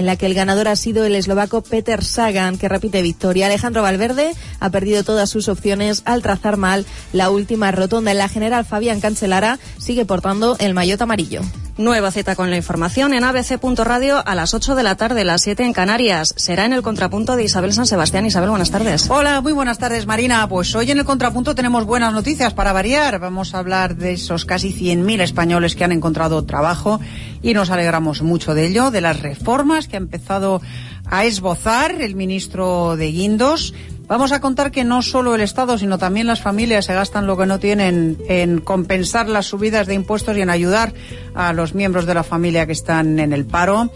en 0.00 0.06
la 0.06 0.16
que 0.16 0.24
el 0.24 0.32
ganador 0.32 0.66
ha 0.66 0.76
sido 0.76 1.04
el 1.04 1.14
eslovaco 1.14 1.60
Peter 1.60 2.02
Sagan, 2.02 2.56
que 2.56 2.70
repite 2.70 3.02
victoria. 3.02 3.44
Alejandro 3.44 3.82
Valverde 3.82 4.32
ha 4.58 4.70
perdido 4.70 5.04
todas 5.04 5.28
sus 5.28 5.46
opciones 5.48 6.00
al 6.06 6.22
trazar 6.22 6.56
mal 6.56 6.86
la 7.12 7.28
última 7.28 7.70
rotonda. 7.70 8.10
En 8.10 8.16
la 8.16 8.30
general, 8.30 8.64
Fabián 8.64 9.02
Cancelara 9.02 9.58
sigue 9.76 10.06
portando 10.06 10.56
el 10.58 10.72
maillot 10.72 11.02
amarillo. 11.02 11.42
Nueva 11.80 12.10
cita 12.10 12.36
con 12.36 12.50
la 12.50 12.58
información 12.58 13.14
en 13.14 13.24
abc.radio 13.24 14.22
a 14.26 14.34
las 14.34 14.52
8 14.52 14.74
de 14.74 14.82
la 14.82 14.96
tarde, 14.96 15.24
las 15.24 15.40
7 15.40 15.64
en 15.64 15.72
Canarias. 15.72 16.34
Será 16.36 16.66
en 16.66 16.74
el 16.74 16.82
contrapunto 16.82 17.36
de 17.36 17.44
Isabel 17.44 17.72
San 17.72 17.86
Sebastián. 17.86 18.26
Isabel, 18.26 18.50
buenas 18.50 18.70
tardes. 18.70 19.08
Hola, 19.08 19.40
muy 19.40 19.52
buenas 19.52 19.78
tardes, 19.78 20.06
Marina. 20.06 20.46
Pues 20.46 20.74
hoy 20.74 20.90
en 20.90 20.98
el 20.98 21.06
contrapunto 21.06 21.54
tenemos 21.54 21.86
buenas 21.86 22.12
noticias 22.12 22.52
para 22.52 22.74
variar. 22.74 23.18
Vamos 23.18 23.54
a 23.54 23.60
hablar 23.60 23.96
de 23.96 24.12
esos 24.12 24.44
casi 24.44 24.74
100.000 24.74 25.22
españoles 25.22 25.74
que 25.74 25.82
han 25.82 25.92
encontrado 25.92 26.44
trabajo 26.44 27.00
y 27.40 27.54
nos 27.54 27.70
alegramos 27.70 28.20
mucho 28.20 28.52
de 28.52 28.66
ello, 28.66 28.90
de 28.90 29.00
las 29.00 29.20
reformas 29.20 29.88
que 29.88 29.96
ha 29.96 30.00
empezado 30.00 30.60
a 31.06 31.24
esbozar 31.24 31.92
el 31.92 32.14
ministro 32.14 32.96
de 32.98 33.10
Guindos. 33.10 33.72
Vamos 34.10 34.32
a 34.32 34.40
contar 34.40 34.72
que 34.72 34.82
no 34.82 35.02
solo 35.02 35.36
el 35.36 35.40
Estado, 35.40 35.78
sino 35.78 35.96
también 35.96 36.26
las 36.26 36.40
familias 36.40 36.86
se 36.86 36.94
gastan 36.94 37.28
lo 37.28 37.36
que 37.36 37.46
no 37.46 37.60
tienen 37.60 38.18
en 38.26 38.60
compensar 38.60 39.28
las 39.28 39.46
subidas 39.46 39.86
de 39.86 39.94
impuestos 39.94 40.36
y 40.36 40.40
en 40.40 40.50
ayudar 40.50 40.92
a 41.32 41.52
los 41.52 41.76
miembros 41.76 42.06
de 42.06 42.14
la 42.14 42.24
familia 42.24 42.66
que 42.66 42.72
están 42.72 43.20
en 43.20 43.32
el 43.32 43.44
paro. 43.44 43.92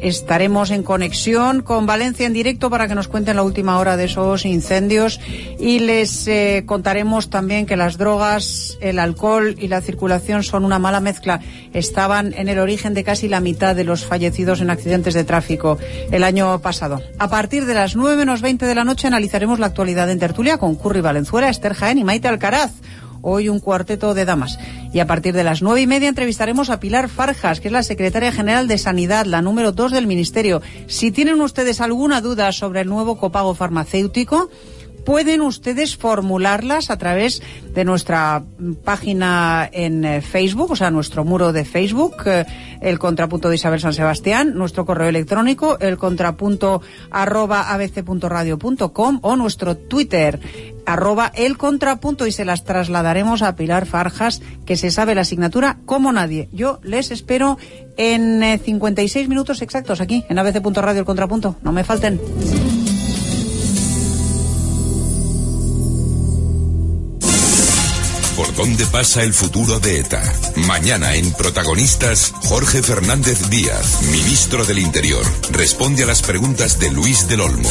Estaremos 0.00 0.70
en 0.70 0.82
conexión 0.82 1.62
con 1.62 1.86
Valencia 1.86 2.26
en 2.26 2.32
directo 2.32 2.70
para 2.70 2.88
que 2.88 2.94
nos 2.94 3.08
cuenten 3.08 3.36
la 3.36 3.42
última 3.42 3.78
hora 3.78 3.96
de 3.96 4.04
esos 4.04 4.44
incendios 4.44 5.20
y 5.58 5.80
les 5.80 6.26
eh, 6.26 6.64
contaremos 6.66 7.30
también 7.30 7.66
que 7.66 7.76
las 7.76 7.98
drogas, 7.98 8.78
el 8.80 8.98
alcohol 8.98 9.54
y 9.58 9.68
la 9.68 9.80
circulación 9.80 10.42
son 10.42 10.64
una 10.64 10.78
mala 10.78 11.00
mezcla. 11.00 11.40
Estaban 11.72 12.32
en 12.34 12.48
el 12.48 12.58
origen 12.58 12.94
de 12.94 13.04
casi 13.04 13.28
la 13.28 13.40
mitad 13.40 13.76
de 13.76 13.84
los 13.84 14.04
fallecidos 14.04 14.60
en 14.60 14.70
accidentes 14.70 15.14
de 15.14 15.24
tráfico 15.24 15.78
el 16.10 16.24
año 16.24 16.60
pasado. 16.60 17.02
A 17.18 17.28
partir 17.28 17.66
de 17.66 17.74
las 17.74 17.96
9 17.96 18.16
menos 18.16 18.40
20 18.40 18.66
de 18.66 18.74
la 18.74 18.84
noche 18.84 19.06
analizaremos 19.06 19.58
la 19.58 19.66
actualidad 19.66 20.10
en 20.10 20.18
tertulia 20.18 20.58
con 20.58 20.76
Curry 20.76 21.00
Valenzuela, 21.00 21.48
Esther 21.48 21.74
Jaén 21.74 21.98
y 21.98 22.04
Maite 22.04 22.28
Alcaraz 22.28 22.72
hoy 23.22 23.48
un 23.48 23.60
cuarteto 23.60 24.14
de 24.14 24.24
damas. 24.24 24.58
Y 24.92 25.00
a 25.00 25.06
partir 25.06 25.34
de 25.34 25.44
las 25.44 25.62
nueve 25.62 25.80
y 25.80 25.86
media 25.86 26.08
entrevistaremos 26.08 26.70
a 26.70 26.80
Pilar 26.80 27.08
Farjas, 27.08 27.60
que 27.60 27.68
es 27.68 27.72
la 27.72 27.82
secretaria 27.82 28.32
general 28.32 28.68
de 28.68 28.78
Sanidad, 28.78 29.26
la 29.26 29.42
número 29.42 29.72
dos 29.72 29.92
del 29.92 30.06
Ministerio. 30.06 30.62
Si 30.86 31.10
tienen 31.10 31.40
ustedes 31.40 31.80
alguna 31.80 32.20
duda 32.20 32.52
sobre 32.52 32.80
el 32.80 32.88
nuevo 32.88 33.18
copago 33.18 33.54
farmacéutico, 33.54 34.50
pueden 35.04 35.40
ustedes 35.40 35.96
formularlas 35.96 36.90
a 36.90 36.98
través 36.98 37.42
de 37.74 37.84
nuestra 37.84 38.42
página 38.84 39.68
en 39.72 40.04
eh, 40.04 40.20
Facebook, 40.20 40.72
o 40.72 40.76
sea, 40.76 40.90
nuestro 40.90 41.24
muro 41.24 41.52
de 41.52 41.64
Facebook, 41.64 42.22
eh, 42.26 42.44
el 42.80 42.98
contrapunto 42.98 43.48
de 43.48 43.56
Isabel 43.56 43.80
San 43.80 43.92
Sebastián, 43.92 44.54
nuestro 44.54 44.84
correo 44.84 45.08
electrónico, 45.08 45.78
el 45.78 45.98
contrapunto 45.98 46.82
arroba 47.10 47.72
abc.radio.com 47.72 49.18
o 49.22 49.36
nuestro 49.36 49.76
Twitter, 49.76 50.40
arroba 50.86 51.30
el 51.34 51.56
contrapunto 51.56 52.26
y 52.26 52.32
se 52.32 52.44
las 52.44 52.64
trasladaremos 52.64 53.42
a 53.42 53.56
Pilar 53.56 53.86
Farjas, 53.86 54.42
que 54.66 54.76
se 54.76 54.90
sabe 54.90 55.14
la 55.14 55.22
asignatura 55.22 55.78
como 55.86 56.12
nadie. 56.12 56.48
Yo 56.52 56.80
les 56.82 57.10
espero 57.10 57.58
en 57.96 58.58
56 58.58 59.24
eh, 59.24 59.28
minutos 59.28 59.62
exactos 59.62 60.00
aquí, 60.00 60.24
en 60.28 60.38
abc.radio 60.38 61.00
el 61.00 61.06
contrapunto. 61.06 61.56
No 61.62 61.72
me 61.72 61.84
falten. 61.84 62.20
Dónde 68.60 68.84
pasa 68.84 69.22
el 69.22 69.32
futuro 69.32 69.80
de 69.80 70.00
ETA. 70.00 70.22
Mañana 70.66 71.14
en 71.14 71.32
Protagonistas, 71.32 72.34
Jorge 72.42 72.82
Fernández 72.82 73.48
Díaz, 73.48 74.02
ministro 74.12 74.66
del 74.66 74.80
Interior, 74.80 75.24
responde 75.50 76.02
a 76.02 76.06
las 76.06 76.20
preguntas 76.20 76.78
de 76.78 76.90
Luis 76.90 77.26
del 77.26 77.40
Olmo. 77.40 77.70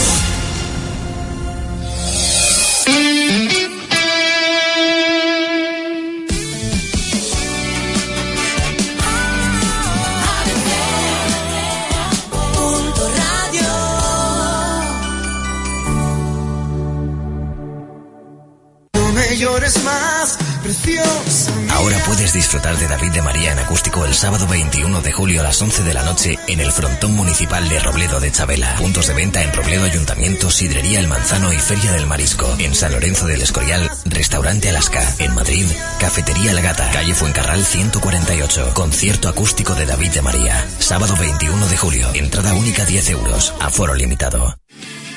Ahora 21.80 21.98
puedes 22.06 22.34
disfrutar 22.34 22.78
de 22.78 22.88
David 22.88 23.12
de 23.12 23.22
María 23.22 23.54
en 23.54 23.60
acústico 23.60 24.06
el 24.06 24.14
sábado 24.14 24.48
21 24.48 25.02
de 25.02 25.12
julio 25.14 25.40
a 25.40 25.44
las 25.44 25.62
11 25.62 25.84
de 25.84 25.94
la 25.94 26.04
noche 26.04 26.38
en 26.48 26.60
el 26.60 26.72
frontón 26.72 27.14
municipal 27.14 27.70
de 27.70 27.80
Robledo 27.80 28.20
de 28.20 28.32
Chabela. 28.32 28.76
Puntos 28.76 29.08
de 29.08 29.14
venta 29.14 29.42
en 29.42 29.54
Robledo 29.54 29.86
Ayuntamiento, 29.86 30.52
Sidrería 30.52 31.00
El 31.00 31.08
Manzano 31.08 31.54
y 31.54 31.58
Feria 31.58 31.94
del 31.94 32.06
Marisco. 32.06 32.54
En 32.60 32.76
San 32.76 32.92
Lorenzo 32.92 33.28
del 33.28 33.42
Escorial, 33.42 33.90
Restaurante 34.06 34.70
Alaska. 34.70 35.16
En 35.20 35.34
Madrid, 35.34 35.66
Cafetería 36.00 36.54
La 36.54 36.62
Gata, 36.62 36.92
calle 36.92 37.16
Fuencarral 37.16 37.64
148. 37.64 38.74
Concierto 38.74 39.30
acústico 39.30 39.74
de 39.74 39.86
David 39.86 40.12
de 40.12 40.22
María. 40.22 40.68
Sábado 40.80 41.16
21 41.18 41.68
de 41.68 41.78
julio. 41.78 42.10
Entrada 42.14 42.54
única 42.56 42.84
10 42.84 43.10
euros. 43.12 43.54
Aforo 43.62 43.96
limitado. 43.96 44.59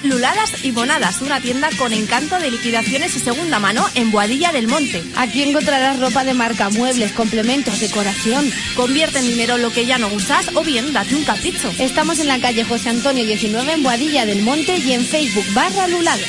Luladas 0.04 0.64
y 0.64 0.70
Bonadas, 0.72 1.20
una 1.22 1.40
tienda 1.40 1.70
con 1.78 1.92
encanto 1.92 2.38
de 2.38 2.50
liquidaciones 2.50 3.14
y 3.16 3.20
segunda 3.20 3.58
mano 3.58 3.86
en 3.94 4.10
Boadilla 4.10 4.52
del 4.52 4.68
Monte. 4.68 5.02
Aquí 5.16 5.42
encontrarás 5.42 6.00
ropa 6.00 6.24
de 6.24 6.34
marca, 6.34 6.70
muebles, 6.70 7.12
complementos, 7.12 7.80
decoración. 7.80 8.50
Convierte 8.74 9.18
en 9.18 9.26
dinero 9.26 9.58
lo 9.58 9.72
que 9.72 9.86
ya 9.86 9.98
no 9.98 10.08
usas 10.08 10.54
o 10.54 10.62
bien 10.62 10.92
date 10.92 11.14
un 11.14 11.24
capricho. 11.24 11.72
Estamos 11.78 12.18
en 12.18 12.28
la 12.28 12.40
calle 12.40 12.64
José 12.64 12.88
Antonio 12.88 13.24
19 13.24 13.72
en 13.72 13.82
Boadilla 13.82 14.26
del 14.26 14.42
Monte 14.42 14.76
y 14.76 14.92
en 14.92 15.04
Facebook 15.04 15.46
barra 15.54 15.86
Luladas. 15.88 16.20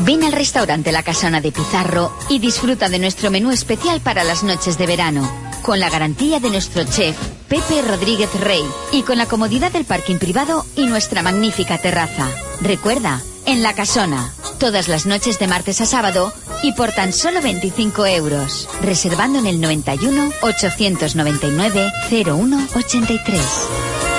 Ven 0.00 0.22
al 0.22 0.32
restaurante 0.32 0.92
La 0.92 1.02
Casona 1.02 1.40
de 1.40 1.50
Pizarro 1.50 2.16
y 2.28 2.38
disfruta 2.38 2.88
de 2.88 2.98
nuestro 2.98 3.30
menú 3.30 3.50
especial 3.50 4.00
para 4.00 4.22
las 4.22 4.44
noches 4.44 4.76
de 4.76 4.86
verano, 4.86 5.30
con 5.62 5.80
la 5.80 5.88
garantía 5.88 6.40
de 6.40 6.50
nuestro 6.50 6.84
chef 6.84 7.16
Pepe 7.54 7.82
Rodríguez 7.82 8.34
Rey 8.40 8.64
y 8.90 9.04
con 9.04 9.16
la 9.16 9.26
comodidad 9.26 9.70
del 9.70 9.84
parking 9.84 10.18
privado 10.18 10.66
y 10.74 10.86
nuestra 10.86 11.22
magnífica 11.22 11.78
terraza. 11.78 12.28
Recuerda, 12.60 13.22
en 13.46 13.62
La 13.62 13.76
Casona, 13.76 14.32
todas 14.58 14.88
las 14.88 15.06
noches 15.06 15.38
de 15.38 15.46
martes 15.46 15.80
a 15.80 15.86
sábado 15.86 16.32
y 16.64 16.72
por 16.72 16.90
tan 16.90 17.12
solo 17.12 17.40
25 17.40 18.06
euros, 18.06 18.68
reservando 18.82 19.38
en 19.38 19.46
el 19.46 19.60
91 19.60 20.32
899 20.42 21.92
0183. 22.10 24.13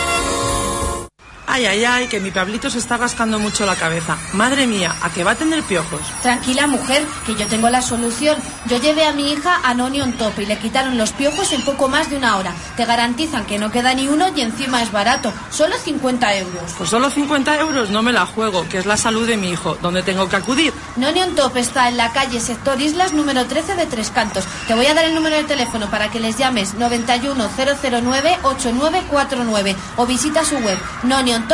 Ay, 1.56 1.66
ay, 1.68 1.86
ay, 1.86 2.08
que 2.08 2.20
mi 2.20 2.32
Pablito 2.32 2.70
se 2.70 2.80
está 2.80 2.98
gastando 2.98 3.40
mucho 3.40 3.66
la 3.66 3.78
cabeza. 3.78 4.18
Madre 4.34 4.68
mía, 4.68 4.94
¿a 5.02 5.10
qué 5.10 5.24
va 5.24 5.32
a 5.32 5.36
tener 5.36 5.64
piojos? 5.64 6.02
Tranquila, 6.22 6.68
mujer, 6.68 7.08
que 7.26 7.34
yo 7.36 7.48
tengo 7.48 7.70
la 7.70 7.82
solución. 7.82 8.38
Yo 8.66 8.78
llevé 8.78 9.06
a 9.06 9.14
mi 9.14 9.32
hija 9.32 9.62
a 9.64 9.74
Nonion 9.74 10.12
Top 10.18 10.38
y 10.38 10.46
le 10.46 10.60
quitaron 10.60 10.98
los 10.98 11.14
piojos 11.14 11.54
en 11.54 11.64
poco 11.64 11.88
más 11.88 12.10
de 12.10 12.18
una 12.18 12.36
hora. 12.36 12.54
Te 12.76 12.84
garantizan 12.84 13.46
que 13.46 13.58
no 13.58 13.72
queda 13.72 13.94
ni 13.94 14.10
uno 14.10 14.28
y 14.36 14.42
encima 14.42 14.84
es 14.84 14.92
barato. 14.92 15.32
Solo 15.50 15.78
50 15.78 16.36
euros. 16.36 16.74
Pues 16.78 16.90
solo 16.90 17.10
50 17.10 17.58
euros 17.62 17.90
no 17.90 18.04
me 18.04 18.12
la 18.12 18.26
juego, 18.26 18.68
que 18.68 18.80
es 18.80 18.86
la 18.86 18.98
salud 18.98 19.26
de 19.26 19.38
mi 19.38 19.52
hijo. 19.52 19.78
¿Dónde 19.82 20.04
tengo 20.04 20.28
que 20.28 20.36
acudir? 20.36 20.74
Nonion 20.98 21.36
Top 21.36 21.56
está 21.56 21.88
en 21.88 21.96
la 21.96 22.12
calle 22.12 22.42
Sector 22.42 22.82
Islas 22.82 23.14
número 23.14 23.46
13 23.46 23.76
de 23.76 23.86
Tres 23.86 24.10
Cantos. 24.10 24.44
Te 24.68 24.74
voy 24.74 24.88
a 24.88 24.94
dar 24.94 25.06
el 25.06 25.16
número 25.16 25.38
de 25.38 25.46
teléfono 25.46 25.90
para 25.90 26.12
que 26.12 26.20
les 26.20 26.38
llames 26.38 26.74
91 26.74 27.50
009 27.58 28.40
8949 28.44 29.76
o 29.96 30.06
visita 30.06 30.44
su 30.44 30.58
web 30.58 30.78
nonion 31.04 31.45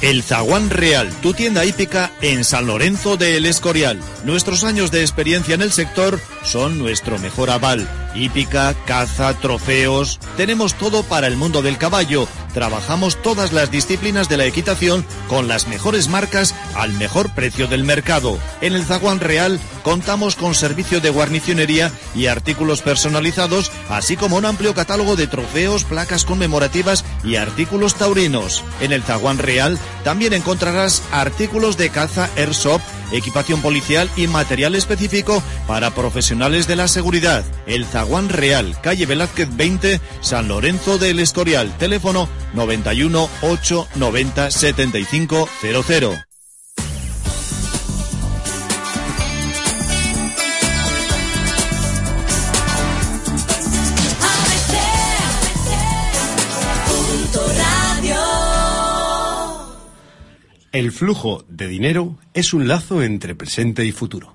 El 0.00 0.22
Zaguán 0.22 0.70
Real, 0.70 1.08
tu 1.22 1.32
tienda 1.32 1.64
hípica 1.64 2.10
en 2.22 2.44
San 2.44 2.66
Lorenzo 2.66 3.16
de 3.16 3.36
El 3.36 3.46
Escorial. 3.46 4.00
Nuestros 4.24 4.64
años 4.64 4.90
de 4.90 5.00
experiencia 5.00 5.54
en 5.54 5.62
el 5.62 5.70
sector 5.70 6.18
son 6.42 6.78
nuestro 6.78 7.18
mejor 7.18 7.50
aval. 7.50 7.86
Hípica, 8.14 8.74
caza, 8.86 9.34
trofeos. 9.34 10.20
Tenemos 10.36 10.74
todo 10.74 11.02
para 11.02 11.26
el 11.26 11.36
mundo 11.36 11.62
del 11.62 11.78
caballo. 11.78 12.28
Trabajamos 12.52 13.20
todas 13.22 13.52
las 13.52 13.70
disciplinas 13.70 14.28
de 14.28 14.36
la 14.36 14.44
equitación 14.44 15.06
con 15.28 15.48
las 15.48 15.68
mejores 15.68 16.08
marcas 16.08 16.54
al 16.74 16.92
mejor 16.92 17.30
precio 17.30 17.66
del 17.66 17.84
mercado. 17.84 18.38
En 18.60 18.74
el 18.74 18.84
Zaguán 18.84 19.20
Real 19.20 19.58
contamos 19.82 20.36
con 20.36 20.54
servicio 20.54 21.00
de 21.00 21.10
guarnicionería 21.10 21.90
y 22.14 22.26
artículos 22.26 22.82
personalizados, 22.82 23.72
así 23.88 24.16
como 24.16 24.36
un 24.36 24.44
amplio 24.44 24.74
catálogo 24.74 25.16
de 25.16 25.26
trofeos, 25.26 25.84
placas 25.84 26.24
conmemorativas 26.24 27.04
y 27.24 27.36
artículos 27.36 27.94
taurinos. 27.94 28.62
En 28.80 28.92
el 28.92 29.02
Zaguán 29.02 29.38
Real 29.38 29.78
también 30.04 30.34
encontrarás 30.34 31.02
artículos 31.10 31.76
de 31.78 31.88
caza 31.88 32.28
Airsoft, 32.36 32.82
equipación 33.12 33.62
policial 33.62 34.10
y 34.16 34.26
material 34.26 34.74
específico 34.74 35.42
para 35.66 35.94
profesionales 35.94 36.66
de 36.66 36.76
la 36.76 36.88
seguridad. 36.88 37.44
El 37.66 37.86
Zaguán 37.86 38.28
Real, 38.28 38.80
calle 38.80 39.06
Velázquez 39.06 39.48
20, 39.56 40.00
San 40.20 40.48
Lorenzo 40.48 40.98
del 40.98 41.20
Escorial. 41.20 41.76
Teléfono 41.78 42.28
91 42.54 43.28
8 43.42 43.88
90 43.94 44.50
El 60.72 60.90
flujo 60.90 61.44
de 61.48 61.68
dinero 61.68 62.16
es 62.32 62.54
un 62.54 62.66
lazo 62.66 63.02
entre 63.02 63.34
presente 63.34 63.84
y 63.84 63.92
futuro. 63.92 64.34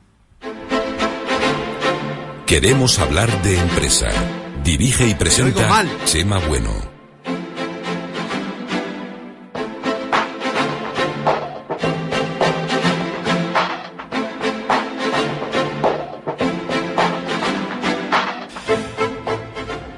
Queremos 2.46 3.00
hablar 3.00 3.42
de 3.42 3.58
empresa. 3.58 4.08
Dirige 4.64 5.08
y 5.08 5.16
presenta 5.16 5.84
Chema 6.06 6.38
Bueno. 6.48 6.72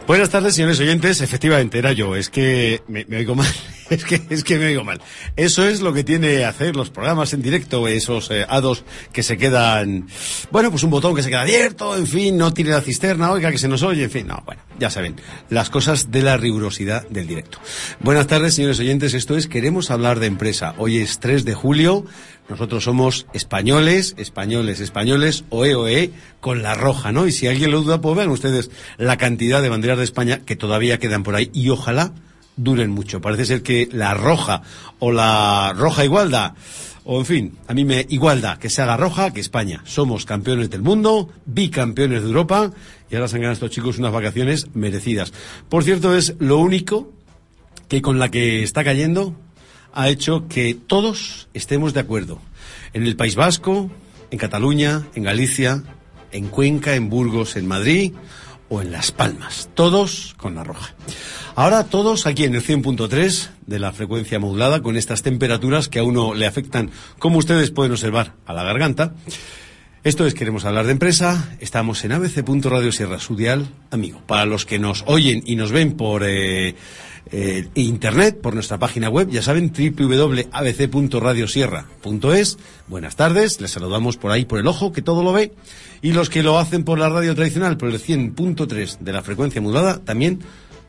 Buenas 0.07 0.30
tardes, 0.30 0.56
señores 0.56 0.80
oyentes. 0.80 1.19
Efectivamente, 1.19 1.77
era 1.77 1.92
yo. 1.92 2.15
Es 2.15 2.30
que 2.30 2.81
me, 2.88 3.03
me 3.09 3.18
oigo 3.18 3.35
mal. 3.35 3.45
Es 4.00 4.06
que, 4.06 4.21
es 4.30 4.44
que 4.44 4.57
me 4.57 4.68
oigo 4.68 4.83
mal. 4.83 5.01
Eso 5.36 5.65
es 5.68 5.81
lo 5.81 5.94
que 5.94 6.03
tiene 6.03 6.45
hacer 6.45 6.75
los 6.75 6.89
programas 6.89 7.33
en 7.33 7.41
directo, 7.41 7.88
esos 7.88 8.30
eh, 8.30 8.45
que 9.12 9.24
se 9.24 9.38
quedan, 9.38 10.07
bueno, 10.51 10.69
pues 10.69 10.83
un 10.83 10.91
botón 10.91 11.15
que 11.15 11.24
se 11.24 11.30
queda 11.30 11.41
abierto, 11.41 11.97
en 11.97 12.06
fin, 12.06 12.38
no 12.38 12.53
tiene 12.53 12.71
la 12.71 12.81
cisterna, 12.81 13.31
oiga, 13.31 13.51
que 13.51 13.57
se 13.57 13.68
nos 13.68 13.81
oye, 13.81 14.03
en 14.03 14.12
fin, 14.12 14.27
no, 14.27 14.44
bueno, 14.45 14.62
ya 14.80 14.89
saben, 14.89 15.15
las 15.50 15.69
cosas 15.69 16.12
de 16.12 16.21
la 16.21 16.38
rigurosidad 16.38 17.07
del 17.09 17.27
directo. 17.27 17.57
Buenas 18.00 18.27
tardes, 18.27 18.53
señores 18.53 18.80
oyentes. 18.80 19.13
Esto 19.13 19.36
es 19.36 19.47
Queremos 19.47 19.89
hablar 19.92 20.19
de 20.19 20.27
empresa. 20.27 20.75
Hoy 20.77 21.00
es 21.00 21.19
3 21.19 21.45
de 21.45 21.56
julio. 21.56 22.06
Nosotros 22.47 22.83
somos 22.83 23.27
españoles, 23.33 24.15
españoles, 24.18 24.80
españoles, 24.80 25.44
oe, 25.50 25.75
oe, 25.75 26.12
con 26.39 26.63
la 26.63 26.74
roja, 26.74 27.12
¿no? 27.12 27.27
Y 27.27 27.31
si 27.31 27.47
alguien 27.47 27.71
lo 27.71 27.81
duda, 27.81 28.01
pues 28.01 28.15
vean 28.15 28.30
ustedes 28.30 28.71
la 28.97 29.18
cantidad 29.18 29.62
de 29.62 29.69
banderas 29.69 29.97
de 29.97 30.03
España 30.03 30.42
que 30.45 30.56
todavía 30.56 30.97
quedan 30.97 31.24
por 31.24 31.35
ahí 31.35 31.51
y 31.53 31.69
ojalá 31.69 32.13
duren 32.55 32.91
mucho. 32.91 33.21
Parece 33.21 33.45
ser 33.45 33.63
que 33.63 33.89
la 33.91 34.13
roja 34.13 34.61
o 34.99 35.11
la 35.11 35.73
roja 35.75 36.05
igualda, 36.05 36.55
o 37.03 37.19
en 37.19 37.25
fin, 37.25 37.57
a 37.67 37.73
mí 37.73 37.85
me 37.85 38.05
igualda 38.09 38.59
que 38.59 38.69
se 38.69 38.81
haga 38.81 38.97
roja 38.97 39.31
que 39.31 39.39
España. 39.39 39.81
Somos 39.85 40.25
campeones 40.25 40.69
del 40.69 40.81
mundo, 40.81 41.29
bicampeones 41.45 42.21
de 42.21 42.27
Europa 42.27 42.71
y 43.09 43.15
ahora 43.15 43.27
se 43.27 43.35
han 43.35 43.41
ganado 43.41 43.53
estos 43.53 43.71
chicos 43.71 43.97
unas 43.97 44.11
vacaciones 44.11 44.67
merecidas. 44.75 45.33
Por 45.69 45.83
cierto, 45.83 46.15
es 46.15 46.35
lo 46.39 46.57
único 46.57 47.11
que 47.87 48.01
con 48.01 48.19
la 48.19 48.29
que 48.29 48.61
está 48.61 48.83
cayendo 48.83 49.35
ha 49.93 50.09
hecho 50.09 50.47
que 50.47 50.75
todos 50.75 51.49
estemos 51.53 51.93
de 51.93 52.01
acuerdo. 52.01 52.39
En 52.93 53.03
el 53.03 53.15
País 53.15 53.35
Vasco, 53.35 53.89
en 54.29 54.37
Cataluña, 54.37 55.07
en 55.15 55.23
Galicia, 55.23 55.83
en 56.31 56.47
Cuenca, 56.47 56.95
en 56.95 57.09
Burgos, 57.09 57.55
en 57.55 57.67
Madrid 57.67 58.13
o 58.69 58.81
en 58.81 58.92
Las 58.92 59.12
Palmas. 59.12 59.69
Todos 59.74 60.36
con 60.38 60.56
la 60.56 60.63
roja. 60.63 60.95
Ahora 61.56 61.83
todos 61.83 62.25
aquí 62.25 62.45
en 62.45 62.56
el 62.56 62.63
100.3 62.63 63.50
de 63.66 63.80
la 63.80 63.92
frecuencia 63.92 64.39
modulada 64.39 64.81
con 64.81 64.95
estas 64.95 65.24
temperaturas 65.24 65.89
que 65.89 66.00
a 66.00 66.04
uno 66.04 66.33
le 66.33 66.48
afectan, 66.48 66.92
como 67.18 67.38
ustedes 67.38 67.71
pueden 67.71 67.92
observar, 67.92 68.33
a 68.45 68.54
la 68.54 68.63
garganta. 68.63 69.13
Esto 70.04 70.25
es 70.25 70.33
Queremos 70.33 70.63
hablar 70.63 70.86
de 70.86 70.94
empresa. 70.94 71.57
Estamos 71.60 72.06
en 72.06 72.13
abc.radio 72.13 72.92
Sierra 72.94 73.19
Sudial, 73.19 73.68
amigo. 73.92 74.21
Para 74.25 74.45
los 74.45 74.66
que 74.66 74.80
nos 74.80 75.04
oyen 75.07 75.44
y 75.45 75.57
nos 75.57 75.74
ven 75.74 75.98
por 75.98 76.24
eh, 76.25 76.75
eh, 77.31 77.67
internet, 77.75 78.39
por 78.41 78.53
nuestra 78.53 78.79
página 78.79 79.09
web, 79.09 79.29
ya 79.29 79.41
saben, 79.41 79.71
www.abc.radiosierra.es. 79.71 82.57
Buenas 82.87 83.15
tardes, 83.15 83.61
les 83.61 83.71
saludamos 83.71 84.17
por 84.17 84.31
ahí 84.31 84.43
por 84.45 84.59
el 84.59 84.67
ojo, 84.67 84.91
que 84.91 85.01
todo 85.01 85.23
lo 85.23 85.33
ve. 85.33 85.53
Y 86.01 86.13
los 86.13 86.29
que 86.29 86.43
lo 86.43 86.57
hacen 86.57 86.83
por 86.83 86.97
la 86.97 87.09
radio 87.09 87.35
tradicional, 87.35 87.77
por 87.77 87.89
el 87.89 88.01
100.3 88.01 88.99
de 88.99 89.13
la 89.13 89.21
frecuencia 89.21 89.61
modulada, 89.61 89.99
también 89.99 90.39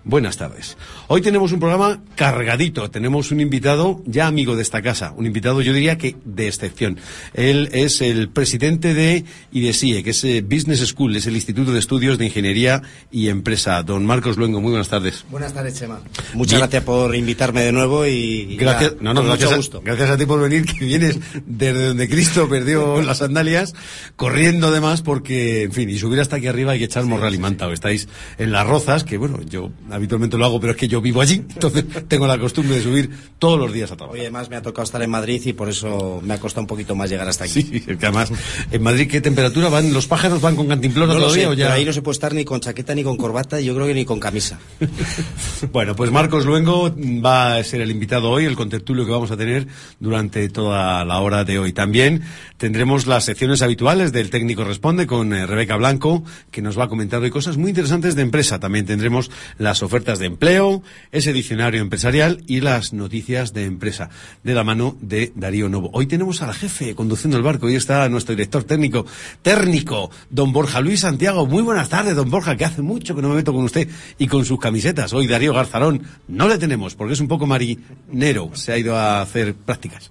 Buenas 0.02 0.38
tardes. 0.38 0.78
Hoy 1.08 1.20
tenemos 1.20 1.52
un 1.52 1.60
programa 1.60 2.00
cargadito. 2.14 2.90
Tenemos 2.90 3.30
un 3.32 3.40
invitado 3.40 4.00
ya 4.06 4.26
amigo 4.26 4.56
de 4.56 4.62
esta 4.62 4.80
casa. 4.80 5.12
Un 5.14 5.26
invitado, 5.26 5.60
yo 5.60 5.74
diría 5.74 5.98
que 5.98 6.16
de 6.24 6.48
excepción. 6.48 6.98
Él 7.34 7.68
es 7.72 8.00
el 8.00 8.30
presidente 8.30 8.94
de 8.94 9.26
IDESIE, 9.52 10.02
que 10.02 10.10
es 10.10 10.24
eh, 10.24 10.40
Business 10.40 10.80
School, 10.86 11.16
es 11.16 11.26
el 11.26 11.34
Instituto 11.34 11.72
de 11.72 11.78
Estudios 11.78 12.16
de 12.16 12.24
Ingeniería 12.24 12.80
y 13.10 13.28
Empresa. 13.28 13.82
Don 13.82 14.06
Marcos 14.06 14.38
Luengo, 14.38 14.62
muy 14.62 14.70
buenas 14.70 14.88
tardes. 14.88 15.26
Buenas 15.30 15.52
tardes, 15.52 15.78
Chema. 15.78 16.00
Muchas 16.32 16.60
gracias 16.60 16.82
por 16.82 17.14
invitarme 17.14 17.60
de 17.60 17.72
nuevo 17.72 18.06
y. 18.06 18.56
Gracias, 18.56 18.94
no, 19.02 19.12
no, 19.12 19.22
gracias, 19.22 19.54
gusto. 19.54 19.82
gracias 19.84 20.08
a 20.08 20.16
ti 20.16 20.24
por 20.24 20.40
venir, 20.40 20.64
que 20.64 20.82
vienes 20.82 21.18
desde 21.44 21.88
donde 21.88 22.08
Cristo 22.08 22.48
perdió 22.48 23.02
las 23.02 23.18
sandalias, 23.18 23.74
corriendo 24.16 24.68
además, 24.68 25.02
porque, 25.02 25.64
en 25.64 25.72
fin, 25.72 25.90
y 25.90 25.98
subir 25.98 26.20
hasta 26.20 26.36
aquí 26.36 26.46
arriba 26.46 26.72
hay 26.72 26.78
que 26.78 26.86
echar 26.86 27.04
morral 27.04 27.34
y 27.34 27.38
manta. 27.38 27.66
O 27.66 27.72
estáis 27.72 28.08
en 28.38 28.50
las 28.50 28.66
rozas, 28.66 29.04
que 29.04 29.18
bueno, 29.18 29.40
yo 29.42 29.70
habitualmente 29.90 30.36
lo 30.36 30.44
hago, 30.44 30.60
pero 30.60 30.72
es 30.72 30.78
que 30.78 30.88
yo 30.88 31.00
vivo 31.00 31.20
allí, 31.20 31.34
entonces 31.54 31.84
tengo 32.08 32.26
la 32.26 32.38
costumbre 32.38 32.76
de 32.76 32.82
subir 32.82 33.10
todos 33.38 33.58
los 33.58 33.72
días 33.72 33.90
a 33.90 33.96
trabajar. 33.96 34.18
Hoy 34.18 34.20
además 34.22 34.50
me 34.50 34.56
ha 34.56 34.62
tocado 34.62 34.84
estar 34.84 35.02
en 35.02 35.10
Madrid 35.10 35.40
y 35.44 35.52
por 35.52 35.68
eso 35.68 36.20
me 36.24 36.34
ha 36.34 36.38
costado 36.38 36.62
un 36.62 36.66
poquito 36.66 36.94
más 36.94 37.10
llegar 37.10 37.28
hasta 37.28 37.44
aquí. 37.44 37.62
Sí, 37.62 37.84
es 37.86 37.96
que 37.96 38.06
además, 38.06 38.32
en 38.70 38.82
Madrid, 38.82 39.08
¿qué 39.08 39.20
temperatura 39.20 39.68
van? 39.68 39.92
¿Los 39.92 40.06
pájaros 40.06 40.40
van 40.40 40.56
con 40.56 40.68
cantimplora 40.68 41.14
no 41.14 41.20
todavía 41.20 41.44
sé, 41.44 41.48
o 41.48 41.52
ya? 41.54 41.66
Pero 41.66 41.76
ahí 41.76 41.84
no 41.84 41.92
se 41.92 42.02
puede 42.02 42.14
estar 42.14 42.34
ni 42.34 42.44
con 42.44 42.60
chaqueta, 42.60 42.94
ni 42.94 43.02
con 43.02 43.16
corbata, 43.16 43.60
y 43.60 43.64
yo 43.64 43.74
creo 43.74 43.86
que 43.86 43.94
ni 43.94 44.04
con 44.04 44.20
camisa. 44.20 44.58
bueno, 45.72 45.94
pues 45.96 46.10
Marcos 46.10 46.44
Luengo 46.44 46.94
va 47.24 47.56
a 47.56 47.64
ser 47.64 47.80
el 47.80 47.90
invitado 47.90 48.30
hoy, 48.30 48.44
el 48.44 48.56
contertulio 48.56 49.04
que 49.04 49.12
vamos 49.12 49.30
a 49.30 49.36
tener 49.36 49.66
durante 49.98 50.48
toda 50.48 51.04
la 51.04 51.20
hora 51.20 51.44
de 51.44 51.58
hoy. 51.58 51.72
También 51.72 52.22
tendremos 52.56 53.06
las 53.06 53.24
secciones 53.24 53.62
habituales 53.62 54.12
del 54.12 54.30
Técnico 54.30 54.64
Responde 54.64 55.06
con 55.06 55.32
eh, 55.32 55.46
Rebeca 55.46 55.76
Blanco, 55.76 56.24
que 56.50 56.62
nos 56.62 56.78
va 56.78 56.84
a 56.84 56.88
comentar 56.88 57.22
hoy 57.22 57.30
cosas 57.30 57.56
muy 57.56 57.70
interesantes 57.70 58.14
de 58.14 58.22
empresa. 58.22 58.58
También 58.58 58.86
tendremos 58.86 59.30
las 59.58 59.79
ofertas 59.82 60.18
de 60.18 60.26
empleo, 60.26 60.82
ese 61.12 61.32
diccionario 61.32 61.80
empresarial 61.80 62.42
y 62.46 62.60
las 62.60 62.92
noticias 62.92 63.52
de 63.52 63.64
empresa, 63.64 64.10
de 64.42 64.54
la 64.54 64.64
mano 64.64 64.96
de 65.00 65.32
Darío 65.34 65.68
Novo. 65.68 65.90
Hoy 65.92 66.06
tenemos 66.06 66.42
al 66.42 66.54
jefe 66.54 66.94
conduciendo 66.94 67.36
el 67.36 67.42
barco, 67.42 67.66
hoy 67.66 67.74
está 67.74 68.08
nuestro 68.08 68.34
director 68.34 68.64
técnico, 68.64 69.06
técnico, 69.42 70.10
don 70.30 70.52
Borja 70.52 70.80
Luis 70.80 71.00
Santiago. 71.00 71.46
Muy 71.46 71.62
buenas 71.62 71.88
tardes, 71.88 72.16
don 72.16 72.30
Borja, 72.30 72.56
que 72.56 72.64
hace 72.64 72.82
mucho 72.82 73.14
que 73.14 73.22
no 73.22 73.28
me 73.28 73.36
meto 73.36 73.52
con 73.52 73.64
usted 73.64 73.88
y 74.18 74.26
con 74.26 74.44
sus 74.44 74.58
camisetas. 74.58 75.12
Hoy 75.12 75.26
Darío 75.26 75.52
Garzarón 75.52 76.02
no 76.28 76.48
le 76.48 76.58
tenemos, 76.58 76.94
porque 76.94 77.14
es 77.14 77.20
un 77.20 77.28
poco 77.28 77.46
marinero, 77.46 78.50
se 78.54 78.72
ha 78.72 78.78
ido 78.78 78.96
a 78.96 79.22
hacer 79.22 79.54
prácticas. 79.54 80.10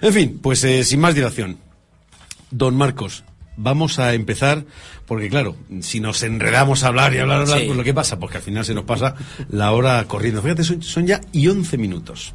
En 0.00 0.12
fin, 0.12 0.40
pues 0.42 0.64
eh, 0.64 0.84
sin 0.84 1.00
más 1.00 1.14
dilación. 1.14 1.58
Don 2.50 2.76
Marcos, 2.76 3.24
vamos 3.56 3.98
a 3.98 4.14
empezar, 4.14 4.64
porque 5.06 5.28
claro, 5.28 5.56
si 5.80 6.00
nos 6.00 6.22
enredamos 6.22 6.84
a 6.84 6.88
hablar 6.88 7.14
y 7.14 7.18
hablar, 7.18 7.42
hablar, 7.42 7.58
Sí. 7.60 7.64
pues 7.66 7.76
lo 7.76 7.84
que 7.84 7.94
pasa, 7.94 8.18
porque 8.18 8.38
al 8.38 8.42
final 8.42 8.64
se 8.64 8.74
nos 8.74 8.84
pasa 8.84 9.14
la 9.50 9.72
hora 9.72 10.02
corriendo. 10.08 10.42
Fíjate, 10.42 10.64
son, 10.64 10.82
son 10.82 11.06
ya 11.06 11.20
y 11.32 11.48
11 11.48 11.76
minutos. 11.78 12.34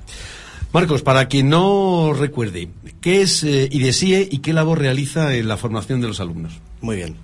Marcos, 0.74 1.02
para 1.02 1.28
quien 1.28 1.50
no 1.50 2.12
recuerde, 2.14 2.70
¿qué 3.00 3.22
es 3.22 3.44
eh, 3.44 3.70
IDESIE 3.72 4.28
y 4.30 4.40
qué 4.40 4.52
labor 4.54 4.80
realiza 4.80 5.34
en 5.34 5.48
la 5.48 5.56
formación 5.58 6.02
de 6.02 6.08
los 6.08 6.20
alumnos? 6.20 6.54
Muy 6.82 6.98
bien. 6.98 7.16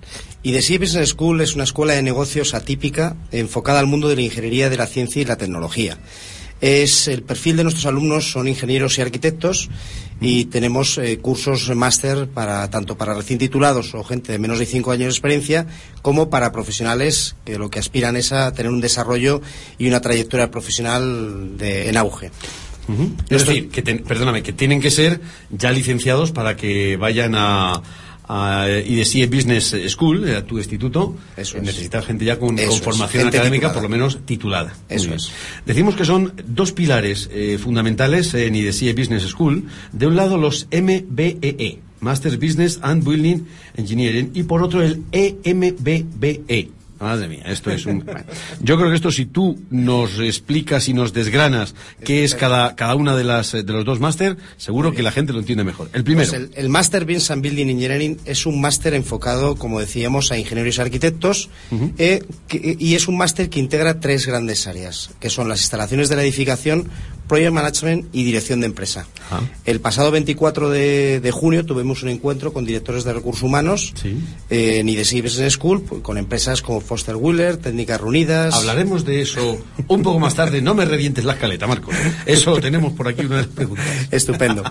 IDESI 0.42 0.78
Business 0.78 1.10
School 1.10 1.40
es 1.42 1.54
una 1.54 1.64
escuela 1.64 1.92
de 1.92 2.02
negocios 2.02 2.54
atípica 2.54 3.16
enfocada 3.32 3.80
al 3.80 3.86
mundo 3.86 4.08
de 4.08 4.16
la 4.16 4.22
ingeniería, 4.22 4.70
de 4.70 4.78
la 4.78 4.86
ciencia 4.86 5.20
y 5.22 5.26
la 5.26 5.36
tecnología. 5.36 5.98
Es 6.66 7.08
el 7.08 7.22
perfil 7.22 7.58
de 7.58 7.62
nuestros 7.64 7.84
alumnos 7.84 8.30
son 8.32 8.48
ingenieros 8.48 8.96
y 8.96 9.02
arquitectos 9.02 9.68
y 10.18 10.46
tenemos 10.46 10.96
eh, 10.96 11.18
cursos 11.18 11.68
máster 11.76 12.26
para 12.28 12.70
tanto 12.70 12.96
para 12.96 13.12
recién 13.12 13.38
titulados 13.38 13.94
o 13.94 14.02
gente 14.02 14.32
de 14.32 14.38
menos 14.38 14.58
de 14.58 14.64
cinco 14.64 14.90
años 14.90 15.04
de 15.08 15.10
experiencia 15.10 15.66
como 16.00 16.30
para 16.30 16.52
profesionales 16.52 17.36
que 17.44 17.58
lo 17.58 17.68
que 17.68 17.80
aspiran 17.80 18.16
es 18.16 18.32
a 18.32 18.50
tener 18.54 18.72
un 18.72 18.80
desarrollo 18.80 19.42
y 19.76 19.88
una 19.88 20.00
trayectoria 20.00 20.50
profesional 20.50 21.58
de- 21.58 21.90
en 21.90 21.98
auge. 21.98 22.30
Es 23.28 23.46
decir, 23.46 23.68
que 23.68 23.82
perdóname, 23.82 24.42
que 24.42 24.52
tienen 24.54 24.80
que 24.80 24.90
ser 24.90 25.20
ya 25.50 25.70
licenciados 25.70 26.32
para 26.32 26.56
que 26.56 26.96
vayan 26.96 27.34
a, 27.34 27.82
a 28.26 28.66
IDESIE 28.68 29.26
Business 29.26 29.74
School, 29.88 30.34
a 30.34 30.42
tu 30.44 30.58
instituto, 30.58 31.16
Eso 31.36 31.58
es. 31.58 31.90
gente 32.06 32.24
ya 32.24 32.38
con, 32.38 32.58
formación 32.58 33.28
académica, 33.28 33.68
titulada. 33.68 33.72
por 33.74 33.82
lo 33.82 33.88
menos 33.88 34.18
titulada. 34.24 34.74
Eso 34.88 35.14
es. 35.14 35.30
Decimos 35.66 35.94
que 35.94 36.04
son 36.04 36.32
dos 36.46 36.72
pilares 36.72 37.28
eh, 37.32 37.58
fundamentales 37.58 38.32
en 38.34 38.54
IDESIE 38.54 38.92
Business 38.94 39.24
School. 39.24 39.64
De 39.92 40.06
un 40.06 40.16
lado 40.16 40.38
los 40.38 40.66
MBEE, 40.72 41.80
Masters 42.00 42.38
Business 42.38 42.78
and 42.82 43.04
Building 43.04 43.44
Engineering, 43.76 44.30
y 44.34 44.44
por 44.44 44.62
otro 44.62 44.82
el 44.82 45.02
E 45.12 45.36
EMBBE. 45.44 46.83
Madre 47.00 47.28
mía, 47.28 47.42
esto 47.46 47.70
es 47.70 47.86
un... 47.86 48.04
Yo 48.60 48.76
creo 48.76 48.88
que 48.88 48.94
esto 48.96 49.10
si 49.10 49.26
tú 49.26 49.58
nos 49.70 50.18
explicas 50.20 50.88
y 50.88 50.94
nos 50.94 51.12
desgranas 51.12 51.74
qué 52.04 52.24
es 52.24 52.34
cada, 52.34 52.76
cada 52.76 52.94
una 52.94 53.16
de 53.16 53.24
las 53.24 53.52
de 53.52 53.62
los 53.64 53.84
dos 53.84 54.00
máster, 54.00 54.36
seguro 54.56 54.92
que 54.92 55.02
la 55.02 55.10
gente 55.12 55.32
lo 55.32 55.40
entiende 55.40 55.64
mejor. 55.64 55.90
El 55.92 56.04
primero. 56.04 56.30
Pues 56.30 56.40
el, 56.40 56.50
el 56.54 56.68
Master 56.68 57.04
Business 57.04 57.30
and 57.32 57.42
Building 57.42 57.68
Engineering 57.68 58.18
es 58.24 58.46
un 58.46 58.60
máster 58.60 58.94
enfocado, 58.94 59.56
como 59.56 59.80
decíamos, 59.80 60.30
a 60.32 60.38
ingenieros 60.38 60.78
y 60.78 60.80
arquitectos 60.80 61.50
eh, 61.98 62.22
que- 62.48 62.76
y 62.78 62.94
es 62.94 63.08
un 63.08 63.16
máster 63.16 63.50
que 63.50 63.58
integra 63.60 63.98
tres 64.00 64.26
grandes 64.26 64.66
áreas, 64.66 65.10
que 65.20 65.30
son 65.30 65.48
las 65.48 65.60
instalaciones 65.60 66.08
de 66.08 66.16
la 66.16 66.22
edificación, 66.22 66.88
Project 67.28 67.52
Management 67.52 68.06
y 68.12 68.24
Dirección 68.24 68.60
de 68.60 68.66
Empresa. 68.66 69.06
El 69.64 69.80
pasado 69.80 70.10
24 70.10 70.70
de, 70.70 71.20
de 71.20 71.30
junio 71.30 71.64
tuvimos 71.64 72.02
un 72.02 72.10
encuentro 72.10 72.52
con 72.52 72.64
directores 72.64 73.04
de 73.04 73.12
recursos 73.12 73.42
humanos 73.42 73.92
eh, 74.50 74.78
en 74.78 74.86
Business 74.86 75.54
School, 75.54 75.82
pues, 75.82 76.02
con 76.02 76.18
empresas 76.18 76.62
como 76.62 76.80
Foster 76.80 77.16
Wheeler, 77.16 77.56
Técnicas 77.56 78.00
Reunidas. 78.00 78.54
Hablaremos 78.54 79.04
de 79.04 79.22
eso 79.22 79.58
un 79.88 80.02
poco 80.02 80.18
más 80.20 80.34
tarde. 80.34 80.60
No 80.60 80.74
me 80.74 80.84
revientes 80.84 81.24
la 81.24 81.32
escaleta, 81.34 81.66
Marcos. 81.66 81.94
Eso 82.26 82.50
lo 82.50 82.60
tenemos 82.60 82.92
por 82.92 83.08
aquí 83.08 83.22
una 83.24 83.36
de 83.36 83.42
las 83.42 83.50
preguntas. 83.50 83.84
Estupendo. 84.10 84.62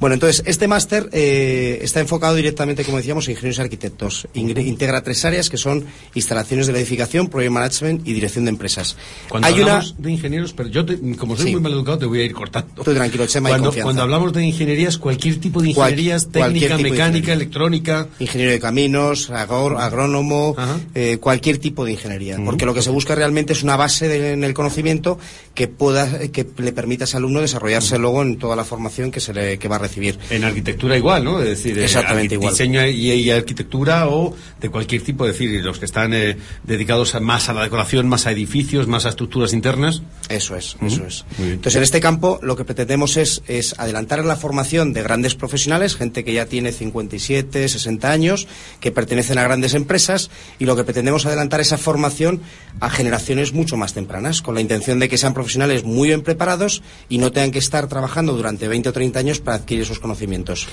Bueno, 0.00 0.14
entonces, 0.14 0.42
este 0.46 0.68
máster 0.68 1.08
eh, 1.12 1.78
está 1.82 2.00
enfocado 2.00 2.34
directamente, 2.34 2.84
como 2.84 2.96
decíamos, 2.98 3.26
en 3.28 3.32
ingenieros 3.32 3.58
y 3.58 3.62
arquitectos. 3.62 4.28
Integra 4.34 5.02
tres 5.02 5.24
áreas 5.24 5.48
que 5.48 5.56
son 5.56 5.84
instalaciones 6.14 6.66
de 6.66 6.72
la 6.72 6.78
edificación, 6.80 7.28
project 7.28 7.52
management 7.52 8.06
y 8.08 8.12
dirección 8.12 8.44
de 8.44 8.50
empresas. 8.50 8.96
Cuando 9.28 9.46
Hay 9.48 9.54
una... 9.54 9.62
hablamos 9.78 9.94
de 9.98 10.10
ingenieros, 10.12 10.52
pero 10.52 10.68
yo, 10.68 10.84
te- 10.84 10.98
como 11.16 11.36
soy 11.36 11.46
Sí. 11.46 11.52
muy 11.52 11.60
mal 11.62 11.72
educado, 11.72 11.99
te 12.00 12.06
voy 12.06 12.20
a 12.20 12.24
ir 12.24 12.32
cortando. 12.32 12.82
Tú 12.82 12.92
tranquilo, 12.92 13.26
Chema, 13.26 13.50
cuando, 13.50 13.72
cuando 13.82 14.02
hablamos 14.02 14.32
de 14.32 14.44
ingenierías, 14.44 14.98
cualquier 14.98 15.38
tipo 15.38 15.62
de 15.62 15.68
ingenierías, 15.70 16.28
técnica, 16.30 16.76
mecánica, 16.76 17.06
ingeniería. 17.06 17.34
electrónica. 17.34 18.08
Ingeniero 18.18 18.50
de 18.52 18.58
caminos, 18.58 19.30
agor- 19.30 19.78
agrónomo, 19.80 20.56
eh, 20.94 21.18
cualquier 21.20 21.58
tipo 21.58 21.84
de 21.84 21.92
ingeniería. 21.92 22.38
Porque 22.44 22.66
lo 22.66 22.74
que 22.74 22.82
se 22.82 22.90
busca 22.90 23.14
realmente 23.14 23.52
es 23.52 23.62
una 23.62 23.76
base 23.76 24.08
de- 24.08 24.32
en 24.32 24.42
el 24.42 24.54
conocimiento 24.54 25.18
que 25.54 25.68
pueda, 25.68 26.28
que 26.30 26.46
le 26.58 26.72
permita 26.72 27.04
a 27.04 27.06
ese 27.06 27.16
alumno 27.18 27.40
desarrollarse 27.40 27.98
luego 27.98 28.22
en 28.22 28.38
toda 28.38 28.56
la 28.56 28.64
formación 28.64 29.10
que 29.10 29.20
se 29.20 29.32
le, 29.34 29.58
que 29.58 29.68
va 29.68 29.76
a 29.76 29.80
recibir. 29.80 30.18
En 30.30 30.44
arquitectura 30.44 30.96
igual, 30.96 31.22
¿no? 31.24 31.40
Es 31.40 31.48
decir, 31.48 31.78
eh, 31.78 31.84
Exactamente 31.84 32.34
igual. 32.34 32.52
Diseño 32.54 32.86
y, 32.86 33.10
y 33.12 33.30
arquitectura 33.30 34.08
o 34.08 34.34
de 34.60 34.68
cualquier 34.70 35.02
tipo, 35.02 35.26
es 35.26 35.32
decir, 35.32 35.62
los 35.62 35.78
que 35.78 35.84
están 35.84 36.14
eh, 36.14 36.36
dedicados 36.64 37.14
a- 37.14 37.20
más 37.20 37.48
a 37.48 37.52
la 37.52 37.62
decoración, 37.62 38.08
más 38.08 38.26
a 38.26 38.32
edificios, 38.32 38.86
más 38.86 39.04
a 39.06 39.10
estructuras 39.10 39.52
internas. 39.52 40.02
Eso 40.28 40.56
es, 40.56 40.76
eso 40.86 41.04
es. 41.06 41.24
Muy 41.36 41.46
bien. 41.48 41.52
Entonces, 41.54 41.76
en 41.76 41.82
este 41.90 42.00
campo 42.00 42.38
lo 42.40 42.54
que 42.54 42.64
pretendemos 42.64 43.16
es, 43.16 43.42
adelantar 43.76 44.24
la 44.24 44.36
formación 44.36 44.92
de 44.92 45.02
grandes 45.02 45.34
profesionales, 45.34 45.96
gente 45.96 46.22
que 46.22 46.32
ya 46.32 46.46
tiene 46.46 46.70
57, 46.70 47.68
60 47.68 48.12
años, 48.12 48.46
que 48.78 48.92
pertenecen 48.92 49.38
a 49.38 49.42
grandes 49.42 49.74
empresas, 49.74 50.30
y 50.60 50.66
lo 50.66 50.76
que 50.76 50.84
pretendemos 50.84 51.26
adelantar 51.26 51.60
esa 51.60 51.78
formación 51.78 52.42
a 52.78 52.90
generaciones 52.90 53.52
mucho 53.52 53.76
más 53.76 53.92
tempranas, 53.92 54.40
con 54.40 54.54
la 54.54 54.60
intención 54.60 55.00
de 55.00 55.08
que 55.08 55.18
sean 55.18 55.34
profesionales 55.34 55.82
muy 55.82 56.06
bien 56.06 56.22
preparados 56.22 56.80
y 57.08 57.18
no 57.18 57.32
tengan 57.32 57.50
que 57.50 57.58
estar 57.58 57.88
trabajando 57.88 58.34
durante 58.34 58.68
20 58.68 58.90
o 58.90 58.92
30 58.92 59.18
años 59.18 59.40
para 59.40 59.56
adquirir 59.56 59.82
esos 59.82 59.98
conocimientos. 59.98 60.68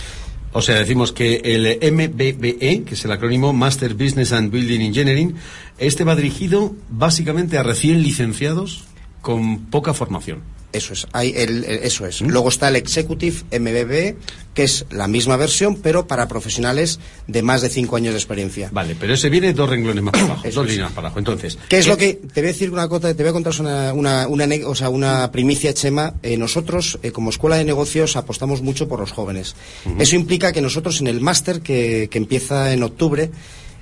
O 0.53 0.61
sea, 0.61 0.75
decimos 0.75 1.13
que 1.13 1.41
el 1.43 1.79
MBBE, 1.93 2.83
que 2.83 2.93
es 2.93 3.03
el 3.03 3.11
acrónimo 3.11 3.53
Master 3.53 3.95
Business 3.95 4.33
and 4.33 4.51
Building 4.51 4.81
Engineering, 4.81 5.33
este 5.79 6.03
va 6.03 6.15
dirigido 6.15 6.75
básicamente 6.89 7.57
a 7.57 7.63
recién 7.63 8.03
licenciados 8.03 8.83
con 9.23 9.65
poca 9.65 9.95
formación. 9.95 10.56
Eso 10.73 10.93
es, 10.93 11.07
hay 11.13 11.33
el, 11.35 11.63
el- 11.63 11.79
eso 11.83 12.05
es. 12.05 12.21
Luego 12.21 12.49
está 12.49 12.67
el 12.67 12.75
Executive 12.75 13.37
MBB, 13.57 14.15
que 14.53 14.63
es 14.63 14.85
la 14.91 15.07
misma 15.07 15.37
versión, 15.37 15.77
pero 15.77 16.07
para 16.07 16.27
profesionales 16.27 16.99
de 17.27 17.41
más 17.41 17.61
de 17.61 17.69
5 17.69 17.95
años 17.95 18.13
de 18.13 18.19
experiencia. 18.19 18.69
Vale, 18.73 18.95
pero 18.99 19.13
ese 19.13 19.29
viene 19.29 19.53
dos 19.53 19.69
renglones 19.69 20.03
más 20.03 20.11
para 20.11 20.25
abajo, 20.25 20.41
Eso 20.47 20.61
dos 20.61 20.69
líneas 20.69 20.91
para 20.91 21.07
abajo. 21.07 21.19
Entonces, 21.19 21.57
¿Qué 21.69 21.77
es 21.77 21.87
lo 21.87 21.95
que 21.97 22.15
te 22.15 22.41
voy 22.41 22.49
a 22.49 22.53
decir 22.53 22.69
una 22.71 22.87
cosa, 22.89 23.13
te 23.13 23.23
voy 23.23 23.29
a 23.29 23.33
contar 23.33 23.53
una 23.59 23.93
una, 23.93 24.27
una, 24.27 24.45
o 24.67 24.75
sea, 24.75 24.89
una 24.89 25.31
primicia 25.31 25.73
Chema, 25.73 26.13
Eh, 26.21 26.37
nosotros 26.37 26.99
eh, 27.01 27.11
como 27.11 27.29
escuela 27.29 27.55
de 27.55 27.63
negocios 27.63 28.15
apostamos 28.17 28.61
mucho 28.61 28.87
por 28.87 28.99
los 28.99 29.11
jóvenes. 29.13 29.55
Eso 29.99 30.15
implica 30.15 30.51
que 30.51 30.61
nosotros 30.61 30.99
en 31.01 31.07
el 31.07 31.21
máster 31.21 31.61
que, 31.61 32.09
que 32.11 32.17
empieza 32.17 32.73
en 32.73 32.83
octubre 32.83 33.31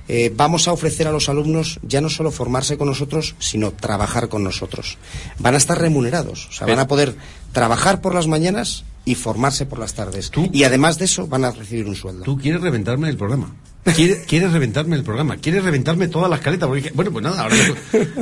eh, 0.08 0.32
vamos 0.36 0.68
a 0.68 0.72
ofrecer 0.74 1.08
a 1.08 1.12
los 1.12 1.30
alumnos 1.30 1.80
ya 1.82 2.02
no 2.02 2.10
solo 2.10 2.32
formarse 2.32 2.78
con 2.78 2.88
nosotros, 2.88 3.36
sino 3.40 3.72
trabajar 3.72 4.30
con 4.30 4.44
nosotros. 4.44 4.98
Van 5.40 5.54
a 5.56 5.58
estar 5.58 5.80
remunerados, 5.80 6.48
o 6.48 6.52
sea, 6.52 6.68
van 6.68 6.80
a 6.80 6.88
poder 6.88 7.16
trabajar 7.52 8.02
por 8.02 8.14
las 8.14 8.28
mañanas 8.28 8.84
y 9.06 9.16
formarse 9.16 9.66
por 9.66 9.80
las 9.80 9.94
tardes. 9.94 10.32
Y 10.52 10.64
además 10.64 10.98
de 10.98 11.06
eso 11.06 11.28
van 11.28 11.46
a 11.46 11.52
recibir 11.52 11.86
un 11.88 11.96
sueldo. 11.96 12.24
Tú 12.24 12.38
quieres 12.38 12.62
reventarme 12.62 13.10
el 13.10 13.18
programa. 13.18 13.56
Quiere- 13.96 14.24
Quieres 14.28 14.52
reventarme 14.52 14.96
el 14.96 15.04
programa. 15.04 15.38
Quieres 15.38 15.64
reventarme 15.64 16.08
toda 16.08 16.28
la 16.28 16.38
escaleta. 16.38 16.66
Porque, 16.68 16.90
bueno, 16.96 17.12
pues 17.12 17.24
nada, 17.24 17.44
ahora 17.44 17.56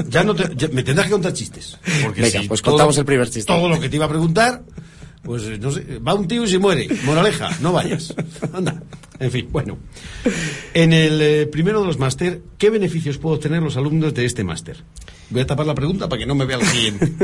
ya, 0.10 0.24
no 0.26 0.36
te- 0.36 0.54
ya 0.58 0.68
me 0.70 0.84
tendrás 0.84 1.08
que 1.08 1.14
contar 1.14 1.32
chistes. 1.32 1.78
Porque 2.04 2.22
Venga, 2.22 2.42
si 2.42 2.48
pues 2.50 2.62
contamos 2.62 2.98
el 2.98 3.06
primer 3.06 3.30
chiste. 3.30 3.46
Todo 3.46 3.70
lo 3.70 3.80
que 3.80 3.88
te 3.88 3.96
iba 3.96 4.06
a 4.06 4.10
preguntar, 4.10 4.62
pues 5.24 5.60
no 5.60 5.72
sé, 5.72 6.00
va 6.00 6.14
un 6.14 6.28
tío 6.28 6.44
y 6.44 6.48
se 6.48 6.60
muere. 6.60 6.88
Moraleja, 7.06 7.50
no 7.62 7.72
vayas. 7.72 8.14
Anda. 8.54 8.84
En 9.20 9.32
fin, 9.32 9.48
bueno. 9.52 9.78
En 10.74 10.92
el 10.92 11.22
eh, 11.22 11.46
primero 11.48 11.82
de 11.82 11.88
los 11.88 11.98
máster, 11.98 12.42
¿qué 12.58 12.70
beneficios 12.70 13.18
puedo 13.18 13.36
obtener 13.36 13.64
los 13.64 13.78
alumnos 13.78 14.14
de 14.14 14.26
este 14.26 14.44
máster? 14.44 14.84
Voy 15.30 15.42
a 15.42 15.48
tapar 15.48 15.66
la 15.66 15.76
pregunta 15.76 16.10
para 16.10 16.20
que 16.20 16.26
no 16.26 16.36
me 16.36 16.46
vea 16.46 16.58
el 16.58 16.66
siguiente. 16.66 17.14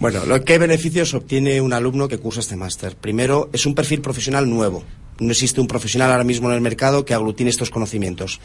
Bueno, 0.00 0.20
¿qué 0.44 0.58
beneficios 0.58 1.14
obtiene 1.14 1.60
un 1.60 1.72
alumno 1.72 2.08
que 2.08 2.18
cursa 2.18 2.40
este 2.40 2.56
máster? 2.56 2.96
Primero, 2.96 3.48
es 3.52 3.64
un 3.64 3.74
perfil 3.74 4.02
profesional 4.02 4.50
nuevo. 4.50 4.84
No 5.20 5.30
existe 5.30 5.60
un 5.60 5.68
profesional 5.68 6.10
ahora 6.10 6.24
mismo 6.24 6.48
en 6.48 6.56
el 6.56 6.60
mercado 6.60 7.04
que 7.04 7.14
aglutine 7.14 7.48
estos 7.50 7.70
conocimientos. 7.70 8.40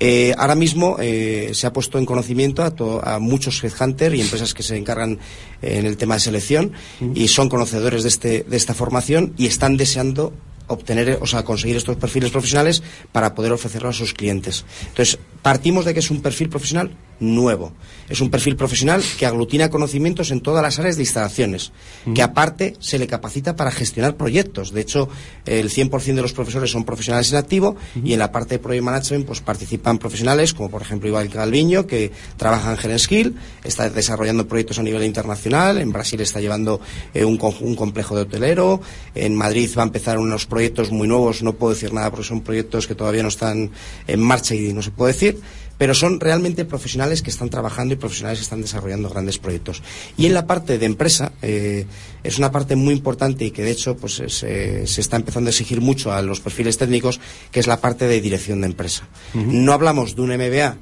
Eh, 0.00 0.34
ahora 0.36 0.54
mismo 0.56 0.96
eh, 1.00 1.50
se 1.54 1.66
ha 1.66 1.72
puesto 1.72 1.96
en 1.98 2.04
conocimiento 2.06 2.62
a, 2.64 2.70
to- 2.72 3.00
a 3.06 3.18
muchos 3.20 3.62
headhunters 3.62 4.16
y 4.16 4.20
empresas 4.20 4.52
que 4.52 4.62
se 4.64 4.76
encargan 4.76 5.18
eh, 5.62 5.78
en 5.78 5.86
el 5.86 5.96
tema 5.96 6.14
de 6.14 6.20
selección 6.20 6.72
y 7.14 7.28
son 7.28 7.48
conocedores 7.48 8.02
de, 8.02 8.08
este, 8.08 8.42
de 8.42 8.56
esta 8.56 8.74
formación 8.74 9.32
y 9.36 9.46
están 9.46 9.76
deseando 9.76 10.32
obtener, 10.66 11.18
o 11.22 11.26
sea, 11.26 11.44
conseguir 11.44 11.76
estos 11.76 11.96
perfiles 11.96 12.30
profesionales 12.30 12.82
para 13.12 13.34
poder 13.34 13.52
ofrecerlo 13.52 13.88
a 13.88 13.92
sus 13.92 14.12
clientes. 14.12 14.64
Entonces, 14.88 15.18
partimos 15.40 15.84
de 15.86 15.94
que 15.94 16.00
es 16.00 16.10
un 16.10 16.20
perfil 16.20 16.48
profesional 16.50 16.90
nuevo. 17.20 17.72
Es 18.08 18.20
un 18.20 18.30
perfil 18.30 18.56
profesional 18.56 19.02
que 19.18 19.26
aglutina 19.26 19.68
conocimientos 19.68 20.30
en 20.30 20.40
todas 20.40 20.62
las 20.62 20.78
áreas 20.78 20.96
de 20.96 21.02
instalaciones, 21.02 21.72
que 22.14 22.22
aparte 22.22 22.74
se 22.80 22.98
le 22.98 23.06
capacita 23.06 23.54
para 23.54 23.70
gestionar 23.70 24.16
proyectos. 24.16 24.72
De 24.72 24.80
hecho, 24.80 25.08
el 25.44 25.70
100% 25.70 26.14
de 26.14 26.22
los 26.22 26.32
profesores 26.32 26.70
son 26.70 26.84
profesionales 26.84 27.30
en 27.30 27.38
activo 27.38 27.76
y 28.02 28.14
en 28.14 28.18
la 28.18 28.32
parte 28.32 28.54
de 28.54 28.58
Project 28.60 28.84
Management 28.84 29.26
pues 29.26 29.40
participan 29.40 29.98
profesionales 29.98 30.54
como 30.54 30.70
por 30.70 30.82
ejemplo 30.82 31.08
Iván 31.08 31.28
Calviño, 31.28 31.86
que 31.86 32.10
trabaja 32.36 32.70
en 32.70 32.76
Gerenskill, 32.78 33.36
está 33.64 33.90
desarrollando 33.90 34.48
proyectos 34.48 34.78
a 34.78 34.82
nivel 34.82 35.04
internacional, 35.04 35.78
en 35.78 35.92
Brasil 35.92 36.20
está 36.20 36.40
llevando 36.40 36.80
eh, 37.14 37.24
un 37.24 37.36
complejo 37.76 38.16
de 38.16 38.22
hotelero, 38.22 38.80
en 39.14 39.34
Madrid 39.34 39.70
va 39.76 39.82
a 39.82 39.86
empezar 39.86 40.18
unos 40.18 40.46
proyectos 40.46 40.90
muy 40.90 41.08
nuevos, 41.08 41.42
no 41.42 41.54
puedo 41.54 41.74
decir 41.74 41.92
nada 41.92 42.10
porque 42.10 42.26
son 42.26 42.40
proyectos 42.40 42.86
que 42.86 42.94
todavía 42.94 43.22
no 43.22 43.28
están 43.28 43.70
en 44.06 44.20
marcha 44.20 44.54
y 44.54 44.72
no 44.72 44.82
se 44.82 44.90
puede 44.90 45.12
decir, 45.12 45.40
pero 45.78 45.94
son 45.94 46.20
realmente 46.20 46.64
profesionales 46.64 47.22
que 47.22 47.30
están 47.30 47.48
trabajando 47.48 47.94
y 47.94 47.96
profesionales 47.96 48.40
que 48.40 48.44
están 48.44 48.60
desarrollando 48.60 49.08
grandes 49.08 49.38
proyectos. 49.38 49.82
Y 50.16 50.26
en 50.26 50.34
la 50.34 50.46
parte 50.46 50.78
de 50.78 50.86
empresa, 50.86 51.32
eh, 51.40 51.86
es 52.24 52.38
una 52.38 52.50
parte 52.50 52.76
muy 52.76 52.92
importante 52.94 53.44
y 53.44 53.52
que 53.52 53.62
de 53.62 53.70
hecho 53.70 53.96
pues, 53.96 54.20
es, 54.20 54.42
eh, 54.42 54.86
se 54.86 55.00
está 55.00 55.16
empezando 55.16 55.48
a 55.48 55.52
exigir 55.52 55.80
mucho 55.80 56.12
a 56.12 56.20
los 56.20 56.40
perfiles 56.40 56.76
técnicos, 56.76 57.20
que 57.50 57.60
es 57.60 57.66
la 57.66 57.80
parte 57.80 58.06
de 58.06 58.20
dirección 58.20 58.60
de 58.60 58.66
empresa. 58.66 59.08
No 59.34 59.72
hablamos 59.72 60.16
de 60.16 60.22
un 60.22 60.30
MBA 60.30 60.76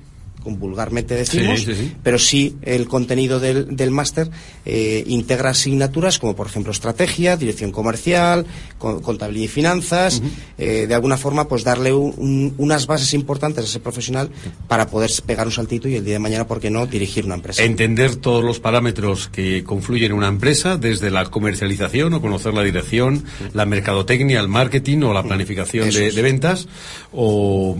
vulgarmente 0.46 1.14
decimos, 1.14 1.60
Sí, 1.60 1.66
sí, 1.66 1.74
sí. 1.74 1.92
pero 2.02 2.18
sí 2.18 2.56
el 2.62 2.86
contenido 2.88 3.40
del, 3.40 3.74
del 3.76 3.90
máster 3.90 4.30
eh, 4.64 5.04
integra 5.06 5.50
asignaturas 5.50 6.18
como 6.18 6.34
por 6.36 6.46
ejemplo 6.46 6.72
estrategia, 6.72 7.36
dirección 7.36 7.72
comercial, 7.72 8.46
co- 8.78 9.02
contabilidad 9.02 9.44
y 9.44 9.48
finanzas, 9.48 10.22
eh, 10.58 10.86
de 10.86 10.94
alguna 10.94 11.16
forma 11.16 11.48
pues 11.48 11.64
darle 11.64 11.92
un- 11.92 12.14
un- 12.16 12.54
unas 12.58 12.86
bases 12.86 13.12
importantes 13.14 13.64
a 13.64 13.66
ese 13.66 13.80
profesional 13.80 14.30
para 14.68 14.88
poder 14.88 15.10
pegar 15.26 15.46
un 15.46 15.52
saltito 15.52 15.88
y 15.88 15.96
el 15.96 16.04
día 16.04 16.14
de 16.14 16.18
mañana, 16.20 16.46
¿por 16.46 16.60
qué 16.60 16.70
no?, 16.70 16.86
dirigir 16.86 17.24
una 17.26 17.34
empresa. 17.34 17.62
Entender 17.62 18.16
todos 18.16 18.44
los 18.44 18.60
parámetros 18.60 19.28
que 19.28 19.64
confluyen 19.64 20.12
en 20.12 20.18
una 20.18 20.28
empresa, 20.28 20.76
desde 20.76 21.10
la 21.10 21.24
comercialización 21.26 22.14
o 22.14 22.20
conocer 22.20 22.54
la 22.54 22.62
dirección, 22.62 23.24
la 23.54 23.66
mercadotecnia, 23.66 24.40
el 24.40 24.48
marketing 24.48 24.98
o 25.02 25.12
la 25.12 25.22
planificación 25.22 25.88
Eso 25.88 25.98
de, 25.98 26.22
ventas, 26.22 26.66
o- 27.12 27.76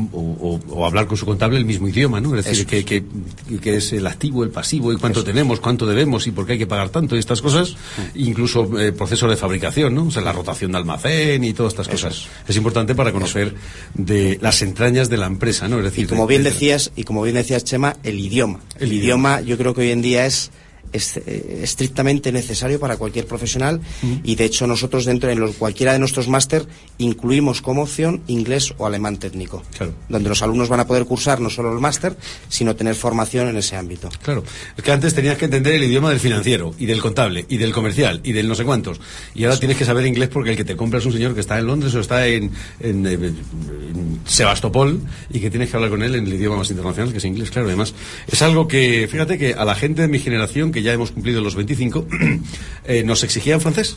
o 0.71 0.87
hablar 0.87 1.07
con 1.07 1.17
su 1.17 1.27
contable 1.27 1.59
el 1.59 1.65
mismo 1.65 1.89
idioma, 1.89 2.21
¿no? 2.21 2.37
Es 2.37 2.45
decir, 2.45 2.56
decir, 2.65 2.85
que, 2.85 2.85
que, 2.85 3.59
que 3.61 3.77
es 3.77 3.93
el 3.93 4.07
activo, 4.07 4.45
el 4.45 4.51
pasivo, 4.51 4.93
y 4.93 4.97
cuánto 4.97 5.23
tenemos, 5.25 5.61
cuánto 5.61 5.87
debemos 5.87 6.27
y 6.27 6.31
por 6.31 6.47
qué 6.47 6.53
hay 6.55 6.59
que 6.59 6.67
pagar 6.67 6.89
tanto 6.91 7.17
y 7.17 7.19
estas 7.19 7.43
cosas, 7.43 7.77
Mm. 7.97 8.19
incluso 8.19 8.79
eh, 8.81 8.93
procesos 8.93 9.31
de 9.31 9.37
fabricación, 9.37 9.95
¿no? 9.95 10.07
O 10.07 10.11
sea, 10.11 10.23
la 10.23 10.33
rotación 10.33 10.73
de 10.73 10.79
almacén 10.79 11.43
y 11.45 11.53
todas 11.53 11.73
estas 11.73 11.89
cosas. 11.89 12.27
Es. 12.49 12.57
importante 12.57 12.95
para 12.95 13.13
conocer 13.13 13.55
de 13.95 14.39
las 14.41 14.63
entrañas 14.63 15.09
de 15.09 15.17
la 15.17 15.27
empresa, 15.27 15.69
¿no? 15.69 15.79
Es 15.79 15.85
decir, 15.85 16.05
Y 16.05 16.09
como 16.09 16.27
bien 16.27 16.43
de- 16.43 16.51
decías, 16.51 16.91
y 16.97 17.05
como 17.05 17.23
bien 17.23 17.37
decías 17.37 17.65
Chema, 17.65 17.97
el 18.03 18.19
idioma. 18.19 18.61
El, 18.79 18.93
idioma 18.93 19.41
yo 19.41 19.57
creo 19.59 19.75
que 19.75 19.83
hoy 19.83 19.91
en 19.91 20.03
día 20.03 20.27
es, 20.27 20.51
es, 20.97 21.17
eh, 21.17 21.61
estrictamente 21.63 22.33
necesario 22.33 22.81
para 22.81 22.97
cualquier 22.97 23.27
profesional 23.27 23.81
y 24.25 24.35
de 24.35 24.45
hecho 24.45 24.67
nosotros 24.67 25.05
dentro 25.05 25.29
de 25.29 25.37
los, 25.37 25.57
cualquiera 25.57 25.93
de 25.93 25.99
nuestros 25.99 26.29
máster 26.29 26.67
incluimos 26.99 27.63
como 27.63 27.83
opción 27.83 28.23
inglés 28.27 28.75
o 28.79 28.87
alemán 28.87 29.19
técnico, 29.19 29.63
donde 30.09 30.29
los 30.29 30.43
alumnos 30.43 30.69
van 30.69 30.81
a 30.81 30.87
poder 30.87 31.05
cursar 31.05 31.41
no 31.41 31.51
solo 31.51 31.73
el 31.73 31.81
máster, 31.81 32.17
sino 32.49 32.77
tener 32.77 32.95
formación 32.95 33.49
en 33.49 33.57
ese 33.57 33.77
ámbito. 33.77 34.09
Claro, 34.23 34.45
es 34.77 34.83
que 34.83 34.93
antes 34.93 35.15
tenías 35.15 35.39
que 35.39 35.47
entender 35.47 35.75
el 35.75 35.85
idioma 35.85 36.11
del 36.11 36.21
financiero 36.21 36.75
y 36.79 36.87
del 36.87 37.01
contable 37.01 37.47
y 37.49 37.57
del 37.57 37.73
comercial 37.73 38.21
y 38.25 38.33
del 38.33 38.49
no 38.49 38.55
sé 38.55 38.65
cuántos. 38.65 39.01
Y 39.35 39.45
ahora 39.45 39.59
tienes 39.59 39.77
que 39.77 39.85
saber 39.85 40.07
inglés 40.07 40.29
porque 40.33 40.51
el 40.51 40.57
que 40.57 40.65
te 40.65 40.77
compra 40.77 40.99
es 40.99 41.07
un 41.07 41.13
señor 41.13 41.35
que 41.35 41.41
está 41.41 41.59
en 41.59 41.67
Londres 41.67 41.95
o 41.95 42.01
está 42.01 42.27
en, 42.27 42.51
en, 42.81 43.07
eh, 43.07 43.15
en 43.15 44.21
Sebastopol 44.27 45.01
y 45.31 45.41
que 45.41 45.51
tienes 45.51 45.71
que 45.71 45.77
hablar 45.77 45.91
con 45.91 46.03
él 46.03 46.15
en 46.15 46.27
el 46.27 46.35
idioma 46.35 46.57
más 46.57 46.71
internacional 46.71 47.13
que 47.13 47.19
es 47.19 47.25
inglés. 47.25 47.51
Claro, 47.51 47.69
además 47.69 47.95
es 48.27 48.43
algo 48.43 48.69
que, 48.69 49.09
fíjate 49.11 49.39
que 49.39 49.55
a 49.55 49.65
la 49.65 49.75
gente 49.75 50.03
de 50.03 50.09
mi 50.09 50.19
generación, 50.19 50.73
que 50.73 50.83
ya 50.87 50.93
hemos 50.93 51.11
cumplido 51.11 51.41
los 51.41 51.57
25, 51.57 52.07
eh, 52.87 53.03
nos 53.03 53.25
exigían 53.25 53.61
francés. 53.61 53.97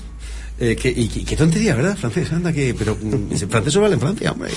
Eh, 0.62 0.76
que, 0.76 0.90
y, 0.90 1.08
qué 1.08 1.38
tontería, 1.38 1.74
¿verdad? 1.74 1.96
Francés, 1.98 2.32
anda 2.34 2.52
que... 2.52 2.74
Pero 2.74 2.98
mm, 3.02 3.32
el 3.32 3.48
francés 3.48 3.74
se 3.74 3.80
vale 3.80 3.94
en 3.94 4.02
Francia, 4.02 4.32
hombre. 4.34 4.52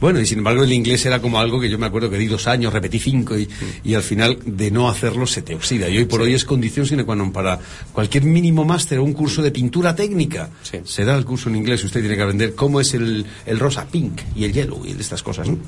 Bueno, 0.00 0.20
y 0.20 0.26
sin 0.26 0.38
embargo 0.38 0.64
el 0.64 0.72
inglés 0.72 1.06
era 1.06 1.22
como 1.22 1.38
algo 1.38 1.60
que 1.60 1.70
yo 1.70 1.78
me 1.78 1.86
acuerdo 1.86 2.10
que 2.10 2.18
di 2.18 2.26
dos 2.26 2.48
años, 2.48 2.72
repetí 2.72 2.98
cinco 2.98 3.38
y, 3.38 3.48
y 3.84 3.94
al 3.94 4.02
final 4.02 4.36
de 4.44 4.70
no 4.72 4.88
hacerlo 4.88 5.26
se 5.26 5.42
te 5.42 5.54
oxida. 5.54 5.88
Y 5.88 5.98
hoy 5.98 6.06
por 6.06 6.20
hoy 6.20 6.34
es 6.34 6.44
condición 6.44 6.86
sine 6.86 7.04
qua 7.06 7.14
non 7.14 7.30
para 7.30 7.56
cualquier 7.94 8.26
mínimo 8.26 8.66
máster 8.66 8.98
o 8.98 9.06
un 9.06 9.14
curso 9.14 9.40
de 9.40 9.54
pintura 9.54 9.94
técnica. 9.94 10.50
Se 10.60 11.04
da 11.06 11.14
el 11.14 11.24
curso 11.24 11.48
en 11.48 11.56
inglés 11.56 11.82
y 11.82 11.86
usted 11.86 12.00
tiene 12.00 12.16
que 12.16 12.22
aprender 12.22 12.54
cómo 12.54 12.80
es 12.80 12.92
el, 12.92 13.24
el 13.46 13.58
rosa 13.58 13.86
pink 13.86 14.20
y 14.34 14.44
el 14.44 14.52
yellow 14.52 14.82
y 14.84 14.90
estas 14.90 15.22
cosas. 15.22 15.48
¿no? 15.48 15.58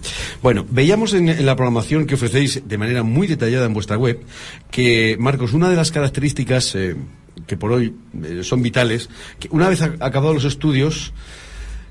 Bueno, 0.42 0.66
veíamos 0.68 1.14
en, 1.14 1.28
en 1.28 1.46
la 1.46 1.54
programación 1.54 2.06
que 2.06 2.16
ofrecéis 2.16 2.60
de 2.66 2.78
manera 2.78 3.04
muy 3.04 3.26
detallada 3.26 3.66
en 3.66 3.72
vuestra 3.72 3.96
web 3.96 4.20
que, 4.70 5.16
Marcos, 5.18 5.54
una 5.54 5.70
de 5.70 5.76
las 5.76 5.92
características... 5.92 6.74
eh, 6.74 6.96
que 7.46 7.56
por 7.56 7.72
hoy 7.72 7.94
eh, 8.24 8.40
son 8.42 8.62
vitales, 8.62 9.08
que 9.38 9.48
una 9.50 9.68
vez 9.68 9.82
ac- 9.82 9.96
acabados 10.00 10.34
los 10.42 10.44
estudios, 10.44 11.12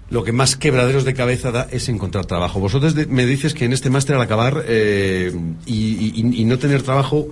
lo 0.09 0.23
que 0.23 0.31
más 0.31 0.55
quebraderos 0.55 1.03
de 1.03 1.13
cabeza 1.13 1.51
da 1.51 1.67
es 1.71 1.89
encontrar 1.89 2.25
trabajo. 2.25 2.59
Vosotros 2.59 2.93
de- 2.95 3.07
me 3.07 3.25
dices 3.25 3.53
que 3.53 3.65
en 3.65 3.73
este 3.73 3.89
máster 3.89 4.15
al 4.15 4.21
acabar 4.21 4.63
eh, 4.67 5.31
y, 5.65 5.73
y- 5.73 6.41
y 6.41 6.45
no 6.45 6.59
tener 6.59 6.83
trabajo, 6.83 7.27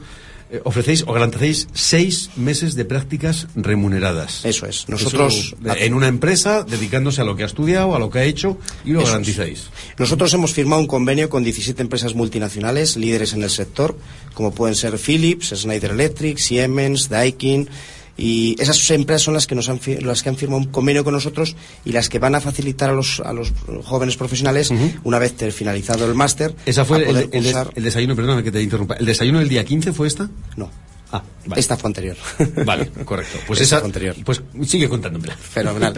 eh, 0.52 0.60
ofrecéis 0.66 1.04
o 1.08 1.14
garanticéis 1.14 1.68
seis 1.74 2.30
meses 2.36 2.76
de 2.76 2.86
prácticas 2.86 3.48
remuneradas. 3.56 4.44
Eso 4.46 4.66
es. 4.68 4.88
Nosotros- 4.90 5.56
Eso, 5.64 5.76
en 5.76 5.94
una 5.94 6.08
empresa, 6.08 6.64
dedicándose 6.64 7.22
a 7.22 7.24
lo 7.24 7.36
que 7.36 7.44
ha 7.44 7.46
estudiado, 7.48 7.96
a 7.96 8.00
lo 8.00 8.10
que 8.10 8.20
ha 8.20 8.24
hecho, 8.24 8.58
y 8.86 8.90
lo 8.92 9.00
Eso 9.00 9.06
es. 9.08 9.12
garantizáis. 9.12 9.64
Nosotros 9.98 10.34
hemos 10.34 10.54
firmado 10.54 10.82
un 10.82 10.88
convenio 10.88 11.30
con 11.30 11.44
17 11.44 11.82
empresas 11.82 12.14
multinacionales, 12.16 12.98
líderes 12.98 13.34
en 13.34 13.44
el 13.44 13.50
sector, 13.50 13.98
como 14.34 14.52
pueden 14.52 14.76
ser 14.76 14.98
Philips, 14.98 15.54
Schneider 15.56 15.92
Electric, 15.92 16.38
Siemens, 16.38 17.10
Daikin. 17.10 17.70
Y 18.16 18.56
esas 18.62 18.90
empresas 18.92 19.24
son 19.24 19.34
las 19.34 19.48
que 19.48 19.56
nos 19.56 19.70
han, 19.70 19.80
las 20.02 20.22
que 20.22 20.30
han 20.30 20.36
firmado 20.38 20.62
un 20.62 20.68
convenio 20.68 21.04
con 21.04 21.14
nosotros 21.14 21.56
y 21.84 21.94
las 21.94 22.10
que 22.10 22.20
van 22.20 22.36
a 22.36 22.42
facilitar 22.42 22.92
a 22.92 22.94
los, 22.94 23.20
a 23.22 23.34
los 23.34 23.52
jóvenes 23.84 24.18
profesionales, 24.18 24.72
una 25.04 25.18
vez 25.20 25.34
finalizado 25.52 26.06
el 26.06 26.14
máster, 26.14 26.56
Esa 26.66 26.86
fue 26.86 27.10
el, 27.10 27.18
el 27.18 27.30
des- 27.44 27.54
cursar- 27.56 27.72
el 27.74 27.84
desayuno, 27.84 28.16
perdóname 28.16 28.44
que 28.44 28.52
te 28.52 28.62
interrumpa. 28.62 28.94
¿El 28.96 29.06
desayuno 29.08 29.40
del 29.40 29.50
día 29.50 29.64
15 29.66 29.94
fue 29.94 30.08
esta? 30.08 30.30
No. 30.56 30.70
Ah, 31.16 31.22
Esta 31.56 31.78
fue 31.78 31.90
anterior. 31.90 32.18
Vale, 32.66 32.88
correcto. 33.06 33.38
Pues 33.46 33.62
Esta 33.62 33.76
esa, 33.76 33.80
fue 33.82 33.88
anterior. 33.90 34.16
pues 34.26 34.42
sigue 34.66 34.90
contándomela. 34.90 35.36
Fenomenal. 35.36 35.94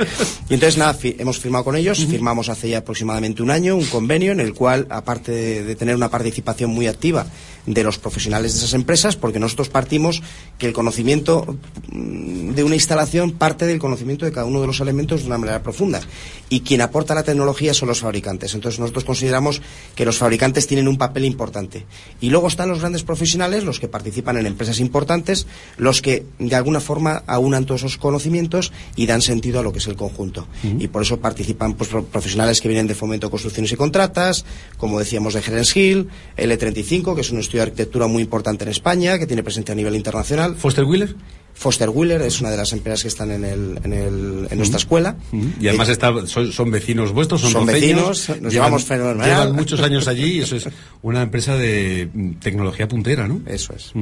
Y 0.49 0.53
entonces, 0.55 0.77
nada, 0.77 0.93
fi- 0.93 1.15
hemos 1.17 1.39
firmado 1.39 1.63
con 1.63 1.77
ellos, 1.77 2.05
firmamos 2.05 2.49
hace 2.49 2.67
ya 2.69 2.79
aproximadamente 2.79 3.41
un 3.41 3.49
año 3.49 3.77
un 3.77 3.85
convenio 3.85 4.33
en 4.33 4.41
el 4.41 4.53
cual, 4.53 4.87
aparte 4.89 5.31
de, 5.31 5.63
de 5.63 5.75
tener 5.77 5.95
una 5.95 6.09
participación 6.09 6.71
muy 6.71 6.87
activa 6.87 7.27
de 7.65 7.83
los 7.83 7.97
profesionales 7.97 8.53
de 8.53 8.59
esas 8.59 8.73
empresas, 8.73 9.15
porque 9.15 9.39
nosotros 9.39 9.69
partimos 9.69 10.21
que 10.59 10.67
el 10.67 10.73
conocimiento 10.73 11.57
mm, 11.91 12.51
de 12.51 12.63
una 12.63 12.75
instalación 12.75 13.31
parte 13.31 13.65
del 13.65 13.79
conocimiento 13.79 14.25
de 14.25 14.31
cada 14.31 14.45
uno 14.45 14.61
de 14.61 14.67
los 14.67 14.79
elementos 14.79 15.21
de 15.21 15.27
una 15.27 15.37
manera 15.37 15.63
profunda. 15.63 16.01
Y 16.49 16.59
quien 16.61 16.81
aporta 16.81 17.15
la 17.15 17.23
tecnología 17.23 17.73
son 17.73 17.87
los 17.89 18.01
fabricantes. 18.01 18.53
Entonces, 18.53 18.79
nosotros 18.79 19.03
consideramos 19.03 19.61
que 19.95 20.05
los 20.05 20.17
fabricantes 20.17 20.67
tienen 20.67 20.87
un 20.87 20.97
papel 20.97 21.25
importante. 21.25 21.85
Y 22.21 22.29
luego 22.29 22.47
están 22.47 22.69
los 22.69 22.79
grandes 22.79 23.01
profesionales, 23.03 23.63
los 23.63 23.79
que 23.79 23.87
participan 23.87 24.37
en 24.37 24.45
empresas 24.45 24.79
importantes, 24.79 25.47
los 25.77 26.01
que 26.03 26.23
de 26.37 26.55
alguna 26.55 26.79
forma 26.79 27.23
aunan 27.25 27.65
todos 27.65 27.81
esos 27.81 27.97
conocimientos 27.97 28.71
y 28.95 29.07
dan 29.07 29.21
sentido 29.23 29.59
a 29.59 29.63
lo 29.63 29.73
que 29.73 29.79
es 29.79 29.87
el 29.87 29.95
conjunto. 29.95 30.47
Y 30.79 30.87
por 30.87 31.01
eso 31.01 31.19
participan 31.19 31.73
pues, 31.73 31.89
pro- 31.89 32.03
profesionales 32.05 32.61
que 32.61 32.67
vienen 32.67 32.85
de 32.87 32.93
Fomento 32.95 33.31
Construcciones 33.31 33.71
y 33.71 33.75
Contratas, 33.75 34.45
como 34.77 34.99
decíamos 34.99 35.33
de 35.33 35.41
Gerens 35.41 35.75
Hill, 35.75 36.09
L35, 36.37 37.15
que 37.15 37.21
es 37.21 37.31
un 37.31 37.39
estudio 37.39 37.54
de 37.59 37.63
arquitectura 37.63 38.07
muy 38.07 38.23
importante 38.23 38.63
en 38.63 38.71
España, 38.71 39.17
que 39.19 39.27
tiene 39.27 39.43
presencia 39.43 39.73
a 39.73 39.75
nivel 39.75 39.95
internacional. 39.95 40.55
¿Foster 40.55 40.83
Wheeler? 40.83 41.15
Foster 41.55 41.89
Wheeler 41.89 42.21
es 42.21 42.41
una 42.41 42.51
de 42.51 42.57
las 42.57 42.73
empresas 42.73 43.01
que 43.01 43.07
están 43.07 43.31
en, 43.31 43.45
el, 43.45 43.79
en, 43.81 43.93
el, 43.93 44.47
en 44.51 44.57
nuestra 44.57 44.77
escuela. 44.77 45.15
Y 45.59 45.67
además 45.69 45.87
está, 45.87 46.11
son, 46.27 46.51
son 46.51 46.69
vecinos 46.69 47.13
vuestros, 47.13 47.41
son, 47.41 47.51
Son 47.51 47.65
vecinos, 47.65 48.29
nos 48.41 48.53
llevamos 48.53 48.83
fenomenal. 48.83 49.25
Llevan 49.25 49.55
muchos 49.55 49.79
años 49.79 50.07
allí 50.09 50.33
y 50.33 50.39
eso 50.39 50.57
es 50.57 50.67
una 51.01 51.21
empresa 51.21 51.55
de 51.55 52.09
mm, 52.13 52.31
tecnología 52.33 52.89
puntera, 52.89 53.27
¿no? 53.27 53.41
Eso 53.45 53.73
es. 53.73 53.93